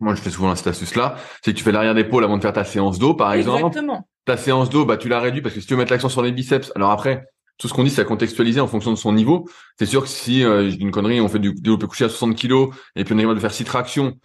moi 0.00 0.14
je 0.14 0.20
fais 0.20 0.30
souvent 0.30 0.54
cette 0.54 0.66
astuce-là, 0.66 1.16
c'est 1.42 1.52
que 1.52 1.56
tu 1.56 1.64
fais 1.64 1.72
l'arrière 1.72 1.94
d'épaule 1.94 2.24
avant 2.24 2.36
de 2.36 2.42
faire 2.42 2.52
ta 2.52 2.64
séance 2.64 2.98
d'eau 2.98 3.14
par 3.14 3.32
exemple. 3.32 3.66
Exactement. 3.66 4.08
Ta 4.28 4.36
séance 4.36 4.68
d'eau, 4.68 4.84
bah 4.84 4.98
tu 4.98 5.08
la 5.08 5.20
réduis 5.20 5.40
parce 5.40 5.54
que 5.54 5.60
si 5.62 5.66
tu 5.66 5.72
veux 5.72 5.78
mettre 5.78 5.90
l'accent 5.90 6.10
sur 6.10 6.20
les 6.20 6.32
biceps, 6.32 6.70
alors 6.76 6.90
après 6.90 7.26
tout 7.56 7.66
ce 7.66 7.72
qu'on 7.72 7.82
dit, 7.82 7.90
c'est 7.90 8.02
à 8.02 8.04
contextualiser 8.04 8.60
en 8.60 8.68
fonction 8.68 8.92
de 8.92 8.96
son 8.96 9.12
niveau. 9.12 9.48
C'est 9.78 9.86
sûr 9.86 10.02
que 10.02 10.08
si 10.08 10.44
euh, 10.44 10.70
une 10.70 10.90
connerie, 10.90 11.20
on 11.20 11.28
fait 11.28 11.38
du 11.38 11.54
développé 11.54 11.86
couché 11.86 12.04
à 12.04 12.08
60 12.10 12.36
kg 12.36 12.66
et 12.94 13.04
puis 13.04 13.14
on 13.14 13.18
est 13.18 13.22
capable 13.22 13.36
de 13.36 13.40
faire 13.40 13.52
six 13.52 13.64
tractions, 13.64 14.18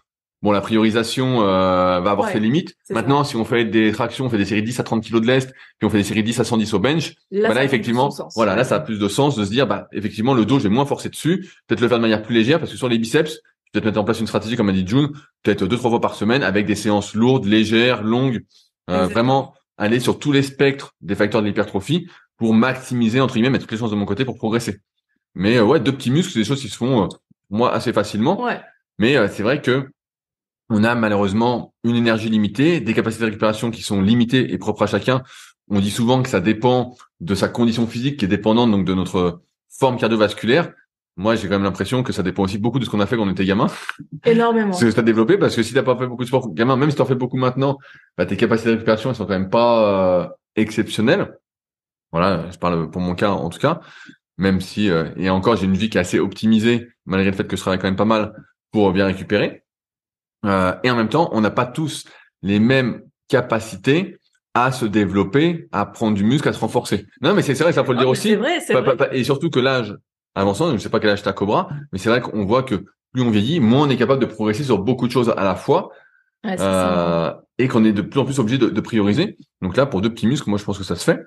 Bon, 0.43 0.51
la 0.51 0.60
priorisation 0.60 1.41
euh, 1.41 2.01
va 2.01 2.12
avoir 2.12 2.28
ses 2.28 2.41
limites. 2.41 2.76
Maintenant, 2.89 3.24
si 3.24 3.38
on 3.38 3.45
fait 3.45 3.64
des 3.64 3.93
tractions, 3.93 4.26
on 4.26 4.30
fait 4.30 4.38
des 4.38 4.43
séries 4.43 4.62
10 4.62 4.78
à 4.82 4.84
30 4.84 5.01
kg 5.01 5.22
de 5.22 5.26
lest, 5.26 5.54
puis 5.80 5.88
on 5.88 5.89
fait 5.89 5.99
des 5.99 6.04
séries 6.04 6.22
10 6.22 6.38
à 6.41 6.43
110 6.43 6.74
au 6.74 6.80
bench, 6.80 7.14
là, 7.32 7.54
bah 7.54 7.64
effectivement, 7.64 8.10
voilà, 8.36 8.54
là, 8.58 8.66
ça 8.66 8.76
a 8.76 8.80
plus 8.82 8.99
de 8.99 9.08
sens 9.08 9.38
de 9.38 9.45
se 9.45 9.49
dire, 9.49 9.68
bah, 9.68 9.88
effectivement, 9.93 10.34
le 10.34 10.43
dos, 10.43 10.60
je 10.60 10.64
vais 10.64 10.70
moins 10.70 10.86
forcer 10.86 11.08
dessus, 11.08 11.49
peut-être 11.66 11.80
le 11.80 11.88
faire 11.88 11.97
de 11.97 12.01
manière 12.01 12.22
plus 12.22 12.36
légère, 12.36 12.60
parce 12.60 12.74
que 12.74 12.78
sur 12.78 12.89
les 12.89 12.97
biceps, 12.97 13.39
peut-être 13.72 13.86
mettre 13.86 14.01
en 14.01 14.04
place 14.04 14.20
une 14.20 14.28
stratégie, 14.28 14.58
comme 14.58 14.68
a 14.68 14.74
dit 14.74 14.86
June, 14.86 15.12
peut-être 15.43 15.66
deux, 15.66 15.78
trois 15.78 15.89
fois 15.89 16.01
par 16.01 16.14
semaine, 16.14 16.43
avec 16.43 16.66
des 16.66 16.76
séances 16.76 17.16
lourdes, 17.16 17.45
légères, 17.45 18.04
longues, 18.04 18.43
euh, 18.89 19.08
vraiment 19.08 19.54
aller 19.78 19.99
sur 19.99 20.19
tous 20.19 20.32
les 20.32 20.43
spectres 20.43 20.93
des 21.01 21.15
facteurs 21.15 21.41
de 21.41 21.47
l'hypertrophie 21.47 22.07
pour 22.38 22.53
maximiser, 22.53 23.19
entre 23.19 23.36
guillemets, 23.36 23.49
mettre 23.49 23.63
toutes 23.63 23.71
les 23.71 23.78
chances 23.78 23.91
de 23.91 23.95
mon 23.95 24.05
côté 24.05 24.26
pour 24.26 24.38
progresser. 24.38 24.80
Mais 25.36 25.57
euh, 25.57 25.63
ouais, 25.63 25.80
deux 25.80 25.91
petits 25.91 26.11
muscles, 26.11 26.34
c'est 26.34 26.39
des 26.39 26.45
choses 26.45 26.61
qui 26.61 26.69
se 26.69 26.78
font, 26.78 27.09
moi, 27.49 27.74
assez 27.74 27.93
facilement. 27.93 28.43
Ouais. 28.43 28.59
Mais 28.99 29.28
c'est 29.30 29.43
vrai 29.43 29.61
que 29.61 29.89
on 30.69 30.84
a 30.84 30.95
malheureusement 30.95 31.74
une 31.84 31.95
énergie 31.95 32.30
limitée, 32.30 32.80
des 32.80 32.93
capacités 32.93 33.21
de 33.21 33.30
récupération 33.30 33.69
qui 33.69 33.82
sont 33.82 34.01
limitées 34.01 34.53
et 34.53 34.57
propres 34.57 34.84
à 34.84 34.88
chacun. 34.88 35.21
On 35.69 35.80
dit 35.80 35.91
souvent 35.91 36.24
que 36.24 36.30
ça 36.30 36.39
dépend 36.39 36.95
de 37.19 37.36
sa 37.36 37.47
condition 37.47 37.88
physique 37.88 38.17
qui 38.17 38.26
est 38.26 38.30
dépendante 38.30 38.71
donc 38.71 38.86
de 38.86 38.93
notre 38.93 39.41
forme 39.69 39.97
cardiovasculaire. 39.97 40.71
Moi, 41.16 41.36
j'ai 41.36 41.47
quand 41.47 41.53
même 41.55 41.64
l'impression 41.64 42.01
que 42.01 42.11
ça 42.11 42.24
dépend 42.24 42.43
aussi 42.43 42.57
beaucoup 42.57 42.80
de 42.80 42.86
ce 42.86 42.89
qu'on 42.89 42.99
a 42.99 43.05
fait 43.05 43.16
quand 43.16 43.28
on 43.28 43.30
était 43.30 43.45
gamin. 43.45 43.68
Énormément. 44.26 44.74
C'est 44.74 44.89
ce 44.89 44.95
que 44.95 44.99
as 44.99 45.03
développé 45.03 45.38
parce 45.38 45.55
que 45.55 45.61
si 45.61 45.74
t'as 45.74 45.84
pas 45.84 45.95
fait 45.95 46.07
beaucoup 46.07 46.24
de 46.24 46.28
sport 46.28 46.51
gamin, 46.53 46.76
même 46.76 46.89
si 46.89 46.97
t'en 46.97 47.05
fais 47.05 47.16
beaucoup 47.16 47.38
maintenant, 47.38 47.78
bah, 48.18 48.26
tes 48.26 48.36
capacités 48.36 48.70
de 48.70 48.76
récupération 48.76 49.11
elles 49.11 49.16
sont 49.16 49.26
quand 49.26 49.38
même 49.38 49.51
pas 49.51 50.24
euh, 50.24 50.28
exceptionnelles. 50.55 51.38
Voilà, 52.11 52.49
je 52.51 52.57
parle 52.57 52.89
pour 52.89 53.01
mon 53.01 53.14
cas 53.14 53.30
en 53.30 53.49
tout 53.49 53.59
cas. 53.59 53.82
Même 54.38 54.59
si 54.59 54.89
euh, 54.89 55.11
et 55.16 55.30
encore 55.30 55.55
j'ai 55.55 55.66
une 55.66 55.78
vie 55.78 55.89
qui 55.89 55.97
est 55.97 56.01
assez 56.01 56.18
optimisée 56.18 56.88
malgré 57.05 57.30
le 57.30 57.38
fait 57.38 57.47
que 57.47 57.55
je 57.55 57.61
travaille 57.61 57.80
quand 57.80 57.88
même 57.88 57.95
pas 57.95 58.05
mal 58.05 58.34
pour 58.72 58.91
bien 58.91 59.05
récupérer. 59.05 59.64
Euh, 60.45 60.74
et 60.84 60.89
en 60.89 60.95
même 60.95 61.09
temps, 61.09 61.30
on 61.32 61.41
n'a 61.41 61.51
pas 61.51 61.66
tous 61.66 62.05
les 62.41 62.59
mêmes 62.59 63.03
capacités 63.28 64.18
à 64.55 64.72
se 64.72 64.86
développer, 64.86 65.68
à 65.72 65.86
prendre 65.86 66.16
du 66.16 66.24
muscle, 66.24 66.47
à 66.49 66.53
se 66.53 66.59
renforcer. 66.59 67.05
Non, 67.22 67.34
mais 67.34 67.41
c'est 67.41 67.53
vrai, 67.53 67.72
ça 67.72 67.84
faut 67.84 67.93
le 67.93 67.99
dire 67.99 68.07
ah, 68.07 68.11
aussi. 68.11 68.36
Vrai, 68.36 68.59
vrai. 68.59 69.09
Et 69.14 69.24
surtout 69.24 69.49
que 69.49 69.59
l'âge 69.59 69.95
avançant, 70.36 70.68
je 70.70 70.74
ne 70.74 70.78
sais 70.78 70.90
pas 70.90 71.00
quel 71.00 71.12
âge 71.12 71.24
t'as 71.24 71.34
Cobra, 71.34 71.70
mais 71.92 72.00
c'est 72.00 72.10
vrai 72.10 72.22
qu'on 72.22 72.46
voit 72.46 72.64
que 72.64 72.86
plus 73.14 73.22
on 73.22 73.30
vieillit, 73.30 73.60
moins 73.60 73.88
on 73.88 73.90
est 73.90 73.98
capable 73.98 74.22
de 74.22 74.26
progresser 74.26 74.64
sur 74.64 74.80
beaucoup 74.80 75.08
de 75.08 75.12
choses 75.12 75.34
à 75.36 75.44
la 75.44 75.56
fois. 75.56 75.92
euh, 76.46 77.34
et 77.60 77.68
qu'on 77.68 77.86
est 77.86 77.94
de 77.94 78.02
plus 78.02 78.20
en 78.20 78.26
plus 78.26 78.40
obligé 78.40 78.58
de, 78.58 78.70
de, 78.70 78.82
prioriser. 78.82 79.38
Donc 79.62 79.78
là, 79.78 79.86
pour 79.86 80.02
deux 80.02 80.10
petits 80.10 80.28
muscles, 80.28 80.50
moi 80.50 80.58
je 80.58 80.66
pense 80.66 80.78
que 80.78 80.84
ça 80.84 80.96
se 80.96 81.04
fait. 81.04 81.20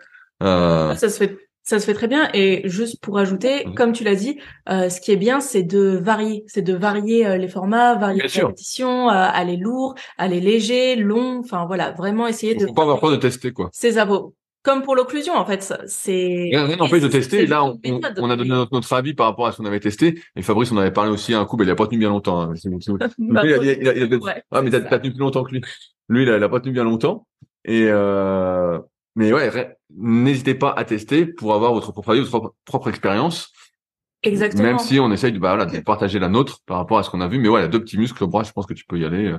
Euh... 0.43 0.95
Ça 0.97 1.09
se 1.09 1.17
fait 1.17 1.39
ça 1.67 1.81
se 1.81 1.85
fait 1.85 1.95
très 1.95 2.07
bien. 2.07 2.31
Et 2.33 2.63
juste 2.69 3.01
pour 3.03 3.19
ajouter, 3.19 3.67
comme 3.75 3.93
tu 3.93 4.05
l'as 4.05 4.15
dit, 4.15 4.39
euh, 4.69 4.89
ce 4.89 5.01
qui 5.01 5.11
est 5.11 5.17
bien, 5.17 5.41
c'est 5.41 5.65
de 5.65 5.99
varier, 6.01 6.45
c'est 6.47 6.63
de 6.63 6.75
varier 6.75 7.27
euh, 7.27 7.37
les 7.37 7.49
formats, 7.49 7.97
varier 7.97 8.23
les 8.23 8.29
répétitions, 8.29 9.11
euh, 9.11 9.13
aller 9.13 9.57
lourd, 9.57 9.97
aller 10.17 10.41
léger, 10.41 10.95
long. 10.95 11.41
Enfin 11.41 11.67
voilà, 11.67 11.91
vraiment 11.91 12.29
essayer 12.29 12.55
de. 12.55 12.67
Faut 12.67 12.73
pas 12.73 12.83
avoir 12.83 13.01
peur 13.01 13.11
de 13.11 13.17
tester 13.17 13.53
quoi. 13.53 13.69
Ces 13.73 13.99
abos. 13.99 14.35
Comme 14.67 14.83
pour 14.83 14.97
l'occlusion, 14.97 15.35
en 15.35 15.47
fait, 15.47 15.73
c'est. 15.87 16.51
Rien 16.53 16.75
n'empêche 16.75 17.01
de 17.01 17.07
tester. 17.07 17.47
Là, 17.47 17.65
on, 17.65 17.79
on, 17.85 18.31
a 18.31 18.37
donné 18.37 18.51
notre, 18.51 18.75
notre, 18.75 18.93
avis 18.95 19.15
par 19.15 19.27
rapport 19.27 19.47
à 19.47 19.53
ce 19.53 19.59
qu'on 19.59 19.65
avait 19.65 19.79
testé. 19.79 20.21
Et 20.35 20.43
Fabrice, 20.43 20.73
on 20.73 20.77
avait 20.77 20.91
parlé 20.91 21.13
aussi 21.13 21.35
un 21.35 21.45
coup, 21.45 21.57
mais 21.57 21.65
il 21.65 21.71
a 21.71 21.77
pas 21.77 21.87
tenu 21.87 21.99
bien 21.99 22.09
longtemps. 22.09 22.41
Hein. 22.41 22.55
bah, 23.19 23.43
il 23.45 23.53
a, 23.53 23.57
il 23.63 23.89
a, 23.89 23.95
il 23.95 24.13
a, 24.13 24.19
ah, 24.51 24.63
mais 24.63 24.71
t'as 24.71 24.81
tenu 24.99 25.13
plus 25.13 25.21
longtemps 25.21 25.45
que 25.45 25.53
lui. 25.53 25.61
Lui, 26.09 26.25
il 26.25 26.31
a, 26.31 26.37
il 26.37 26.43
a 26.43 26.49
pas 26.49 26.59
tenu 26.59 26.73
bien 26.73 26.83
longtemps. 26.83 27.29
Et 27.65 27.85
euh, 27.85 28.81
mais 29.15 29.33
ouais, 29.33 29.77
n'hésitez 29.97 30.57
pas 30.57 30.75
à 30.77 30.83
tester 30.83 31.27
pour 31.27 31.55
avoir 31.55 31.73
votre 31.73 31.93
propre 31.93 32.11
avis, 32.11 32.23
votre 32.23 32.55
propre, 32.65 32.89
expérience. 32.89 33.53
Exactement. 34.25 34.65
Même 34.65 34.79
si 34.81 34.99
on 34.99 35.13
essaye 35.13 35.31
de, 35.31 35.39
bah, 35.39 35.55
voilà, 35.55 35.71
de 35.71 35.79
partager 35.79 36.19
la 36.19 36.29
nôtre 36.29 36.59
par 36.67 36.79
rapport 36.79 36.99
à 36.99 37.05
ce 37.05 37.11
qu'on 37.11 37.21
a 37.21 37.29
vu. 37.29 37.39
Mais 37.39 37.49
ouais, 37.49 37.63
a 37.63 37.69
deux 37.69 37.81
petits 37.81 37.99
muscles 37.99 38.25
au 38.25 38.27
bras, 38.27 38.43
je 38.43 38.51
pense 38.51 38.67
que 38.67 38.75
tu 38.75 38.85
peux 38.85 38.99
y 38.99 39.05
aller. 39.05 39.33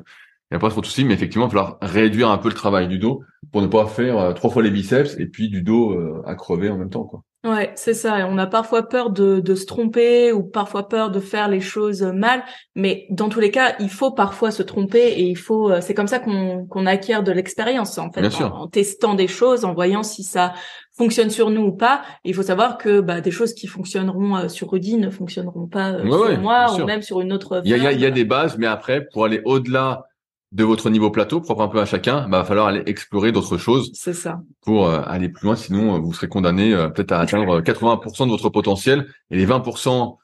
Euh, 0.52 0.56
il 0.56 0.56
n'y 0.56 0.58
a 0.58 0.60
pas 0.60 0.70
trop 0.70 0.82
de 0.82 0.86
soucis, 0.86 1.06
mais 1.06 1.14
effectivement, 1.14 1.48
il 1.48 1.54
va 1.54 1.62
falloir 1.62 1.78
réduire 1.82 2.30
un 2.30 2.38
peu 2.38 2.50
le 2.50 2.56
travail 2.56 2.88
du 2.88 3.00
dos 3.00 3.22
pour 3.52 3.62
ne 3.62 3.68
pas 3.68 3.86
faire 3.86 4.18
euh, 4.18 4.34
trois 4.34 4.50
fois 4.50 4.64
les 4.64 4.72
biceps 4.72 5.16
et 5.20 5.26
puis 5.26 5.50
du 5.50 5.62
dos 5.62 5.92
euh, 5.92 6.22
à 6.26 6.36
crever 6.36 6.70
en 6.70 6.78
même 6.78 6.90
temps. 6.90 7.04
Quoi. 7.04 7.22
Ouais, 7.46 7.72
c'est 7.76 7.94
ça. 7.94 8.20
Et 8.20 8.24
on 8.24 8.38
a 8.38 8.48
parfois 8.48 8.84
peur 8.84 9.10
de, 9.10 9.40
de 9.40 9.56
se 9.56 9.66
tromper 9.66 10.32
ou 10.34 10.44
parfois 10.44 10.90
peur 10.90 11.12
de 11.12 11.20
faire 11.20 11.48
les 11.48 11.62
choses 11.62 12.02
mal, 12.02 12.44
mais 12.76 13.06
dans 13.10 13.30
tous 13.30 13.40
les 13.40 13.52
cas, 13.52 13.76
il 13.80 13.90
faut 13.90 14.12
parfois 14.12 14.52
se 14.52 14.64
tromper 14.64 15.00
et 15.00 15.24
il 15.24 15.38
faut. 15.38 15.70
Euh, 15.72 15.80
c'est 15.82 15.94
comme 15.94 16.08
ça 16.08 16.20
qu'on 16.20 16.66
qu'on 16.66 16.86
acquiert 16.86 17.24
de 17.24 17.32
l'expérience 17.32 17.98
en 17.98 18.12
fait, 18.12 18.22
Bien 18.22 18.30
en, 18.30 18.34
sûr. 18.34 18.56
en, 18.56 18.68
testant 18.68 19.14
des 19.14 19.28
choses, 19.28 19.66
en 19.66 19.74
voyant 19.74 20.04
si 20.04 20.24
ça 20.24 20.54
fonctionne 20.98 21.30
sur 21.30 21.52
nous 21.52 21.62
ou 21.62 21.72
pas. 21.74 22.02
il 22.26 22.34
faut 22.34 22.42
savoir 22.42 22.78
que 22.78 23.02
bah, 23.02 23.22
des 23.22 23.32
choses 23.32 23.54
qui 23.54 23.68
fonctionneront 23.68 24.50
sur 24.50 24.72
Rudy 24.72 24.98
ne 24.98 25.12
fonctionneront 25.12 25.68
pas 25.68 26.00
sur 26.00 26.40
moi 26.40 26.74
ou 26.74 26.86
même 26.86 27.04
sur 27.04 27.22
une 27.22 27.32
autre. 27.32 27.62
Il 27.64 27.70
y 27.70 27.74
a, 27.76 27.78
il 27.78 27.84
y 27.84 27.88
a, 27.88 27.92
y 27.92 28.06
a 28.06 28.12
des 28.12 28.26
bases, 28.26 28.58
mais 28.58 28.66
après, 28.66 29.06
pour 29.14 29.26
aller 29.26 29.42
au-delà 29.46 30.08
de 30.52 30.64
votre 30.64 30.90
niveau 30.90 31.12
plateau, 31.12 31.42
propre 31.42 31.62
un 31.62 31.68
peu 31.68 31.80
à 31.80 31.86
chacun, 31.86 32.28
bah, 32.28 32.40
va 32.40 32.46
falloir 32.46 32.68
aller 32.68 32.84
explorer 32.86 33.32
d'autres 33.32 33.58
choses. 33.58 33.92
C'est 33.94 34.14
ça. 34.14 34.42
Pour 34.62 34.88
euh, 34.88 35.02
aller 35.06 35.30
plus 35.30 35.46
loin, 35.46 35.56
sinon 35.56 35.96
euh, 35.96 36.00
vous 36.00 36.14
serez 36.14 36.30
condamné 36.30 36.74
euh, 36.74 36.90
peut-être 36.90 37.12
à 37.12 37.20
atteindre 37.20 37.62
80% 37.62 38.26
de 38.26 38.32
votre 38.32 38.50
potentiel 38.50 39.08
et 39.30 39.38
les 39.38 39.46
20% 39.46 40.18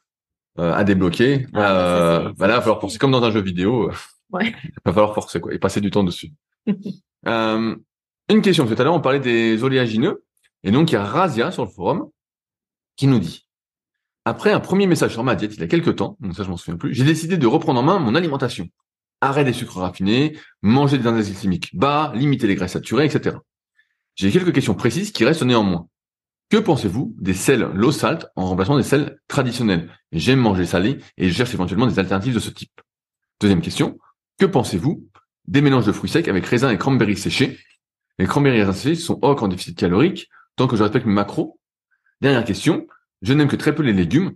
à 0.55 0.84
débloquer. 0.84 1.47
Ah, 1.55 2.32
bah, 2.38 2.47
là, 2.47 2.53
il 2.53 2.57
va 2.57 2.61
falloir 2.61 2.80
forcer 2.80 2.99
comme 2.99 3.11
dans 3.11 3.24
un 3.24 3.32
jeu 3.32 3.41
vidéo. 3.41 3.91
Ouais. 4.32 4.51
il 4.63 4.71
va 4.84 4.93
falloir 4.93 5.13
forcer 5.13 5.39
quoi 5.39 5.53
et 5.53 5.59
passer 5.59 5.80
du 5.80 5.91
temps 5.91 6.03
dessus. 6.03 6.34
une 6.65 8.41
question. 8.41 8.65
Tout 8.65 8.74
à 8.76 8.84
l'heure, 8.84 8.95
on 8.95 8.99
parlait 8.99 9.19
des 9.19 9.63
oléagineux 9.63 10.24
et 10.63 10.71
donc 10.71 10.89
il 10.89 10.93
y 10.93 10.97
a 10.97 11.03
Razia 11.03 11.51
sur 11.51 11.63
le 11.63 11.69
forum 11.69 12.07
qui 12.95 13.05
nous 13.05 13.19
dit 13.19 13.45
après 14.26 14.51
un 14.51 14.59
premier 14.59 14.88
message 14.88 15.11
sur 15.11 15.24
ma 15.24 15.36
diète 15.36 15.53
il 15.53 15.59
y 15.59 15.63
a 15.63 15.67
quelques 15.67 15.97
temps, 15.97 16.17
donc 16.19 16.36
ça 16.36 16.43
je 16.43 16.49
m'en 16.49 16.57
souviens 16.57 16.78
plus, 16.78 16.93
j'ai 16.93 17.03
décidé 17.03 17.38
de 17.38 17.45
reprendre 17.45 17.80
en 17.80 17.84
main 17.84 17.99
mon 17.99 18.15
alimentation 18.15 18.67
arrêt 19.24 19.43
des 19.43 19.53
sucres 19.53 19.78
raffinés, 19.78 20.38
manger 20.61 20.97
des 20.97 21.07
indices 21.07 21.30
glycémiques 21.30 21.76
bas, 21.76 22.11
limiter 22.15 22.47
les 22.47 22.55
graisses 22.55 22.74
saturées, 22.74 23.05
etc. 23.05 23.38
J'ai 24.15 24.32
quelques 24.32 24.53
questions 24.53 24.76
précises 24.76 25.11
qui 25.11 25.26
restent 25.26 25.43
néanmoins. 25.43 25.88
Que 26.49 26.57
pensez-vous 26.57 27.15
des 27.17 27.34
sels 27.34 27.61
low 27.74 27.91
salt 27.91 28.28
en 28.36 28.45
remplacement 28.45 28.78
des 28.78 28.84
sels 28.84 29.17
traditionnels? 29.28 29.89
J'aime 30.11 30.39
manger 30.39 30.65
salé 30.65 30.99
et 31.17 31.30
je 31.30 31.34
cherche 31.34 31.53
éventuellement 31.53 31.88
des 31.88 31.97
alternatives 31.97 32.36
de 32.36 32.39
ce 32.39 32.51
type. 32.51 32.82
Deuxième 33.39 33.61
question. 33.61 33.97
Que 34.38 34.45
pensez-vous 34.45 35.07
des 35.47 35.61
mélanges 35.61 35.86
de 35.86 35.91
fruits 35.91 36.09
secs 36.09 36.28
avec 36.28 36.45
raisins 36.45 36.69
et 36.69 36.78
cranberries 36.78 37.17
séchés? 37.17 37.57
Les 38.19 38.28
cranberries 38.28 38.57
et 38.57 38.63
raisins 38.63 38.80
séchés 38.80 38.95
sont 38.95 39.19
hauts 39.21 39.39
en 39.39 39.47
déficit 39.47 39.78
calorique 39.78 40.30
tant 40.55 40.67
que 40.67 40.76
je 40.76 40.84
respecte 40.84 41.05
mes 41.07 41.13
macros. 41.13 41.59
Dernière 42.21 42.43
question. 42.43 42.86
Je 43.21 43.34
n'aime 43.34 43.47
que 43.47 43.55
très 43.55 43.74
peu 43.74 43.82
les 43.82 43.93
légumes 43.93 44.34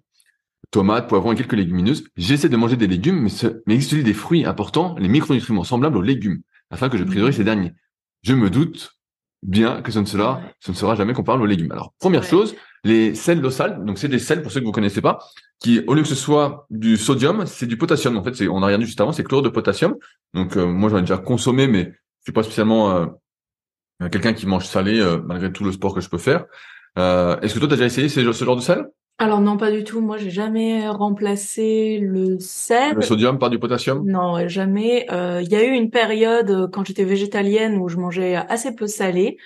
tomates, 0.72 1.08
poivrons 1.08 1.32
et 1.32 1.36
quelques 1.36 1.54
légumineuses. 1.54 2.06
J'essaie 2.18 2.50
de 2.50 2.58
manger 2.58 2.76
des 2.76 2.88
légumes, 2.88 3.20
mais, 3.22 3.30
ce, 3.30 3.62
mais 3.66 3.76
existe 3.76 3.96
des 3.96 4.14
fruits 4.14 4.46
apportant 4.46 4.96
les 5.00 5.08
micronutriments 5.08 5.64
semblables 5.64 5.98
aux 5.98 6.02
légumes, 6.02 6.42
afin 6.70 6.90
que 6.90 6.98
je 6.98 7.04
priorise 7.04 7.36
ces 7.36 7.44
derniers. 7.44 7.74
Je 8.24 8.34
me 8.34 8.50
doute 8.50 8.98
bien 9.44 9.82
que 9.82 9.92
ce 9.92 10.00
ne 10.00 10.06
sera, 10.06 10.42
ce 10.60 10.72
ne 10.72 10.76
sera 10.76 10.96
jamais 10.96 11.14
comparable 11.14 11.44
aux 11.44 11.48
légumes. 11.48 11.72
Alors, 11.72 11.94
première 12.00 12.24
chose, 12.24 12.56
les 12.84 13.16
sels 13.16 13.42
d'eau 13.42 13.50
sale, 13.50 13.86
donc 13.86 13.98
c'est 13.98 14.08
des 14.08 14.20
sels, 14.20 14.42
pour 14.42 14.52
ceux 14.52 14.60
que 14.60 14.66
vous 14.66 14.72
connaissez 14.72 15.02
pas, 15.02 15.20
qui, 15.60 15.82
au 15.88 15.94
lieu 15.94 16.02
que 16.02 16.08
ce 16.08 16.16
soit 16.16 16.66
du 16.70 16.98
sodium, 16.98 17.46
c'est 17.46 17.66
du 17.66 17.78
potassium. 17.78 18.18
En 18.18 18.24
fait, 18.24 18.36
c'est, 18.36 18.48
on 18.48 18.62
a 18.64 18.68
rien 18.68 18.78
dit 18.78 18.86
juste 18.86 19.00
avant, 19.02 19.12
c'est 19.12 19.24
chlorure 19.24 19.44
de 19.44 19.50
potassium. 19.50 19.96
Donc, 20.34 20.58
euh, 20.58 20.66
moi, 20.66 20.90
j'en 20.90 20.98
ai 20.98 21.02
déjà 21.02 21.18
consommé, 21.18 21.68
mais 21.68 21.84
je 21.84 22.24
suis 22.24 22.32
pas 22.34 22.44
spécialement 22.44 22.92
euh, 24.02 24.10
quelqu'un 24.10 24.34
qui 24.34 24.48
mange 24.48 24.66
salé, 24.66 25.00
euh, 25.00 25.20
malgré 25.26 25.52
tout 25.52 25.64
le 25.64 25.72
sport 25.72 25.94
que 25.94 26.02
je 26.02 26.10
peux 26.10 26.18
faire. 26.18 26.46
Est-ce 26.96 27.54
que 27.54 27.60
toi, 27.60 27.68
tu 27.68 27.74
as 27.76 27.78
déjà 27.78 27.86
essayé 27.86 28.10
ce, 28.10 28.32
ce 28.32 28.46
genre 28.46 28.56
de 28.56 28.62
sel? 28.62 28.88
Alors 29.20 29.42
non, 29.42 29.58
pas 29.58 29.72
du 29.72 29.84
tout. 29.84 30.00
Moi, 30.00 30.18
j'ai 30.18 30.30
jamais 30.30 30.88
remplacé 30.88 31.98
le 32.00 32.38
sel. 32.40 32.96
Le 32.96 33.02
sodium 33.02 33.40
par 33.40 33.50
du 33.50 33.58
potassium? 33.58 34.06
Non, 34.06 34.48
jamais. 34.48 35.08
Euh, 35.12 35.42
il 35.42 35.52
y 35.52 35.56
a 35.56 35.64
eu 35.64 35.72
une 35.72 35.90
période 35.90 36.52
euh, 36.52 36.68
quand 36.68 36.86
j'étais 36.86 37.04
végétalienne 37.04 37.78
où 37.78 37.90
je 37.90 37.98
mangeais 37.98 38.36
assez 38.36 38.76
peu 38.76 38.86
salé. 38.86 39.38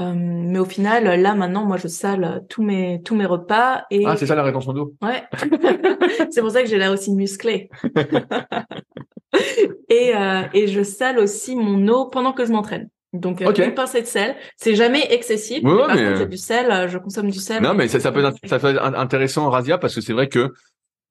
Euh, 0.00 0.12
mais 0.14 0.58
au 0.58 0.66
final, 0.66 1.20
là 1.20 1.34
maintenant, 1.34 1.64
moi, 1.64 1.78
je 1.78 1.88
sale 1.88 2.44
tous 2.50 2.62
mes 2.62 3.00
tous 3.02 3.14
mes 3.14 3.24
repas 3.24 3.84
et 3.90 4.04
ah, 4.04 4.16
c'est 4.16 4.26
ça 4.26 4.34
la 4.34 4.42
rétention 4.42 4.72
d'eau? 4.72 4.94
Ouais, 5.00 5.22
c'est 6.30 6.40
pour 6.40 6.50
ça 6.50 6.62
que 6.62 6.68
j'ai 6.68 6.78
l'air 6.78 6.92
aussi 6.92 7.12
musclé. 7.12 7.70
et 9.88 10.12
et 10.52 10.66
je 10.66 10.82
sale 10.82 11.20
aussi 11.20 11.54
mon 11.54 11.86
eau 11.88 12.10
pendant 12.10 12.32
que 12.32 12.44
je 12.44 12.50
m'entraîne. 12.50 12.88
Donc 13.14 13.40
euh, 13.40 13.52
une 13.52 13.74
pincée 13.74 14.02
de 14.02 14.06
sel, 14.06 14.34
c'est 14.56 14.74
jamais 14.74 15.06
excessif. 15.10 15.62
mais 15.62 15.70
par 15.70 15.88
contre, 15.88 16.16
j'ai 16.18 16.26
du 16.26 16.36
sel, 16.36 16.70
euh, 16.70 16.88
je 16.88 16.98
consomme 16.98 17.30
du 17.30 17.38
sel. 17.38 17.62
Non, 17.62 17.72
mais 17.72 17.86
ça, 17.86 18.00
ça 18.00 18.10
peut 18.10 18.24
être, 18.24 18.36
ça 18.44 18.58
peut 18.58 18.70
être 18.70 18.82
intéressant 18.82 19.48
Razia 19.50 19.78
parce 19.78 19.94
que 19.94 20.00
c'est 20.00 20.12
vrai 20.12 20.28
que 20.28 20.52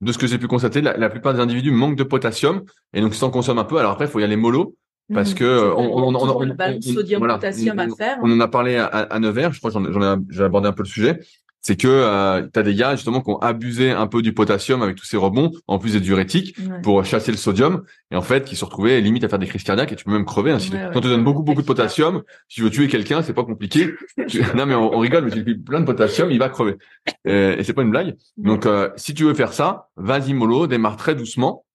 de 0.02 0.12
ce 0.12 0.18
que 0.18 0.28
j'ai 0.28 0.38
pu 0.38 0.48
constater, 0.48 0.82
la, 0.82 1.10
plupart 1.10 1.34
des 1.34 1.40
individus 1.40 1.72
manquent 1.72 1.96
de 1.96 2.04
potassium 2.04 2.64
et 2.94 3.00
donc 3.00 3.16
ils 3.18 3.24
en 3.24 3.30
consomment 3.30 3.60
un 3.60 3.64
peu. 3.64 3.78
Alors 3.78 3.94
après, 3.94 4.06
il 4.06 4.12
faut 4.12 4.20
y 4.20 4.24
aller 4.24 4.36
mollo 4.36 4.76
parce 5.14 5.32
mmh, 5.32 5.36
que 5.36 5.74
on, 5.76 5.98
on, 5.98 6.16
on, 6.16 6.56
on, 6.56 6.82
sodium 6.82 7.22
potassium 7.22 7.80
à 7.80 7.88
faire. 7.88 8.18
On 8.22 8.32
en 8.32 8.40
a 8.42 8.48
parlé 8.50 8.76
à, 8.76 8.86
à 8.86 9.20
9h, 9.20 9.54
je 9.54 9.60
crois 9.60 9.72
j'en 9.72 9.84
ai, 9.86 10.42
abordé 10.44 10.68
un 10.68 10.74
peu 10.74 10.84
le 10.84 10.90
sujet 10.90 11.20
c'est 11.64 11.78
que 11.78 11.88
euh, 11.88 12.48
tu 12.54 12.60
as 12.60 12.64
des 12.64 12.76
gars 12.76 12.96
justement 12.96 13.22
qui 13.22 13.32
ont 13.32 13.40
abusé 13.40 13.92
un 13.92 14.06
peu 14.06 14.22
du 14.22 14.34
potassium 14.34 14.84
avec 14.84 14.98
tous 14.98 15.06
ces 15.06 15.18
rebonds, 15.18 15.52
en 15.68 15.80
plus 15.80 15.94
des 15.94 16.02
diurétiques, 16.02 16.56
pour 16.84 17.04
chasser 17.06 17.32
le 17.32 17.38
sodium, 17.38 17.84
et 18.12 18.16
en 18.16 18.22
fait 18.22 18.44
qui 18.44 18.56
se 18.56 18.66
retrouvaient 18.66 19.02
limite 19.02 19.24
à 19.24 19.30
faire 19.30 19.40
des 19.40 19.48
crises 19.48 19.64
cardiaques 19.64 19.92
et 19.92 19.96
tu 19.96 20.04
peux 20.04 20.12
même 20.12 20.26
crever. 20.26 20.52
Hein, 20.52 20.60
si 20.60 20.70
Quand 20.70 21.02
tu 21.02 21.08
donnes 21.08 21.24
beaucoup 21.24 21.42
beaucoup 21.42 21.62
de 21.62 21.68
potassium, 21.68 22.22
si 22.50 22.56
tu 22.58 22.62
veux 22.64 22.70
tuer 22.70 22.88
quelqu'un, 22.88 23.24
c'est 23.24 23.34
pas 23.34 23.46
compliqué. 23.46 23.94
non 24.56 24.66
mais 24.66 24.76
on, 24.76 25.00
rigole, 25.00 25.26
mais 25.26 25.32
tu 25.32 25.42
lui 25.42 25.58
plein 25.58 25.80
de 25.80 25.86
potassium, 25.86 26.30
il 26.30 26.40
va 26.40 26.50
crever. 26.50 26.76
Et, 27.26 27.56
et 27.58 27.64
c'est 27.64 27.74
pas 27.74 27.82
une 27.82 27.92
blague. 27.92 28.16
Donc 28.38 28.66
euh, 28.66 28.90
si 28.98 29.14
tu 29.14 29.24
veux 29.24 29.34
faire 29.34 29.54
ça, 29.54 29.90
vas-y 29.96 30.34
mollo, 30.34 30.68
démarre 30.68 30.98
très 30.98 31.16
doucement. 31.16 31.66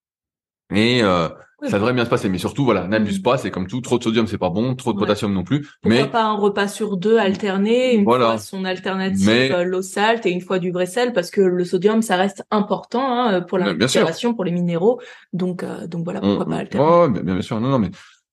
Et 0.74 1.03
euh, 1.03 1.28
ça 1.62 1.78
devrait 1.78 1.92
bien 1.92 2.04
se 2.04 2.11
passer, 2.11 2.28
mais 2.28 2.38
surtout, 2.38 2.64
voilà, 2.64 2.86
n'abuse 2.86 3.18
mm. 3.18 3.22
pas, 3.22 3.38
c'est 3.38 3.50
comme 3.50 3.66
tout, 3.66 3.80
trop 3.80 3.98
de 3.98 4.04
sodium, 4.04 4.26
c'est 4.26 4.38
pas 4.38 4.50
bon, 4.50 4.76
trop 4.76 4.92
de 4.92 4.98
potassium 4.98 5.32
non 5.32 5.42
plus. 5.42 5.62
Pourquoi 5.82 6.02
mais 6.02 6.09
pas 6.09 6.22
un 6.22 6.34
repas 6.34 6.68
sur 6.68 6.96
deux 6.96 7.18
alterné, 7.18 7.94
une 7.94 8.04
fois 8.04 8.38
son 8.38 8.64
alternative 8.64 9.26
mais... 9.26 9.50
Euh, 9.52 9.64
l'eau 9.64 9.82
salte 9.82 10.24
et 10.26 10.30
une 10.30 10.40
fois 10.40 10.59
du 10.59 10.70
vrai 10.70 10.86
sel, 10.86 11.12
parce 11.12 11.30
que 11.30 11.40
le 11.40 11.64
sodium, 11.64 12.02
ça 12.02 12.16
reste 12.16 12.44
important 12.50 13.02
hein, 13.02 13.40
pour 13.40 13.59
la 13.59 13.72
respiration, 13.72 14.34
pour 14.34 14.44
les 14.44 14.52
minéraux. 14.52 15.00
Donc, 15.32 15.62
euh, 15.62 15.86
donc 15.86 16.04
voilà, 16.04 16.20
pourquoi 16.20 16.46
pas 16.46 16.56
alterner. 16.56 16.88
Oh, 16.88 17.09
bien, 17.09 17.22
bien 17.22 17.42
sûr, 17.42 17.61
non, 17.61 17.68
non, 17.68 17.78
mais 17.78 17.90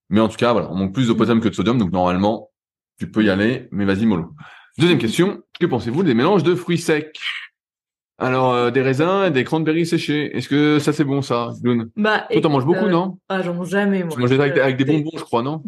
mais 0.09 0.19
en 0.19 0.27
tout 0.27 0.37
cas, 0.37 0.51
voilà, 0.51 0.71
on 0.71 0.75
manque 0.75 0.93
plus 0.93 1.07
de 1.07 1.13
potassium 1.13 1.41
que 1.41 1.49
de 1.49 1.55
sodium, 1.55 1.77
donc 1.79 1.91
normalement, 1.91 2.51
tu 2.99 3.09
peux 3.09 3.23
y 3.23 3.29
aller, 3.29 3.67
mais 3.71 3.85
vas-y 3.85 4.05
mollo. 4.05 4.33
Deuxième 4.77 4.99
question, 4.99 5.41
que 5.59 5.65
pensez-vous 5.65 6.03
des 6.03 6.13
mélanges 6.13 6.43
de 6.43 6.53
fruits 6.53 6.77
secs? 6.77 7.17
Alors, 8.17 8.53
euh, 8.53 8.71
des 8.71 8.81
raisins 8.81 9.25
et 9.27 9.31
des 9.31 9.43
cranberries 9.43 9.85
séchés. 9.85 10.35
Est-ce 10.35 10.47
que 10.47 10.79
ça, 10.79 10.93
c'est 10.93 11.03
bon, 11.03 11.21
ça, 11.21 11.51
Lune 11.63 11.89
Bah, 11.97 12.25
Toi, 12.31 12.41
t'en 12.41 12.49
manges 12.49 12.65
beaucoup, 12.65 12.87
non? 12.87 13.17
Ah, 13.27 13.41
j'en 13.41 13.53
mange 13.53 13.69
jamais, 13.69 14.03
moi. 14.03 14.13
Tu 14.13 14.19
manges 14.19 14.31
avec, 14.31 14.57
avec, 14.57 14.77
des 14.77 14.85
bonbons, 14.85 15.17
je 15.17 15.23
crois, 15.23 15.41
non? 15.41 15.61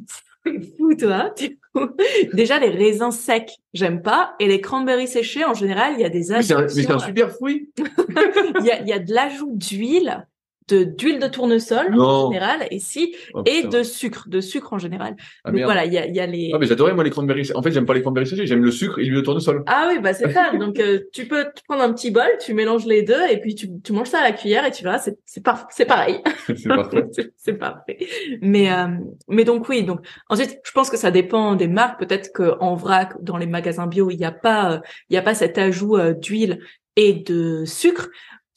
Fou, 0.78 0.96
toi. 0.96 1.34
Déjà, 2.34 2.58
les 2.60 2.70
raisins 2.70 3.12
secs, 3.12 3.52
j'aime 3.74 4.02
pas. 4.02 4.36
Et 4.40 4.48
les 4.48 4.62
cranberries 4.62 5.10
séchés, 5.10 5.44
en 5.44 5.54
général, 5.54 5.96
il 5.98 6.02
y 6.02 6.06
a 6.06 6.10
des 6.10 6.32
addictions. 6.32 6.60
Mais 6.62 6.70
c'est 6.70 6.90
un, 6.90 7.00
super 7.00 7.32
fruit. 7.32 7.70
Il 8.60 8.66
y, 8.66 8.72
a, 8.72 8.82
y 8.82 8.94
a 8.94 9.00
de 9.00 9.14
l'ajout 9.14 9.52
d'huile 9.54 10.26
d'huile 10.74 11.20
de 11.20 11.28
tournesol 11.28 12.00
en 12.00 12.32
général 12.32 12.68
et 12.72 12.80
si 12.80 13.16
oh, 13.34 13.44
et 13.46 13.64
de 13.68 13.84
sucre 13.84 14.28
de 14.28 14.42
sucre 14.42 14.74
en 14.74 14.78
général. 14.78 15.16
Ah, 15.44 15.52
donc 15.52 15.62
voilà 15.62 15.86
il 15.86 15.94
y 15.94 15.98
a, 15.98 16.08
y 16.08 16.20
a 16.20 16.26
les 16.26 16.52
ah 16.54 16.58
mais 16.60 16.66
j'adorais 16.66 16.94
moi 16.94 17.04
les 17.04 17.10
cranberries 17.10 17.52
en 17.56 17.62
fait 17.62 17.72
j'aime 17.72 17.86
pas 17.86 17.94
les 17.94 18.02
cranberries 18.02 18.28
séchées 18.28 18.46
j'aime 18.46 18.64
le 18.64 18.72
sucre 18.72 19.00
et 19.00 19.04
l'huile 19.04 19.16
de 19.16 19.22
tournesol. 19.22 19.64
Ah 19.68 19.90
oui 19.90 20.00
bah 20.00 20.14
c'est 20.14 20.32
ça. 20.32 20.52
Donc 20.60 20.80
euh, 20.80 21.02
tu 21.14 21.26
peux 21.26 21.46
prendre 21.68 21.84
un 21.84 21.94
petit 21.94 22.12
bol 22.12 22.28
tu 22.42 22.54
mélanges 22.54 22.86
les 22.86 23.04
deux 23.04 23.28
et 23.30 23.40
puis 23.40 23.56
tu, 23.56 23.70
tu 23.82 23.94
manges 23.94 24.08
ça 24.08 24.20
à 24.20 24.24
la 24.24 24.32
cuillère 24.32 24.66
et 24.66 24.72
tu 24.72 24.84
verras 24.84 25.00
c'est 25.00 25.18
c'est 25.26 25.44
par, 25.44 25.68
c'est 25.70 25.86
pareil. 25.86 26.20
C'est 26.48 26.68
parfait. 26.68 27.06
C'est 27.38 27.54
parfait. 27.54 27.98
Mais 28.42 28.72
euh, 28.72 28.88
mais 29.28 29.44
donc 29.44 29.70
oui 29.70 29.84
donc 29.84 30.00
ensuite 30.30 30.60
je 30.64 30.72
pense 30.72 30.90
que 30.90 30.98
ça 30.98 31.12
dépend 31.12 31.56
des 31.56 31.68
marques. 31.68 32.00
Peut-être 32.00 32.34
que 32.34 32.56
en 32.60 32.76
vrac 32.76 33.14
dans 33.22 33.38
les 33.38 33.48
magasins 33.48 33.88
bio 33.88 34.10
il 34.10 34.18
n'y 34.18 34.26
a 34.26 34.32
pas 34.32 34.74
euh, 34.74 34.80
il 35.10 35.14
y 35.14 35.18
a 35.18 35.22
pas 35.22 35.34
cet 35.34 35.58
ajout 35.58 35.98
d'huile 36.22 36.60
et 36.96 37.14
de 37.14 37.64
sucre 37.66 38.10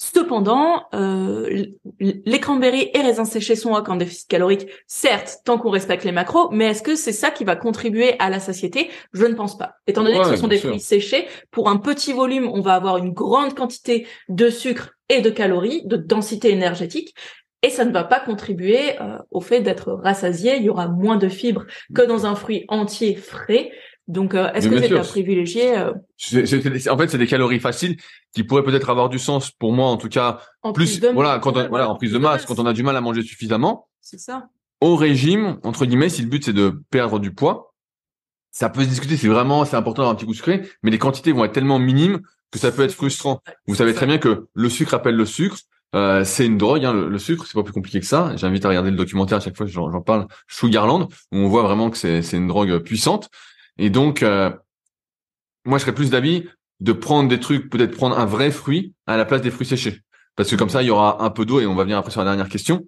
Cependant, 0.02 0.86
euh, 0.94 1.66
les 1.98 2.40
cranberries 2.40 2.88
et 2.94 3.02
raisins 3.02 3.26
séchés 3.26 3.54
sont 3.54 3.72
en 3.72 3.96
déficit 3.96 4.30
calorique, 4.30 4.66
certes, 4.86 5.40
tant 5.44 5.58
qu'on 5.58 5.68
respecte 5.68 6.04
les 6.04 6.10
macros, 6.10 6.48
mais 6.52 6.68
est-ce 6.68 6.82
que 6.82 6.96
c'est 6.96 7.12
ça 7.12 7.30
qui 7.30 7.44
va 7.44 7.54
contribuer 7.54 8.18
à 8.18 8.30
la 8.30 8.40
satiété? 8.40 8.88
Je 9.12 9.26
ne 9.26 9.34
pense 9.34 9.58
pas. 9.58 9.74
Étant 9.86 10.02
donné 10.02 10.18
que 10.18 10.24
ce 10.24 10.36
sont 10.36 10.48
des 10.48 10.56
fruits 10.56 10.80
séchés, 10.80 11.28
pour 11.50 11.68
un 11.68 11.76
petit 11.76 12.14
volume, 12.14 12.48
on 12.48 12.62
va 12.62 12.76
avoir 12.76 12.96
une 12.96 13.12
grande 13.12 13.52
quantité 13.52 14.06
de 14.30 14.48
sucre 14.48 14.96
et 15.10 15.20
de 15.20 15.28
calories, 15.28 15.82
de 15.84 15.96
densité 15.96 16.50
énergétique, 16.50 17.14
et 17.62 17.68
ça 17.68 17.84
ne 17.84 17.92
va 17.92 18.04
pas 18.04 18.20
contribuer 18.20 18.98
euh, 19.02 19.18
au 19.30 19.42
fait 19.42 19.60
d'être 19.60 19.92
rassasié. 19.92 20.56
Il 20.56 20.62
y 20.62 20.70
aura 20.70 20.88
moins 20.88 21.16
de 21.16 21.28
fibres 21.28 21.66
que 21.94 22.00
dans 22.00 22.24
un 22.24 22.34
fruit 22.34 22.64
entier 22.68 23.16
frais. 23.16 23.70
Donc, 24.10 24.34
euh, 24.34 24.52
est-ce 24.54 24.68
que 24.68 24.78
c'est 24.80 24.92
à 24.92 25.02
privilégier 25.02 25.78
euh, 25.78 25.92
en 25.92 26.98
fait, 26.98 27.08
c'est 27.08 27.18
des 27.18 27.28
calories 27.28 27.60
faciles 27.60 27.96
qui 28.34 28.42
pourraient 28.42 28.64
peut-être 28.64 28.90
avoir 28.90 29.08
du 29.08 29.20
sens 29.20 29.52
pour 29.52 29.72
moi, 29.72 29.86
en 29.86 29.96
tout 29.96 30.08
cas, 30.08 30.40
en 30.62 30.72
plus, 30.72 30.86
prise 30.86 31.00
de 31.00 31.08
voilà, 31.08 31.38
quand 31.38 31.56
on, 31.56 31.68
voilà, 31.68 31.88
en 31.88 31.94
prise 31.94 32.10
de 32.10 32.18
masse, 32.18 32.44
quand 32.44 32.58
on 32.58 32.66
a 32.66 32.72
du 32.72 32.82
mal 32.82 32.96
à 32.96 33.00
manger 33.00 33.22
suffisamment. 33.22 33.88
C'est 34.00 34.18
ça. 34.18 34.48
Au 34.80 34.96
régime, 34.96 35.58
entre 35.62 35.86
guillemets, 35.86 36.08
si 36.08 36.22
le 36.22 36.28
but 36.28 36.44
c'est 36.44 36.52
de 36.52 36.82
perdre 36.90 37.20
du 37.20 37.32
poids, 37.32 37.72
ça 38.50 38.68
peut 38.68 38.82
se 38.82 38.88
discuter. 38.88 39.16
C'est 39.16 39.28
vraiment, 39.28 39.64
c'est 39.64 39.76
important 39.76 40.02
d'avoir 40.02 40.14
un 40.14 40.16
petit 40.16 40.26
coup 40.26 40.34
sucré, 40.34 40.68
mais 40.82 40.90
les 40.90 40.98
quantités 40.98 41.30
vont 41.30 41.44
être 41.44 41.52
tellement 41.52 41.78
minimes 41.78 42.20
que 42.50 42.58
ça 42.58 42.72
peut 42.72 42.82
être 42.82 42.94
frustrant. 42.94 43.40
Vous 43.68 43.76
savez 43.76 43.94
très 43.94 44.06
bien 44.06 44.18
que 44.18 44.48
le 44.52 44.68
sucre 44.68 44.94
appelle 44.94 45.14
le 45.14 45.26
sucre. 45.26 45.56
Euh, 45.94 46.24
c'est 46.24 46.46
une 46.46 46.58
drogue, 46.58 46.84
hein, 46.84 46.92
le, 46.92 47.08
le 47.08 47.18
sucre, 47.18 47.46
c'est 47.46 47.54
pas 47.54 47.62
plus 47.62 47.72
compliqué 47.72 48.00
que 48.00 48.06
ça. 48.06 48.34
J'invite 48.36 48.64
à 48.64 48.68
regarder 48.68 48.90
le 48.90 48.96
documentaire 48.96 49.38
à 49.38 49.40
chaque 49.40 49.56
fois 49.56 49.66
que 49.66 49.72
j'en 49.72 50.00
parle, 50.00 50.26
Sugarland, 50.48 51.08
où 51.30 51.36
on 51.36 51.48
voit 51.48 51.62
vraiment 51.62 51.90
que 51.90 51.96
c'est 51.96 52.22
c'est 52.22 52.36
une 52.38 52.48
drogue 52.48 52.78
puissante. 52.78 53.28
Et 53.80 53.90
donc, 53.90 54.22
euh, 54.22 54.50
moi, 55.64 55.78
je 55.78 55.82
serais 55.82 55.94
plus 55.94 56.10
d'avis 56.10 56.46
de 56.80 56.92
prendre 56.92 57.28
des 57.28 57.40
trucs, 57.40 57.68
peut-être 57.68 57.96
prendre 57.96 58.18
un 58.18 58.26
vrai 58.26 58.50
fruit 58.50 58.94
à 59.06 59.16
la 59.16 59.24
place 59.24 59.42
des 59.42 59.50
fruits 59.50 59.66
séchés, 59.66 60.00
parce 60.36 60.48
que 60.50 60.56
comme 60.56 60.70
ça, 60.70 60.82
il 60.82 60.86
y 60.86 60.90
aura 60.90 61.22
un 61.24 61.30
peu 61.30 61.44
d'eau 61.44 61.60
et 61.60 61.66
on 61.66 61.74
va 61.74 61.82
venir 61.82 61.98
après 61.98 62.10
sur 62.12 62.20
la 62.20 62.26
dernière 62.26 62.48
question. 62.48 62.86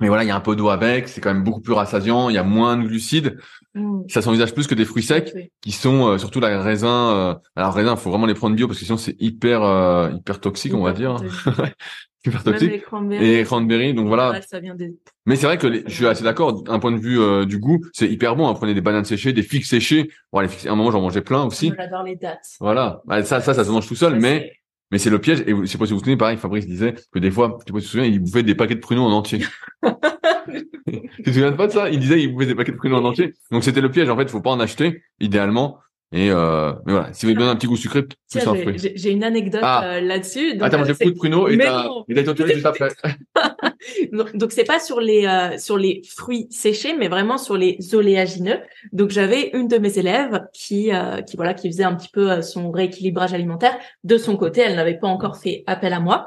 Mais 0.00 0.08
voilà, 0.08 0.24
il 0.24 0.26
y 0.26 0.30
a 0.30 0.36
un 0.36 0.40
peu 0.40 0.56
d'eau 0.56 0.68
avec, 0.68 1.08
c'est 1.08 1.22
quand 1.22 1.32
même 1.32 1.42
beaucoup 1.44 1.62
plus 1.62 1.72
rassasiant, 1.72 2.28
il 2.28 2.34
y 2.34 2.38
a 2.38 2.42
moins 2.42 2.76
de 2.76 2.82
glucides, 2.86 3.38
Mm. 3.74 4.04
ça 4.08 4.22
s'envisage 4.22 4.54
plus 4.54 4.66
que 4.66 4.74
des 4.74 4.86
fruits 4.86 5.02
secs 5.02 5.32
Oui. 5.34 5.50
qui 5.60 5.70
sont 5.70 6.06
euh, 6.08 6.16
surtout 6.18 6.40
la 6.40 6.62
raisin. 6.62 7.10
Euh, 7.14 7.34
alors 7.56 7.74
raisin, 7.74 7.94
faut 7.96 8.08
vraiment 8.10 8.24
les 8.24 8.32
prendre 8.32 8.56
bio 8.56 8.66
parce 8.66 8.78
que 8.78 8.86
sinon 8.86 8.96
c'est 8.96 9.14
hyper 9.20 9.62
euh, 9.62 10.10
hyper 10.12 10.40
toxique, 10.40 10.72
on 10.72 10.82
va 10.82 10.94
dire, 10.94 11.16
toxique. 12.44 12.70
les 12.70 12.80
cranberries. 12.80 13.34
Et 13.34 13.42
cranberry, 13.44 13.94
donc 13.94 14.06
voilà. 14.08 14.30
Ouais, 14.32 14.42
ça 14.42 14.60
vient 14.60 14.74
des. 14.74 14.94
Mais 15.26 15.36
c'est 15.36 15.46
vrai 15.46 15.58
que 15.58 15.66
les- 15.66 15.82
je 15.86 15.94
suis 15.94 16.06
assez 16.06 16.24
d'accord. 16.24 16.62
D'un 16.62 16.78
point 16.78 16.92
de 16.92 16.98
vue 16.98 17.20
euh, 17.20 17.44
du 17.44 17.58
goût, 17.58 17.80
c'est 17.92 18.08
hyper 18.08 18.36
bon. 18.36 18.48
hein. 18.48 18.54
Prenez 18.54 18.74
des 18.74 18.80
bananes 18.80 19.04
séchées, 19.04 19.32
des 19.32 19.42
figues 19.42 19.64
séchées. 19.64 20.10
Bon, 20.32 20.40
les 20.40 20.48
figues, 20.48 20.68
à 20.68 20.72
un 20.72 20.76
moment 20.76 20.90
j'en 20.90 21.00
mangeais 21.00 21.22
plein 21.22 21.44
aussi. 21.44 21.72
J'adore 21.76 22.02
les 22.04 22.16
dates. 22.16 22.46
Voilà. 22.60 23.02
Bah, 23.06 23.22
ça, 23.24 23.40
ça, 23.40 23.54
ça 23.54 23.64
se 23.64 23.70
mange 23.70 23.86
tout 23.86 23.94
seul, 23.96 24.18
mais 24.20 24.52
mais 24.92 24.98
c'est 24.98 25.10
le 25.10 25.18
piège. 25.18 25.40
Et 25.46 25.50
je 25.54 25.64
sais 25.66 25.78
pas 25.78 25.86
si 25.86 25.92
vous 25.92 25.98
vous 25.98 26.04
souvenez, 26.04 26.16
pareil, 26.16 26.36
Fabrice 26.36 26.66
disait 26.66 26.94
que 27.12 27.18
des 27.18 27.30
fois, 27.30 27.46
je 27.46 27.52
sais 27.52 27.56
pas 27.58 27.64
si 27.64 27.72
vous 27.72 27.78
vous 27.78 27.80
souvenez, 27.80 28.08
il 28.08 28.20
bouffait 28.20 28.42
des 28.44 28.54
paquets 28.54 28.76
de 28.76 28.80
pruneaux 28.80 29.02
en 29.04 29.12
entier. 29.12 29.40
tu 30.46 31.22
te 31.22 31.30
souviens 31.30 31.52
pas 31.52 31.66
de 31.66 31.72
ça? 31.72 31.88
Il 31.90 31.98
disait 31.98 32.22
il 32.22 32.32
bouffait 32.32 32.46
des 32.46 32.54
paquets 32.54 32.72
de 32.72 32.76
pruneaux 32.76 32.96
en 32.96 33.04
entier. 33.04 33.34
Donc 33.50 33.64
c'était 33.64 33.80
le 33.80 33.90
piège. 33.90 34.08
En 34.08 34.16
fait, 34.16 34.30
faut 34.30 34.40
pas 34.40 34.50
en 34.50 34.60
acheter 34.60 35.02
idéalement. 35.20 35.78
Et 36.12 36.30
euh, 36.30 36.72
mais 36.86 36.92
voilà, 36.92 37.12
si 37.12 37.26
vous 37.26 37.30
avez 37.30 37.34
besoin 37.34 37.52
d'un 37.52 37.56
petit 37.58 37.66
goût 37.66 37.76
sucré, 37.76 38.04
Tiens, 38.28 38.42
un 38.46 38.54
j'ai- 38.54 38.62
fruit. 38.62 38.78
j'ai 38.78 38.92
j'ai 38.96 39.10
une 39.10 39.24
anecdote 39.24 39.60
Ah. 39.64 39.82
euh, 39.96 40.00
là-dessus. 40.00 40.56
Mangé 40.56 40.94
c'est- 40.94 41.04
beaucoup 41.04 41.10
de 41.10 41.16
pruneaux 41.18 41.48
et 41.48 41.58
t'as 41.58 41.88
été 42.08 42.28
entouré 42.28 42.54
juste 42.54 42.66
après. 42.66 42.88
Donc, 44.12 44.36
donc 44.36 44.52
c'est 44.52 44.64
pas 44.64 44.80
sur 44.80 45.00
les 45.00 45.26
euh, 45.26 45.58
sur 45.58 45.76
les 45.76 46.02
fruits 46.08 46.46
séchés, 46.50 46.94
mais 46.96 47.08
vraiment 47.08 47.38
sur 47.38 47.56
les 47.56 47.78
oléagineux. 47.94 48.58
Donc 48.92 49.10
j'avais 49.10 49.50
une 49.54 49.68
de 49.68 49.78
mes 49.78 49.98
élèves 49.98 50.42
qui 50.52 50.92
euh, 50.92 51.22
qui 51.22 51.36
voilà 51.36 51.54
qui 51.54 51.68
faisait 51.70 51.84
un 51.84 51.94
petit 51.94 52.08
peu 52.12 52.30
euh, 52.32 52.42
son 52.42 52.70
rééquilibrage 52.70 53.32
alimentaire 53.32 53.76
de 54.04 54.16
son 54.16 54.36
côté. 54.36 54.60
Elle 54.62 54.76
n'avait 54.76 54.98
pas 54.98 55.06
encore 55.08 55.36
fait 55.36 55.62
appel 55.66 55.92
à 55.92 56.00
moi. 56.00 56.26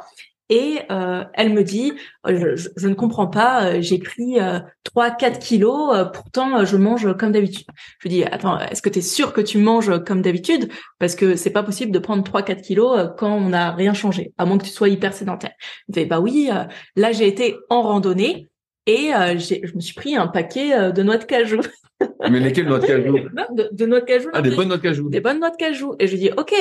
Et 0.50 0.80
euh, 0.90 1.24
elle 1.36 1.54
me 1.54 1.64
dit, 1.64 1.94
euh, 2.26 2.56
je, 2.56 2.88
ne 2.88 2.96
comprends 2.96 3.28
pas, 3.28 3.66
euh, 3.66 3.82
j'ai 3.82 4.00
pris 4.00 4.40
euh, 4.40 4.60
3-4 4.96 5.38
kilos, 5.38 5.96
pourtant 6.12 6.66
je 6.66 6.76
mange 6.76 7.16
comme 7.18 7.32
d'habitude. 7.32 7.68
Je 8.00 8.08
lui 8.08 8.16
dis, 8.16 8.24
attends, 8.24 8.60
est-ce 8.60 8.82
que 8.82 8.90
tu 8.90 9.00
es 9.00 9.04
sûr 9.04 9.32
que 9.32 9.42
tu 9.42 9.60
manges 9.60 10.04
comme 10.06 10.24
d'habitude? 10.24 10.72
Parce 10.98 11.16
que 11.16 11.36
c'est 11.36 11.52
pas 11.52 11.62
possible 11.62 11.92
de 11.92 12.00
prendre 12.00 12.24
3-4 12.24 12.62
kilos 12.62 12.98
euh, 12.98 13.08
quand 13.16 13.32
on 13.32 13.50
n'a 13.50 13.72
rien 13.74 13.94
changé, 13.94 14.34
à 14.40 14.46
moins 14.46 14.58
que 14.58 14.66
tu 14.66 14.72
sois 14.72 14.90
hyper 14.90 15.14
sédentaire. 15.14 15.54
Il 15.88 15.92
me 15.92 15.94
fait, 15.96 16.06
bah 16.06 16.20
oui, 16.20 16.50
là 16.96 17.12
j'ai 17.12 17.28
été 17.28 17.56
en 17.70 17.84
randonnée 17.84 18.48
et 18.88 19.12
je 19.12 19.76
me 19.76 19.82
suis 19.82 19.94
pris 19.94 20.16
un 20.16 20.28
paquet 20.28 20.92
de 20.92 21.04
noix 21.04 21.18
de 21.18 21.26
cajou. 21.26 21.62
Mais 22.30 22.40
lesquelles 22.40 22.68
noix 22.68 22.80
de 22.80 22.86
cajou 22.86 23.18
de, 23.54 23.70
de 23.72 23.86
noix 23.86 24.00
de 24.02 24.06
cajou. 24.06 24.30
Ah, 24.34 24.42
des 24.42 24.52
bonnes 24.52 24.68
noix 24.68 24.78
de 24.78 24.82
cajou. 24.82 25.10
Des 25.10 25.22
bonnes 25.22 25.40
noix 25.40 25.50
de 25.50 25.56
cajou. 25.58 25.96
Et 26.00 26.08
je 26.08 26.14
lui 26.14 26.20
dis, 26.20 26.32
ok, 26.38 26.54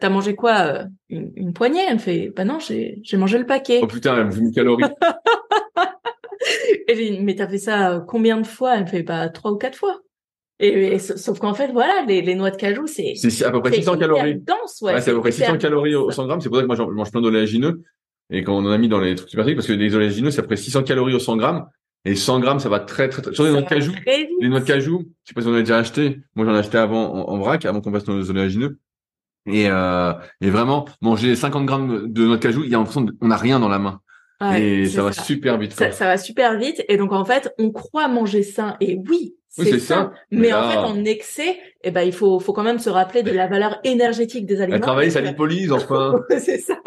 t'as 0.00 0.08
mangé 0.08 0.34
quoi 0.34 0.58
euh, 0.60 0.84
une, 1.08 1.32
une 1.36 1.52
poignée? 1.52 1.80
Elle 1.88 1.94
me 1.94 1.98
fait, 1.98 2.32
bah 2.34 2.44
non, 2.44 2.58
j'ai 2.60 3.00
mangé 3.14 3.38
le 3.38 3.46
paquet. 3.46 3.80
Oh 3.82 3.86
putain, 3.86 4.16
elle 4.18 4.26
me 4.26 4.30
fait 4.30 4.40
une 4.40 4.52
calorie. 4.52 4.84
Et 6.88 6.96
j'ai 6.96 7.10
dit, 7.10 7.20
mais 7.20 7.34
t'as 7.36 7.48
fait 7.48 7.58
ça 7.58 7.92
euh, 7.92 8.00
combien 8.00 8.40
de 8.40 8.46
fois? 8.46 8.74
Elle 8.76 8.82
me 8.82 8.86
fait, 8.88 9.02
bah 9.02 9.28
trois 9.28 9.52
ou 9.52 9.56
quatre 9.56 9.76
fois. 9.76 10.00
Et, 10.58 10.68
et 10.94 10.98
sa- 10.98 11.16
sauf 11.16 11.38
qu'en 11.38 11.54
fait, 11.54 11.68
voilà, 11.72 12.04
les, 12.06 12.22
les 12.22 12.34
noix 12.34 12.50
de 12.50 12.56
cajou, 12.56 12.86
c'est 12.86 13.14
C'est 13.14 13.44
à 13.44 13.50
peu 13.50 13.60
près 13.60 13.70
c'est 13.70 13.76
600 13.78 13.94
hyper 13.96 14.08
calories. 14.08 14.40
dense, 14.40 14.80
ouais. 14.82 14.94
Ouais, 14.94 15.00
c'est 15.00 15.10
à 15.10 15.14
peu 15.14 15.20
près 15.20 15.30
hyper 15.30 15.46
600 15.46 15.58
calories 15.58 15.94
au 15.94 16.06
dense. 16.06 16.16
100 16.16 16.26
grammes. 16.26 16.40
C'est 16.40 16.48
pour 16.48 16.56
ça 16.58 16.62
que 16.62 16.66
moi, 16.66 16.76
je 16.76 16.82
mange 16.82 17.10
plein 17.10 17.20
d'oléagineux. 17.20 17.82
Et 18.30 18.42
quand 18.42 18.54
on 18.56 18.64
en 18.66 18.70
a 18.70 18.78
mis 18.78 18.88
dans 18.88 19.00
les 19.00 19.14
trucs 19.14 19.28
super 19.30 19.44
parce 19.54 19.66
que 19.66 19.72
les 19.72 19.94
oléagineux, 19.94 20.30
c'est 20.30 20.40
à 20.40 20.42
peu 20.42 20.48
près 20.48 20.56
600 20.56 20.82
calories 20.82 21.14
au 21.14 21.18
100 21.18 21.36
grammes. 21.36 21.66
Et 22.04 22.16
100 22.16 22.40
grammes, 22.40 22.58
ça 22.58 22.68
va 22.68 22.80
très, 22.80 23.08
très, 23.08 23.22
très... 23.22 23.32
Sur 23.34 23.44
les 23.44 23.50
noix 23.50 23.62
de 23.62 23.68
cajou, 23.68 23.92
les 24.40 24.48
noix 24.48 24.60
de 24.60 24.64
cajou, 24.64 25.04
je 25.22 25.28
sais 25.28 25.34
pas 25.34 25.42
si 25.42 25.46
on 25.46 25.52
en 25.52 25.54
a 25.54 25.60
déjà 25.60 25.78
acheté. 25.78 26.20
Moi, 26.34 26.44
j'en 26.44 26.54
ai 26.54 26.58
acheté 26.58 26.78
avant 26.78 27.14
en, 27.14 27.32
en 27.32 27.38
vrac, 27.38 27.64
avant 27.64 27.80
qu'on 27.80 27.92
passe 27.92 28.04
dans 28.04 28.16
les 28.16 28.28
oléagineux. 28.28 28.78
Et, 29.46 29.68
euh, 29.68 30.12
et 30.40 30.50
vraiment, 30.50 30.86
manger 31.00 31.34
50 31.36 31.66
grammes 31.66 32.12
de 32.12 32.26
noix 32.26 32.36
de 32.36 32.42
cajou, 32.42 32.64
il 32.64 32.70
y 32.70 32.74
a 32.74 32.78
l'impression 32.78 33.06
qu'on 33.06 33.28
n'a 33.28 33.36
rien 33.36 33.60
dans 33.60 33.68
la 33.68 33.78
main. 33.78 34.00
Ouais, 34.40 34.62
et 34.62 34.86
ça 34.88 35.04
va 35.04 35.12
super 35.12 35.56
vite. 35.58 35.72
Ça, 35.72 35.92
ça 35.92 36.06
va 36.06 36.16
super 36.16 36.58
vite. 36.58 36.84
Et 36.88 36.96
donc, 36.96 37.12
en 37.12 37.24
fait, 37.24 37.54
on 37.58 37.70
croit 37.70 38.08
manger 38.08 38.42
sain. 38.42 38.76
Et 38.80 38.98
Oui, 39.08 39.36
c'est 39.52 39.78
ça. 39.78 40.12
Mais, 40.30 40.52
en 40.52 40.70
fait, 40.70 40.78
en 40.78 41.04
excès, 41.04 41.58
eh 41.84 41.90
ben, 41.90 42.02
il 42.02 42.12
faut, 42.12 42.40
faut 42.40 42.52
quand 42.52 42.62
même 42.62 42.78
se 42.78 42.88
rappeler 42.88 43.22
de 43.22 43.32
la 43.32 43.46
valeur 43.46 43.78
énergétique 43.84 44.46
des 44.46 44.60
aliments. 44.60 44.76
Elle 44.76 44.82
travaille 44.82 45.10
sa 45.10 45.20
lipolyse, 45.20 45.72
enfin. 45.72 46.14
c'est 46.30 46.58
ça. 46.58 46.78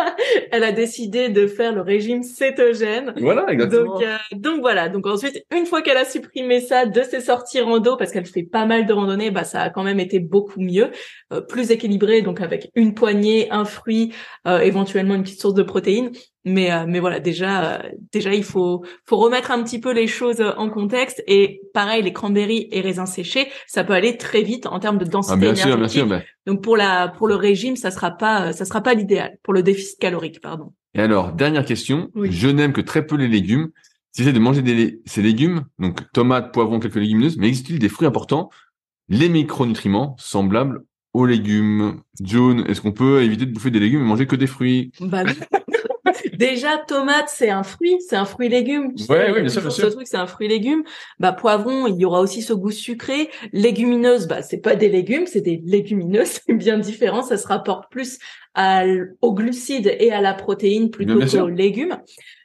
Elle 0.52 0.64
a 0.64 0.72
décidé 0.72 1.30
de 1.30 1.48
faire 1.48 1.74
le 1.74 1.82
régime 1.82 2.24
cétogène. 2.24 3.14
voilà, 3.18 3.46
exactement. 3.52 3.94
Donc, 3.94 4.04
euh, 4.04 4.16
donc 4.34 4.62
voilà. 4.62 4.90
Donc 4.90 5.06
ensuite, 5.06 5.46
une 5.56 5.66
fois 5.66 5.82
qu'elle 5.82 5.98
a 5.98 6.06
supprimé 6.06 6.60
ça 6.60 6.86
de 6.86 7.04
ses 7.04 7.20
sorties 7.20 7.62
rando, 7.62 7.98
parce 7.98 8.12
qu'elle 8.12 8.26
fait 8.26 8.44
pas 8.44 8.66
mal 8.66 8.86
de 8.86 8.94
randonnées, 8.94 9.32
bah 9.32 9.44
ça 9.44 9.62
a 9.62 9.70
quand 9.70 9.84
même 9.84 10.00
été 10.00 10.20
beaucoup 10.20 10.62
mieux, 10.62 10.90
euh, 11.34 11.42
plus 11.42 11.72
équilibré, 11.72 12.22
donc 12.22 12.42
avec 12.42 12.70
une 12.76 12.94
poignée, 12.94 13.50
un 13.52 13.66
fruit, 13.66 14.14
euh, 14.48 14.60
éventuellement 14.60 15.16
une 15.16 15.24
petite 15.24 15.42
source 15.42 15.54
de 15.56 15.64
protéines. 15.64 16.12
Mais 16.48 16.72
euh, 16.72 16.86
mais 16.88 17.00
voilà, 17.00 17.20
déjà 17.20 17.74
euh, 17.78 17.90
déjà 18.12 18.34
il 18.34 18.44
faut 18.44 18.84
faut 19.06 19.18
remettre 19.18 19.50
un 19.52 19.64
petit 19.64 19.80
peu 19.80 19.92
les 19.92 20.06
choses 20.08 20.42
en 20.58 20.70
contexte. 20.70 21.24
Et 21.28 21.62
pareil, 21.74 22.04
les 22.04 22.14
cranberries 22.14 22.68
et 22.72 22.82
raisins 22.82 23.08
séchés, 23.08 23.48
ça 23.66 23.84
peut 23.84 23.94
aller 23.94 24.18
très 24.18 24.44
vite 24.44 24.68
en 24.68 24.80
termes 24.80 25.00
de 25.00 25.06
densité 25.06 25.34
Ah, 25.36 25.40
bien 25.40 25.56
sûr, 25.56 25.66
bien 25.66 25.76
énergétique. 25.78 26.00
sûr. 26.02 26.08
mais- 26.08 26.26
Donc 26.46 26.62
pour 26.62 26.78
la 26.78 27.08
pour 27.08 27.28
le 27.28 27.36
régime, 27.36 27.76
ça 27.76 27.90
sera 27.90 28.12
pas 28.12 28.54
ça 28.54 28.66
sera 28.66 28.82
pas 28.82 28.94
l'idéal 28.94 29.38
pour 29.42 29.54
le 29.54 29.64
déficit 29.64 30.00
calorique, 30.00 30.40
pardon. 30.42 30.74
Et 30.94 31.02
alors, 31.02 31.34
dernière 31.34 31.66
question. 31.66 32.10
Oui. 32.16 32.30
Je 32.32 32.48
n'aime 32.48 32.72
que 32.72 32.82
très 32.82 33.06
peu 33.06 33.16
les 33.18 33.28
légumes. 33.28 33.70
Si 34.12 34.24
j'essaie 34.24 34.32
de 34.34 34.40
manger 34.40 34.62
des, 34.62 35.02
ces 35.06 35.22
légumes, 35.22 35.66
donc 35.78 36.10
tomates, 36.14 36.54
poivrons, 36.54 36.80
quelques 36.80 36.96
légumineuses, 36.96 37.36
mais 37.38 37.48
existe-t-il 37.50 37.80
des 37.80 37.90
fruits 37.90 38.08
importants, 38.08 38.50
les 39.10 39.28
micronutriments 39.28 40.16
semblables 40.20 40.84
aux 41.16 41.26
légumes 41.26 42.02
June, 42.22 42.66
est-ce 42.68 42.82
qu'on 42.82 42.92
peut 42.92 43.24
éviter 43.24 43.46
de 43.46 43.52
bouffer 43.52 43.72
des 43.72 43.80
légumes 43.80 44.02
et 44.02 44.06
manger 44.06 44.28
que 44.28 44.36
des 44.36 44.48
fruits? 44.48 44.92
Bah 45.00 45.24
oui. 45.26 45.34
Déjà, 46.34 46.78
tomate, 46.78 47.30
c'est 47.30 47.50
un 47.50 47.64
fruit, 47.64 47.96
c'est 48.08 48.16
un 48.16 48.26
fruit 48.26 48.50
légume. 48.50 48.94
tu 48.94 49.04
Ouais, 49.04 49.08
sais, 49.08 49.16
il 49.16 49.28
y 49.28 49.30
a 49.30 49.34
ouais, 49.34 49.42
bien 49.42 49.50
sûr, 49.50 49.62
bien 49.62 49.70
sûr. 49.70 49.86
Ce 49.86 49.96
truc, 49.96 50.08
c'est 50.08 50.18
un 50.18 50.28
fruit 50.28 50.48
légume. 50.48 50.84
Bah, 51.20 51.32
poivron, 51.32 51.88
il 51.88 51.96
y 51.96 52.06
aura 52.06 52.20
aussi 52.20 52.42
ce 52.42 52.54
goût 52.54 52.72
sucré. 52.72 53.30
Légumineuses, 53.54 54.28
bah, 54.28 54.42
c'est 54.42 54.58
pas 54.58 54.76
des 54.76 54.90
légumes, 54.90 55.26
c'est 55.26 55.42
des 55.42 55.62
légumineuses. 55.66 56.40
C'est 56.48 56.54
bien 56.54 56.78
différent. 56.78 57.22
Ça 57.22 57.38
se 57.38 57.48
rapporte 57.48 57.90
plus 57.90 58.20
à, 58.54 58.84
aux 59.22 59.34
glucides 59.34 59.96
et 60.00 60.12
à 60.12 60.22
la 60.22 60.34
protéine 60.34 60.90
plutôt 60.92 61.20
qu'aux 61.20 61.48
légumes. 61.48 61.98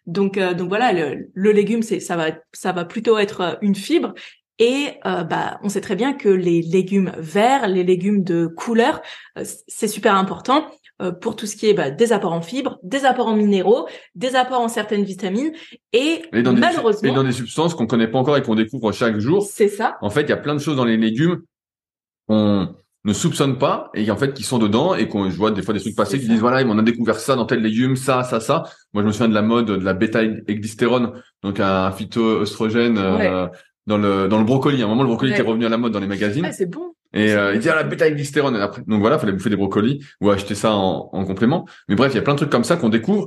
Donc, 0.06 0.38
euh, 0.38 0.54
donc 0.54 0.68
voilà, 0.68 0.92
le, 0.92 1.28
le 1.34 1.52
légume, 1.52 1.82
c'est, 1.82 2.00
ça 2.00 2.16
va, 2.16 2.30
ça 2.52 2.72
va 2.72 2.84
plutôt 2.84 3.18
être 3.18 3.40
euh, 3.40 3.54
une 3.60 3.74
fibre. 3.74 4.14
Et 4.60 4.90
euh, 5.06 5.24
bah, 5.24 5.58
on 5.62 5.70
sait 5.70 5.80
très 5.80 5.96
bien 5.96 6.12
que 6.12 6.28
les 6.28 6.60
légumes 6.60 7.12
verts, 7.16 7.66
les 7.66 7.82
légumes 7.82 8.22
de 8.22 8.46
couleur, 8.46 9.00
euh, 9.38 9.44
c'est 9.66 9.88
super 9.88 10.14
important 10.14 10.70
euh, 11.00 11.12
pour 11.12 11.34
tout 11.34 11.46
ce 11.46 11.56
qui 11.56 11.70
est 11.70 11.72
bah, 11.72 11.90
des 11.90 12.12
apports 12.12 12.34
en 12.34 12.42
fibres, 12.42 12.78
des 12.82 13.06
apports 13.06 13.28
en 13.28 13.36
minéraux, 13.36 13.88
des 14.14 14.36
apports 14.36 14.60
en 14.60 14.68
certaines 14.68 15.02
vitamines. 15.02 15.52
Et, 15.94 16.22
et 16.34 16.42
dans, 16.42 16.52
des, 16.52 16.60
malheureusement, 16.60 17.10
et 17.10 17.14
dans 17.14 17.24
des 17.24 17.32
substances 17.32 17.74
qu'on 17.74 17.86
connaît 17.86 18.06
pas 18.06 18.18
encore 18.18 18.36
et 18.36 18.42
qu'on 18.42 18.54
découvre 18.54 18.92
chaque 18.92 19.18
jour. 19.18 19.42
c'est 19.50 19.68
ça. 19.68 19.96
En 20.02 20.10
fait, 20.10 20.22
il 20.22 20.28
y 20.28 20.32
a 20.32 20.36
plein 20.36 20.54
de 20.54 20.60
choses 20.60 20.76
dans 20.76 20.84
les 20.84 20.98
légumes 20.98 21.40
qu'on 22.28 22.68
ne 23.04 23.12
soupçonne 23.14 23.56
pas 23.56 23.90
et 23.94 24.10
en 24.10 24.16
fait 24.18 24.34
qui 24.34 24.42
sont 24.42 24.58
dedans 24.58 24.94
et 24.94 25.08
qu'on 25.08 25.30
je 25.30 25.36
vois 25.38 25.50
des 25.50 25.62
fois 25.62 25.72
des 25.72 25.80
trucs 25.80 25.96
passer 25.96 26.18
qui 26.18 26.26
ça. 26.26 26.32
disent 26.32 26.40
voilà 26.40 26.62
on 26.68 26.78
a 26.78 26.82
découvert 26.82 27.18
ça 27.18 27.34
dans 27.34 27.46
tel 27.46 27.62
légume 27.62 27.96
ça 27.96 28.24
ça 28.24 28.40
ça 28.40 28.64
moi 28.92 29.02
je 29.02 29.06
me 29.06 29.12
souviens 29.12 29.30
de 29.30 29.34
la 29.34 29.40
mode 29.40 29.68
de 29.68 29.74
la 29.82 29.94
bêta-églycérone 29.94 31.12
donc 31.42 31.60
un 31.60 31.90
phytoestrogène 31.92 32.98
euh, 32.98 33.46
dans 33.86 33.98
le 33.98 34.28
dans 34.28 34.38
le 34.38 34.44
brocoli 34.44 34.82
à 34.82 34.84
un 34.86 34.88
moment 34.88 35.02
le 35.02 35.08
brocoli 35.08 35.32
Ouais. 35.32 35.38
est 35.38 35.42
revenu 35.42 35.66
à 35.66 35.68
la 35.68 35.76
mode 35.78 35.92
dans 35.92 36.00
les 36.00 36.06
magazines 36.06 36.44
Ouais, 36.44 36.52
c'est 36.52 36.66
bon. 36.70 36.92
et 37.12 37.32
euh, 37.32 37.54
il 37.54 37.60
dit 37.60 37.68
ah, 37.68 37.74
la 37.76 37.82
bêta-églycérone 37.84 38.56
Et 38.56 38.60
après 38.60 38.82
donc 38.86 39.00
voilà 39.00 39.18
fallait 39.18 39.32
bouffer 39.32 39.50
des 39.50 39.56
brocolis 39.56 40.04
ou 40.20 40.30
acheter 40.30 40.54
ça 40.54 40.72
en, 40.74 41.08
en 41.12 41.24
complément 41.24 41.66
mais 41.88 41.94
bref 41.96 42.12
il 42.12 42.16
y 42.16 42.18
a 42.18 42.22
plein 42.22 42.34
de 42.34 42.38
trucs 42.38 42.50
comme 42.50 42.64
ça 42.64 42.76
qu'on 42.76 42.88
découvre 42.90 43.26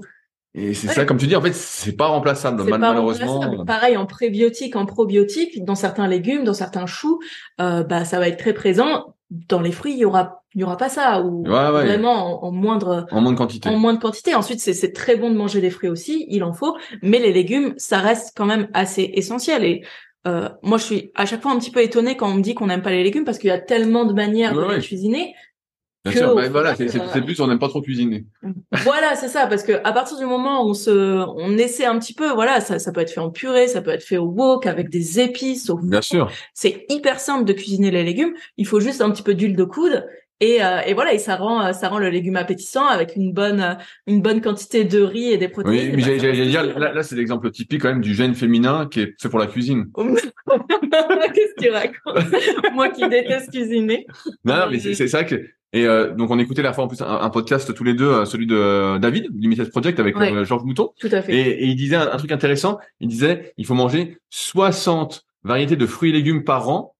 et 0.55 0.75
c'est 0.75 0.87
Ouais. 0.89 0.93
ça 0.93 1.05
comme 1.05 1.17
tu 1.17 1.25
dis 1.25 1.35
en 1.35 1.41
fait 1.41 1.53
c'est 1.55 1.93
pas 1.97 2.05
remplaçable 2.07 2.61
mal- 2.61 2.69
pas 2.69 2.77
malheureusement 2.77 3.39
remplaçable. 3.39 3.65
Pareil 3.65 3.97
en 3.97 4.05
prébiotique, 4.05 4.75
en 4.75 4.85
probiotique, 4.85 5.65
dans 5.65 5.73
certains 5.75 6.07
légumes, 6.07 6.43
dans 6.43 6.53
certains 6.53 6.85
choux, 6.85 7.19
euh, 7.59 7.83
bah 7.83 8.05
ça 8.05 8.19
va 8.19 8.27
être 8.27 8.37
très 8.37 8.53
présent. 8.53 9.15
Dans 9.49 9.61
les 9.61 9.71
fruits, 9.71 9.93
il 9.93 9.97
y 9.97 10.05
aura, 10.05 10.43
il 10.53 10.61
y 10.61 10.63
aura 10.63 10.77
pas 10.77 10.89
ça 10.89 11.23
ou 11.23 11.41
Ouais, 11.43 11.49
ouais. 11.49 11.85
vraiment 11.87 12.43
en, 12.43 12.49
en 12.49 12.51
moindre, 12.51 13.07
en 13.09 13.19
moindre 13.19 13.39
quantité 13.39 13.67
en 13.67 13.79
moindre 13.79 13.99
quantité. 13.99 14.35
Ensuite, 14.35 14.59
c'est 14.59 14.73
c'est 14.75 14.91
très 14.91 15.15
bon 15.15 15.31
de 15.31 15.35
manger 15.35 15.59
des 15.59 15.71
fruits 15.71 15.89
aussi, 15.89 16.27
il 16.29 16.43
en 16.43 16.53
faut, 16.53 16.77
mais 17.01 17.17
les 17.17 17.33
légumes, 17.33 17.73
ça 17.77 17.97
reste 17.97 18.33
quand 18.37 18.45
même 18.45 18.67
assez 18.75 19.09
essentiel. 19.15 19.63
Et 19.65 19.83
euh, 20.27 20.49
moi, 20.61 20.77
je 20.77 20.83
suis 20.83 21.11
à 21.15 21.25
chaque 21.25 21.41
fois 21.41 21.51
un 21.51 21.59
petit 21.59 21.71
peu 21.71 21.81
étonnée 21.81 22.15
quand 22.15 22.29
on 22.29 22.35
me 22.35 22.41
dit 22.41 22.55
qu'on 22.55 22.67
n'aime 22.67 22.81
pas 22.81 22.91
les 22.91 23.03
légumes 23.03 23.25
parce 23.25 23.37
qu'il 23.37 23.49
y 23.49 23.51
a 23.51 23.59
tellement 23.59 24.05
de 24.05 24.13
manières 24.13 24.53
de 24.53 24.75
les 24.75 24.81
cuisiner. 24.81 25.33
Bien 26.05 26.13
sûr, 26.13 26.35
bah, 26.35 26.49
voilà, 26.49 26.75
c'est 26.75 26.93
euh, 26.93 27.21
plus 27.21 27.39
on 27.39 27.47
n'aime 27.47 27.59
pas 27.59 27.69
trop 27.69 27.81
cuisiner. 27.81 28.25
Voilà, 28.83 29.15
c'est 29.15 29.29
ça, 29.29 29.47
parce 29.47 29.63
que 29.63 29.71
à 29.85 29.93
partir 29.93 30.17
du 30.17 30.25
moment 30.25 30.65
où 30.65 30.71
on 30.71 30.73
se, 30.73 30.91
on 30.91 31.57
essaie 31.57 31.85
un 31.85 31.97
petit 31.97 32.13
peu, 32.13 32.29
voilà, 32.31 32.59
ça, 32.59 32.77
ça 32.77 32.91
peut 32.91 32.99
être 32.99 33.11
fait 33.11 33.21
en 33.21 33.29
purée, 33.29 33.69
ça 33.69 33.81
peut 33.81 33.91
être 33.91 34.03
fait 34.03 34.17
au 34.17 34.25
wok 34.25 34.65
avec 34.65 34.89
des 34.89 35.21
épices. 35.21 35.69
Au 35.69 35.77
Bien 35.77 36.01
sûr. 36.01 36.29
C'est 36.53 36.85
hyper 36.89 37.21
simple 37.21 37.45
de 37.45 37.53
cuisiner 37.53 37.89
les 37.89 38.03
légumes. 38.03 38.33
Il 38.57 38.67
faut 38.67 38.81
juste 38.81 38.99
un 38.99 39.11
petit 39.11 39.23
peu 39.23 39.33
d'huile 39.33 39.55
de 39.55 39.63
coude 39.63 40.05
et, 40.43 40.63
euh, 40.63 40.81
et, 40.85 40.93
voilà, 40.93 41.13
et 41.13 41.19
ça 41.19 41.35
rend 41.35 41.71
ça 41.73 41.89
rend 41.89 41.99
le 41.99 42.09
légume 42.09 42.35
appétissant 42.35 42.85
avec 42.85 43.15
une 43.15 43.31
bonne 43.31 43.77
une 44.07 44.21
bonne 44.21 44.41
quantité 44.41 44.83
de 44.83 45.01
riz 45.01 45.31
et 45.31 45.37
des 45.37 45.47
protéines. 45.47 45.95
Oui, 45.95 46.03
mais 46.05 46.19
j'allais 46.19 46.47
dire 46.47 46.63
là, 46.77 46.93
là 46.93 47.03
c'est 47.03 47.15
l'exemple 47.15 47.49
typique 47.51 47.81
quand 47.81 47.89
même 47.89 48.01
du 48.01 48.13
gène 48.13 48.35
féminin 48.35 48.87
qui 48.91 49.01
est 49.01 49.13
fait 49.21 49.29
pour 49.29 49.39
la 49.39 49.47
cuisine. 49.47 49.85
Qu'est-ce 49.95 51.53
que 51.55 51.61
tu 51.61 51.69
racontes? 51.69 52.73
Moi 52.73 52.89
qui 52.89 53.07
déteste 53.07 53.51
cuisiner. 53.51 54.05
Non, 54.43 54.55
non 54.55 54.65
mais 54.69 54.79
c'est 54.79 55.07
ça 55.07 55.23
que 55.23 55.45
et 55.73 55.87
euh, 55.87 56.13
donc 56.13 56.29
on 56.29 56.37
écoutait 56.37 56.61
la 56.61 56.71
fois 56.71 56.83
en 56.83 56.87
plus 56.87 57.01
un, 57.01 57.29
podcast 57.31 57.73
tous 57.73 57.83
les 57.83 57.95
deux, 57.95 58.07
euh, 58.07 58.25
celui 58.25 58.45
de 58.45 58.55
euh, 58.55 58.99
David, 58.99 59.27
Limited 59.35 59.71
Project 59.71 59.99
avec 59.99 60.15
Georges 60.43 60.63
Mouton. 60.63 60.91
Tout 60.99 61.09
à 61.11 61.23
fait. 61.23 61.33
Et, 61.33 61.63
et 61.63 61.65
il 61.65 61.75
disait 61.75 61.95
un, 61.95 62.11
un, 62.11 62.17
truc 62.17 62.31
intéressant. 62.31 62.77
Il 62.99 63.07
disait 63.07 63.53
il 63.57 63.65
faut 63.65 63.73
manger 63.73 64.19
60 64.29 65.25
variétés 65.43 65.75
de 65.75 65.85
fruits 65.87 66.11
et 66.11 66.13
légumes 66.13 66.43
par 66.43 66.69
an 66.69 66.95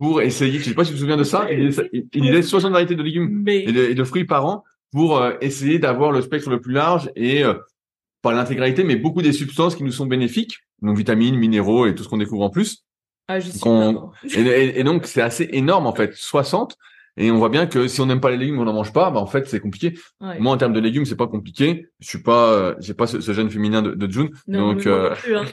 pour 0.00 0.22
essayer. 0.22 0.58
Je 0.58 0.64
sais 0.64 0.74
pas 0.74 0.84
si 0.84 0.90
tu 0.90 0.96
te 0.96 1.00
souviens 1.00 1.18
de 1.18 1.24
ça. 1.24 1.46
Il, 1.52 1.68
disait 2.12 2.42
60 2.42 2.72
variétés 2.72 2.96
de 2.96 3.02
légumes 3.02 3.44
et, 3.46 3.94
de, 3.94 4.04
fruits 4.04 4.24
par 4.24 4.46
an 4.46 4.64
pour 4.90 5.22
essayer 5.40 5.78
d'avoir 5.78 6.10
le 6.10 6.22
spectre 6.22 6.50
le 6.50 6.60
plus 6.60 6.72
large 6.72 7.10
et 7.14 7.44
pas 8.22 8.32
l'intégralité, 8.32 8.82
mais 8.82 8.96
beaucoup 8.96 9.22
des 9.22 9.32
substances 9.32 9.76
qui 9.76 9.84
nous 9.84 9.92
sont 9.92 10.06
bénéfiques, 10.06 10.56
donc 10.82 10.96
vitamines, 10.96 11.36
minéraux 11.36 11.86
et 11.86 11.94
tout 11.94 12.02
ce 12.02 12.08
qu'on 12.08 12.16
découvre 12.16 12.42
en 12.42 12.50
plus. 12.50 12.84
Ah, 13.28 13.38
je 13.38 13.50
suis 13.50 14.40
et, 14.40 14.80
et, 14.80 14.84
donc 14.84 15.06
c'est 15.06 15.22
assez 15.22 15.48
énorme 15.52 15.86
en 15.86 15.94
fait, 15.94 16.14
60. 16.14 16.76
Et 17.20 17.30
on 17.30 17.36
voit 17.36 17.50
bien 17.50 17.66
que 17.66 17.86
si 17.86 18.00
on 18.00 18.06
n'aime 18.06 18.20
pas 18.20 18.30
les 18.30 18.38
légumes, 18.38 18.58
on 18.58 18.64
n'en 18.64 18.72
mange 18.72 18.94
pas. 18.94 19.10
Bah 19.10 19.20
en 19.20 19.26
fait, 19.26 19.46
c'est 19.46 19.60
compliqué. 19.60 19.94
Moi, 20.20 20.54
en 20.54 20.56
termes 20.56 20.72
de 20.72 20.80
légumes, 20.80 21.04
c'est 21.04 21.16
pas 21.16 21.26
compliqué. 21.26 21.86
Je 22.00 22.08
suis 22.08 22.22
pas, 22.22 22.50
euh, 22.52 22.74
j'ai 22.80 22.94
pas 22.94 23.06
ce, 23.06 23.20
ce, 23.20 23.32
gène 23.32 23.50
féminin 23.50 23.82
de, 23.82 23.90
de 23.90 24.10
June. 24.10 24.30
donc, 24.48 24.86
euh... 24.86 25.14
hein. 25.34 25.44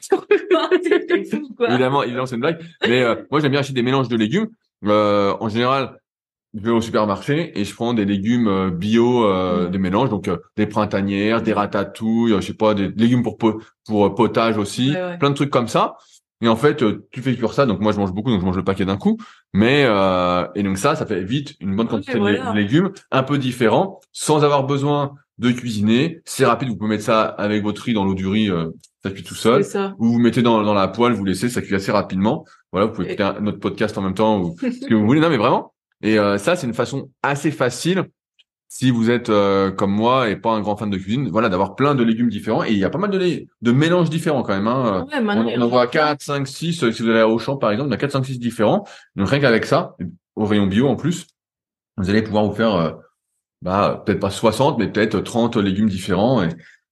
évidemment, 1.70 2.04
évidemment, 2.04 2.26
c'est 2.26 2.36
une 2.36 2.42
blague. 2.42 2.60
Mais 2.88 3.04
euh, 3.04 3.16
moi, 3.30 3.42
j'aime 3.42 3.52
bien 3.52 3.60
acheter 3.60 3.74
des 3.74 3.82
mélanges 3.82 4.08
de 4.08 4.16
légumes. 4.16 4.48
Euh, 4.86 5.36
en 5.42 5.50
général, 5.50 6.00
je 6.54 6.62
vais 6.62 6.72
au 6.72 6.80
supermarché 6.80 7.60
et 7.60 7.66
je 7.66 7.76
prends 7.76 7.94
des 7.94 8.06
légumes 8.06 8.70
bio 8.70 9.28
mm. 9.28 9.70
des 9.70 9.78
mélanges, 9.78 10.10
donc 10.10 10.30
des 10.56 10.68
printanières, 10.68 11.42
des 11.42 11.52
ratatouilles, 11.52 12.34
je 12.38 12.42
sais 12.42 12.54
pas, 12.54 12.76
des 12.76 12.88
légumes 12.96 13.24
pour 13.24 13.38
pour 13.38 14.16
potage 14.16 14.58
aussi, 14.58 14.96
plein 15.20 15.32
de 15.32 15.36
trucs 15.36 15.50
comme 15.50 15.68
ça. 15.68 15.98
Et 16.42 16.48
en 16.48 16.56
fait, 16.56 16.84
euh, 16.84 17.08
tu 17.12 17.22
fais 17.22 17.36
cuire 17.36 17.54
ça, 17.54 17.66
donc 17.66 17.80
moi 17.80 17.92
je 17.92 17.98
mange 17.98 18.14
beaucoup, 18.14 18.30
donc 18.30 18.42
je 18.42 18.46
mange 18.46 18.58
le 18.58 18.64
paquet 18.64 18.86
d'un 18.86 18.98
coup. 18.98 19.18
Mais 19.54 19.86
euh, 19.86 20.48
et 20.56 20.64
donc 20.64 20.78
ça, 20.78 20.96
ça 20.96 21.06
fait 21.06 21.24
vite 21.24 21.56
une 21.60 21.76
bonne 21.76 21.88
quantité 21.88 22.20
de 22.20 22.56
légumes, 22.56 22.92
un 23.12 23.24
peu 23.24 23.38
différents, 23.38 24.00
sans 24.12 24.44
avoir 24.44 24.66
besoin 24.66 25.16
de 25.38 25.52
cuisiner. 25.52 26.22
C'est 26.26 26.46
rapide, 26.46 26.70
vous 26.70 26.76
pouvez 26.76 26.90
mettre 26.90 27.04
ça 27.04 27.24
avec 27.24 27.64
votre 27.64 27.82
riz 27.82 27.94
dans 27.94 28.06
l'eau 28.06 28.14
du 28.14 28.28
riz, 28.28 28.50
euh, 28.50 28.70
ça 29.04 29.12
cuit 29.12 29.24
tout 29.24 29.36
seul. 29.36 29.64
Ou 29.98 30.14
vous 30.14 30.20
mettez 30.20 30.42
dans, 30.42 30.62
dans 30.64 30.74
la 30.74 30.88
poêle, 30.88 31.14
vous 31.14 31.26
laissez, 31.26 31.50
ça 31.50 31.62
cuit 31.62 31.76
assez 31.76 31.92
rapidement. 31.92 32.46
Voilà, 32.72 32.88
vous 32.88 32.94
pouvez 32.94 33.08
écouter 33.08 33.24
un, 33.24 33.46
autre 33.48 33.60
podcast 33.60 33.98
en 33.98 34.02
même 34.02 34.14
temps 34.14 34.40
ou 34.40 34.56
ce 34.62 34.86
que 34.88 34.94
vous 34.94 35.06
voulez. 35.06 35.20
Non, 35.20 35.30
mais 35.30 35.38
vraiment. 35.38 35.74
Et 36.02 36.20
euh, 36.20 36.38
ça, 36.38 36.56
c'est 36.56 36.68
une 36.68 36.74
façon 36.74 37.10
assez 37.24 37.52
facile 37.52 38.06
si 38.70 38.92
vous 38.92 39.10
êtes 39.10 39.30
euh, 39.30 39.72
comme 39.72 39.92
moi 39.92 40.30
et 40.30 40.36
pas 40.36 40.52
un 40.52 40.62
grand 40.62 40.76
fan 40.76 40.90
de 40.90 40.98
cuisine, 40.98 41.30
voilà, 41.30 41.50
d'avoir 41.50 41.76
plein 41.76 41.96
de 41.96 42.04
légumes 42.04 42.30
différents. 42.30 42.64
Et 42.64 42.72
il 42.72 42.78
y 42.78 42.84
a 42.84 42.90
pas 42.90 42.98
mal 42.98 43.10
de, 43.10 43.46
de 43.62 43.72
mélanges 43.72 44.10
différents 44.10 44.44
quand 44.44 44.54
même. 44.54 44.68
Hein. 44.68 45.06
Ouais, 45.12 45.56
on, 45.58 45.62
en 45.62 45.68
voit 45.68 45.88
4, 45.88 46.22
5, 46.22 46.48
6. 46.48 46.92
Si 46.92 47.04
vous 47.04 47.10
allez 47.10 47.22
au 47.24 47.40
champ, 47.40 47.58
par 47.58 47.72
exemple, 47.72 47.90
il 47.90 47.92
y 47.92 47.96
a 47.96 47.98
4, 47.98 48.12
5, 48.12 48.26
6 48.26 48.40
différents. 48.40 48.86
Donc 49.16 49.30
rien 49.30 49.40
qu'avec 49.40 49.66
ça, 49.66 49.96
au 50.36 50.46
rayon 50.46 50.68
bio 50.68 50.88
en 50.88 50.96
plus, 50.96 51.28
vous 51.98 52.10
allez 52.10 52.22
pouvoir 52.22 52.46
vous 52.46 52.54
faire, 52.54 52.76
euh, 52.76 52.92
bah, 53.62 54.04
peut-être 54.06 54.20
pas 54.20 54.30
60, 54.30 54.78
mais 54.78 54.88
peut-être 54.88 55.20
30 55.20 55.58
légumes 55.58 55.90
différents. 55.90 56.44
Et 56.44 56.50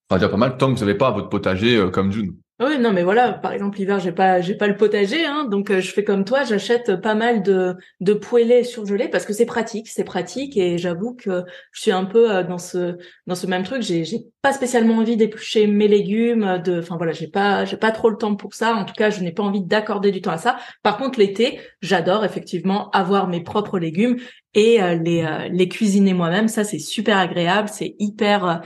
va 0.09 0.19
dire 0.19 0.31
pas 0.31 0.37
mal 0.37 0.57
tant 0.57 0.73
que 0.73 0.79
vous 0.79 0.85
n'avez 0.85 0.97
pas 0.97 1.11
votre 1.11 1.29
potager 1.29 1.77
euh, 1.77 1.89
comme 1.89 2.11
June. 2.11 2.35
Oui, 2.61 2.77
non, 2.79 2.93
mais 2.93 3.03
voilà, 3.03 3.33
par 3.33 3.51
exemple 3.51 3.77
l'hiver, 3.79 3.99
j'ai 3.99 4.13
pas, 4.13 4.39
j'ai 4.39 4.55
pas 4.55 4.67
le 4.67 4.77
potager, 4.77 5.25
hein, 5.25 5.43
donc 5.43 5.69
euh, 5.71 5.81
je 5.81 5.91
fais 5.91 6.05
comme 6.05 6.23
toi, 6.23 6.45
j'achète 6.45 6.95
pas 7.01 7.13
mal 7.13 7.43
de 7.43 7.75
de 7.99 8.13
poêlés 8.13 8.63
surgelés 8.63 9.09
parce 9.09 9.25
que 9.25 9.33
c'est 9.33 9.45
pratique, 9.45 9.89
c'est 9.89 10.05
pratique, 10.05 10.55
et 10.55 10.77
j'avoue 10.77 11.15
que 11.15 11.43
je 11.73 11.81
suis 11.81 11.91
un 11.91 12.05
peu 12.05 12.33
euh, 12.33 12.43
dans 12.43 12.57
ce 12.57 12.95
dans 13.27 13.35
ce 13.35 13.45
même 13.45 13.63
truc. 13.63 13.81
J'ai 13.81 14.05
j'ai 14.05 14.19
pas 14.41 14.53
spécialement 14.53 14.95
envie 14.99 15.17
d'éplucher 15.17 15.67
mes 15.67 15.89
légumes, 15.89 16.61
de, 16.63 16.79
enfin 16.79 16.95
voilà, 16.95 17.11
j'ai 17.11 17.27
pas 17.27 17.65
j'ai 17.65 17.75
pas 17.75 17.91
trop 17.91 18.09
le 18.09 18.15
temps 18.15 18.35
pour 18.37 18.53
ça. 18.53 18.73
En 18.73 18.85
tout 18.85 18.93
cas, 18.93 19.09
je 19.09 19.19
n'ai 19.21 19.33
pas 19.33 19.43
envie 19.43 19.61
d'accorder 19.61 20.11
du 20.11 20.21
temps 20.21 20.31
à 20.31 20.37
ça. 20.37 20.55
Par 20.81 20.95
contre, 20.97 21.19
l'été, 21.19 21.59
j'adore 21.81 22.23
effectivement 22.23 22.89
avoir 22.91 23.27
mes 23.27 23.43
propres 23.43 23.79
légumes 23.79 24.15
et 24.53 24.81
euh, 24.81 24.95
les 24.95 25.27
les 25.51 25.67
cuisiner 25.67 26.13
moi-même. 26.13 26.47
Ça, 26.47 26.63
c'est 26.63 26.79
super 26.79 27.17
agréable, 27.17 27.67
c'est 27.67 27.97
hyper 27.99 28.61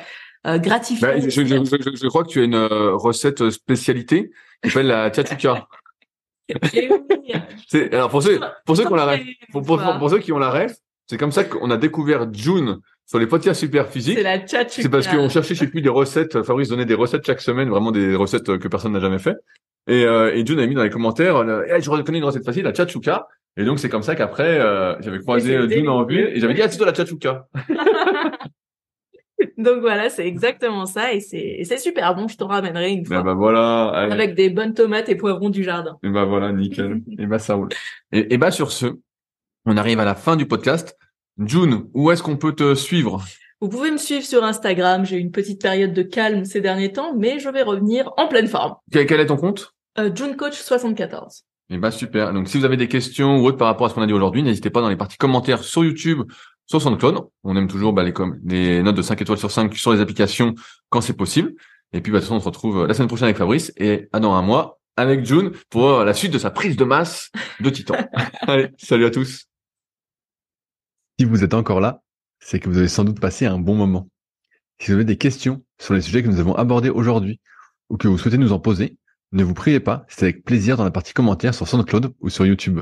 gratifiant. 0.57 1.07
Bah, 1.07 1.19
je, 1.19 1.29
je, 1.29 1.43
je, 1.45 1.95
je, 1.95 2.07
crois 2.07 2.23
que 2.23 2.29
tu 2.29 2.41
as 2.41 2.43
une 2.43 2.55
euh, 2.55 2.95
recette 2.95 3.49
spécialité 3.49 4.31
qui 4.63 4.69
s'appelle 4.69 4.87
la 4.87 5.09
tchatchouka. 5.09 5.67
c'est 7.67 7.93
alors 7.93 8.09
pour 8.09 8.23
ceux 8.23 8.39
pour 8.65 8.75
ceux 8.75 8.85
qui 8.85 8.91
ont 8.91 8.95
la 8.95 9.05
rêve, 9.05 9.21
pour, 9.51 9.61
pour, 9.61 9.79
pour, 9.99 10.09
ceux 10.09 10.17
qui 10.17 10.31
ont 10.31 10.39
la 10.39 10.49
rêve, 10.49 10.73
c'est 11.05 11.17
comme 11.17 11.31
ça 11.31 11.43
qu'on 11.43 11.69
a 11.69 11.77
découvert 11.77 12.31
June 12.33 12.79
sur 13.05 13.19
les 13.19 13.27
podcasts 13.27 13.59
super 13.59 13.87
physiques. 13.87 14.17
C'est 14.17 14.23
la 14.23 14.39
tchatchouka. 14.39 14.81
C'est 14.81 14.89
parce 14.89 15.07
qu'on 15.07 15.29
cherchait 15.29 15.53
je 15.53 15.59
sais 15.59 15.67
plus 15.67 15.81
des 15.81 15.89
recettes. 15.89 16.41
Fabrice 16.41 16.69
donnait 16.69 16.85
des 16.85 16.95
recettes 16.95 17.25
chaque 17.25 17.41
semaine, 17.41 17.69
vraiment 17.69 17.91
des 17.91 18.15
recettes 18.15 18.57
que 18.57 18.67
personne 18.67 18.93
n'a 18.93 18.99
jamais 18.99 19.19
fait. 19.19 19.35
Et, 19.87 20.05
euh, 20.05 20.33
et 20.35 20.45
June 20.45 20.59
a 20.59 20.67
mis 20.67 20.75
dans 20.75 20.83
les 20.83 20.89
commentaires, 20.89 21.37
euh, 21.37 21.79
je 21.79 21.89
reconnais 21.89 22.19
une 22.19 22.23
recette 22.23 22.45
facile, 22.45 22.63
la 22.63 22.73
tchatchouka. 22.73 23.27
Et 23.57 23.65
donc 23.65 23.79
c'est 23.79 23.89
comme 23.89 24.03
ça 24.03 24.15
qu'après 24.15 24.59
euh, 24.59 24.95
j'avais 25.01 25.19
croisé 25.19 25.57
June 25.69 25.89
en 25.89 26.03
ville 26.03 26.31
et 26.33 26.39
j'avais 26.39 26.53
dit 26.53 26.61
ah 26.61 26.69
c'est 26.69 26.77
toi 26.77 26.85
la 26.85 26.93
tchatchouka. 26.93 27.47
Donc 29.57 29.79
voilà, 29.79 30.09
c'est 30.09 30.27
exactement 30.27 30.85
ça 30.85 31.13
et 31.13 31.19
c'est 31.19 31.61
c'est 31.63 31.77
super 31.77 32.15
bon. 32.15 32.27
Je 32.27 32.37
t'en 32.37 32.47
ramènerai 32.47 32.91
une 32.91 33.05
fois. 33.05 33.23
bah 33.23 33.33
voilà, 33.33 33.87
avec 33.89 34.35
des 34.35 34.49
bonnes 34.49 34.73
tomates 34.73 35.09
et 35.09 35.15
poivrons 35.15 35.49
du 35.49 35.63
jardin. 35.63 35.97
Et 36.03 36.09
bah 36.09 36.25
voilà, 36.25 36.51
nickel. 36.51 37.01
et 37.17 37.25
bah 37.25 37.39
ça 37.39 37.55
roule. 37.55 37.69
Et, 38.11 38.33
et 38.33 38.37
bah 38.37 38.51
sur 38.51 38.71
ce, 38.71 38.87
on 39.65 39.77
arrive 39.77 39.99
à 39.99 40.05
la 40.05 40.15
fin 40.15 40.35
du 40.35 40.45
podcast. 40.45 40.97
June, 41.37 41.85
où 41.93 42.11
est-ce 42.11 42.21
qu'on 42.21 42.37
peut 42.37 42.53
te 42.53 42.75
suivre? 42.75 43.23
Vous 43.61 43.69
pouvez 43.69 43.91
me 43.91 43.97
suivre 43.97 44.25
sur 44.25 44.43
Instagram. 44.43 45.05
J'ai 45.05 45.17
eu 45.17 45.19
une 45.19 45.31
petite 45.31 45.61
période 45.61 45.93
de 45.93 46.01
calme 46.01 46.45
ces 46.45 46.61
derniers 46.61 46.93
temps, 46.93 47.15
mais 47.17 47.39
je 47.39 47.49
vais 47.49 47.61
revenir 47.61 48.11
en 48.17 48.27
pleine 48.27 48.47
forme. 48.47 48.75
Quel, 48.91 49.19
est 49.19 49.25
ton 49.25 49.35
compte? 49.35 49.73
Euh, 49.97 50.09
June 50.13 50.35
Coach 50.35 50.57
74. 50.57 51.43
Et 51.69 51.77
bah 51.77 51.91
super. 51.91 52.33
Donc 52.33 52.47
si 52.47 52.57
vous 52.57 52.65
avez 52.65 52.77
des 52.77 52.87
questions 52.87 53.37
ou 53.37 53.45
autres 53.45 53.57
par 53.57 53.67
rapport 53.67 53.87
à 53.87 53.89
ce 53.89 53.95
qu'on 53.95 54.01
a 54.01 54.07
dit 54.07 54.13
aujourd'hui, 54.13 54.43
n'hésitez 54.43 54.69
pas 54.69 54.81
dans 54.81 54.89
les 54.89 54.95
parties 54.95 55.17
commentaires 55.17 55.63
sur 55.63 55.83
YouTube 55.83 56.23
sur 56.69 56.81
SoundCloud. 56.81 57.27
On 57.43 57.55
aime 57.55 57.67
toujours 57.67 57.93
bah, 57.93 58.03
les, 58.03 58.13
les 58.45 58.83
notes 58.83 58.95
de 58.95 59.01
5 59.01 59.21
étoiles 59.21 59.37
sur 59.37 59.51
5 59.51 59.75
sur 59.75 59.91
les 59.91 60.01
applications 60.01 60.55
quand 60.89 61.01
c'est 61.01 61.13
possible. 61.13 61.53
Et 61.91 62.01
puis, 62.01 62.11
bah, 62.11 62.19
de 62.19 62.21
toute 62.21 62.29
façon, 62.29 62.35
on 62.35 62.39
se 62.39 62.45
retrouve 62.45 62.85
la 62.85 62.93
semaine 62.93 63.07
prochaine 63.07 63.25
avec 63.25 63.37
Fabrice 63.37 63.73
et 63.77 64.07
à 64.13 64.19
dans 64.19 64.33
un 64.33 64.41
mois 64.41 64.79
avec 64.95 65.25
June 65.25 65.51
pour 65.69 66.03
la 66.03 66.13
suite 66.13 66.31
de 66.31 66.37
sa 66.37 66.51
prise 66.51 66.75
de 66.75 66.83
masse 66.83 67.31
de 67.59 67.69
Titan. 67.69 67.95
Allez, 68.41 68.69
salut 68.77 69.05
à 69.05 69.11
tous. 69.11 69.45
Si 71.19 71.25
vous 71.25 71.43
êtes 71.43 71.53
encore 71.53 71.79
là, 71.79 72.01
c'est 72.39 72.59
que 72.59 72.69
vous 72.69 72.77
avez 72.77 72.87
sans 72.87 73.03
doute 73.03 73.19
passé 73.19 73.45
un 73.45 73.59
bon 73.59 73.75
moment. 73.75 74.07
Si 74.79 74.87
vous 74.87 74.93
avez 74.93 75.05
des 75.05 75.17
questions 75.17 75.63
sur 75.79 75.93
les 75.93 76.01
sujets 76.01 76.23
que 76.23 76.27
nous 76.27 76.39
avons 76.39 76.55
abordés 76.55 76.89
aujourd'hui 76.89 77.39
ou 77.89 77.97
que 77.97 78.07
vous 78.07 78.17
souhaitez 78.17 78.37
nous 78.37 78.53
en 78.53 78.59
poser, 78.59 78.97
ne 79.31 79.43
vous 79.43 79.53
priez 79.53 79.79
pas, 79.79 80.05
c'est 80.07 80.23
avec 80.23 80.43
plaisir 80.43 80.77
dans 80.77 80.83
la 80.83 80.91
partie 80.91 81.13
commentaires 81.13 81.53
sur 81.53 81.67
SoundCloud 81.67 82.13
ou 82.19 82.29
sur 82.29 82.45
YouTube. 82.45 82.81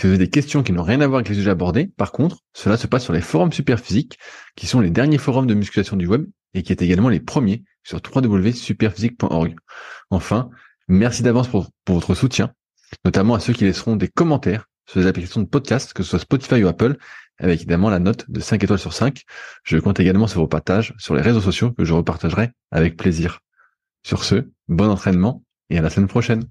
Si 0.00 0.06
vous 0.06 0.14
avez 0.14 0.24
des 0.24 0.30
questions 0.30 0.62
qui 0.62 0.72
n'ont 0.72 0.82
rien 0.82 1.02
à 1.02 1.06
voir 1.06 1.18
avec 1.18 1.28
les 1.28 1.34
sujets 1.34 1.50
abordés, 1.50 1.84
par 1.84 2.10
contre, 2.10 2.38
cela 2.54 2.78
se 2.78 2.86
passe 2.86 3.04
sur 3.04 3.12
les 3.12 3.20
forums 3.20 3.52
Superphysique, 3.52 4.18
qui 4.56 4.66
sont 4.66 4.80
les 4.80 4.88
derniers 4.88 5.18
forums 5.18 5.46
de 5.46 5.52
musculation 5.52 5.94
du 5.94 6.06
web 6.06 6.24
et 6.54 6.62
qui 6.62 6.72
est 6.72 6.80
également 6.80 7.10
les 7.10 7.20
premiers 7.20 7.64
sur 7.82 8.00
www.superphysique.org. 8.02 9.56
Enfin, 10.08 10.48
merci 10.88 11.22
d'avance 11.22 11.48
pour, 11.48 11.68
votre 11.86 12.14
soutien, 12.14 12.50
notamment 13.04 13.34
à 13.34 13.40
ceux 13.40 13.52
qui 13.52 13.64
laisseront 13.64 13.94
des 13.94 14.08
commentaires 14.08 14.70
sur 14.88 15.00
les 15.00 15.06
applications 15.06 15.42
de 15.42 15.46
podcast, 15.46 15.92
que 15.92 16.02
ce 16.02 16.08
soit 16.08 16.18
Spotify 16.18 16.64
ou 16.64 16.68
Apple, 16.68 16.96
avec 17.36 17.60
évidemment 17.60 17.90
la 17.90 17.98
note 17.98 18.24
de 18.30 18.40
5 18.40 18.64
étoiles 18.64 18.78
sur 18.78 18.94
5. 18.94 19.24
Je 19.64 19.76
compte 19.76 20.00
également 20.00 20.28
sur 20.28 20.40
vos 20.40 20.48
partages 20.48 20.94
sur 20.96 21.14
les 21.14 21.20
réseaux 21.20 21.42
sociaux 21.42 21.72
que 21.72 21.84
je 21.84 21.92
repartagerai 21.92 22.52
avec 22.70 22.96
plaisir. 22.96 23.40
Sur 24.02 24.24
ce, 24.24 24.48
bon 24.66 24.88
entraînement 24.88 25.44
et 25.68 25.76
à 25.76 25.82
la 25.82 25.90
semaine 25.90 26.08
prochaine. 26.08 26.44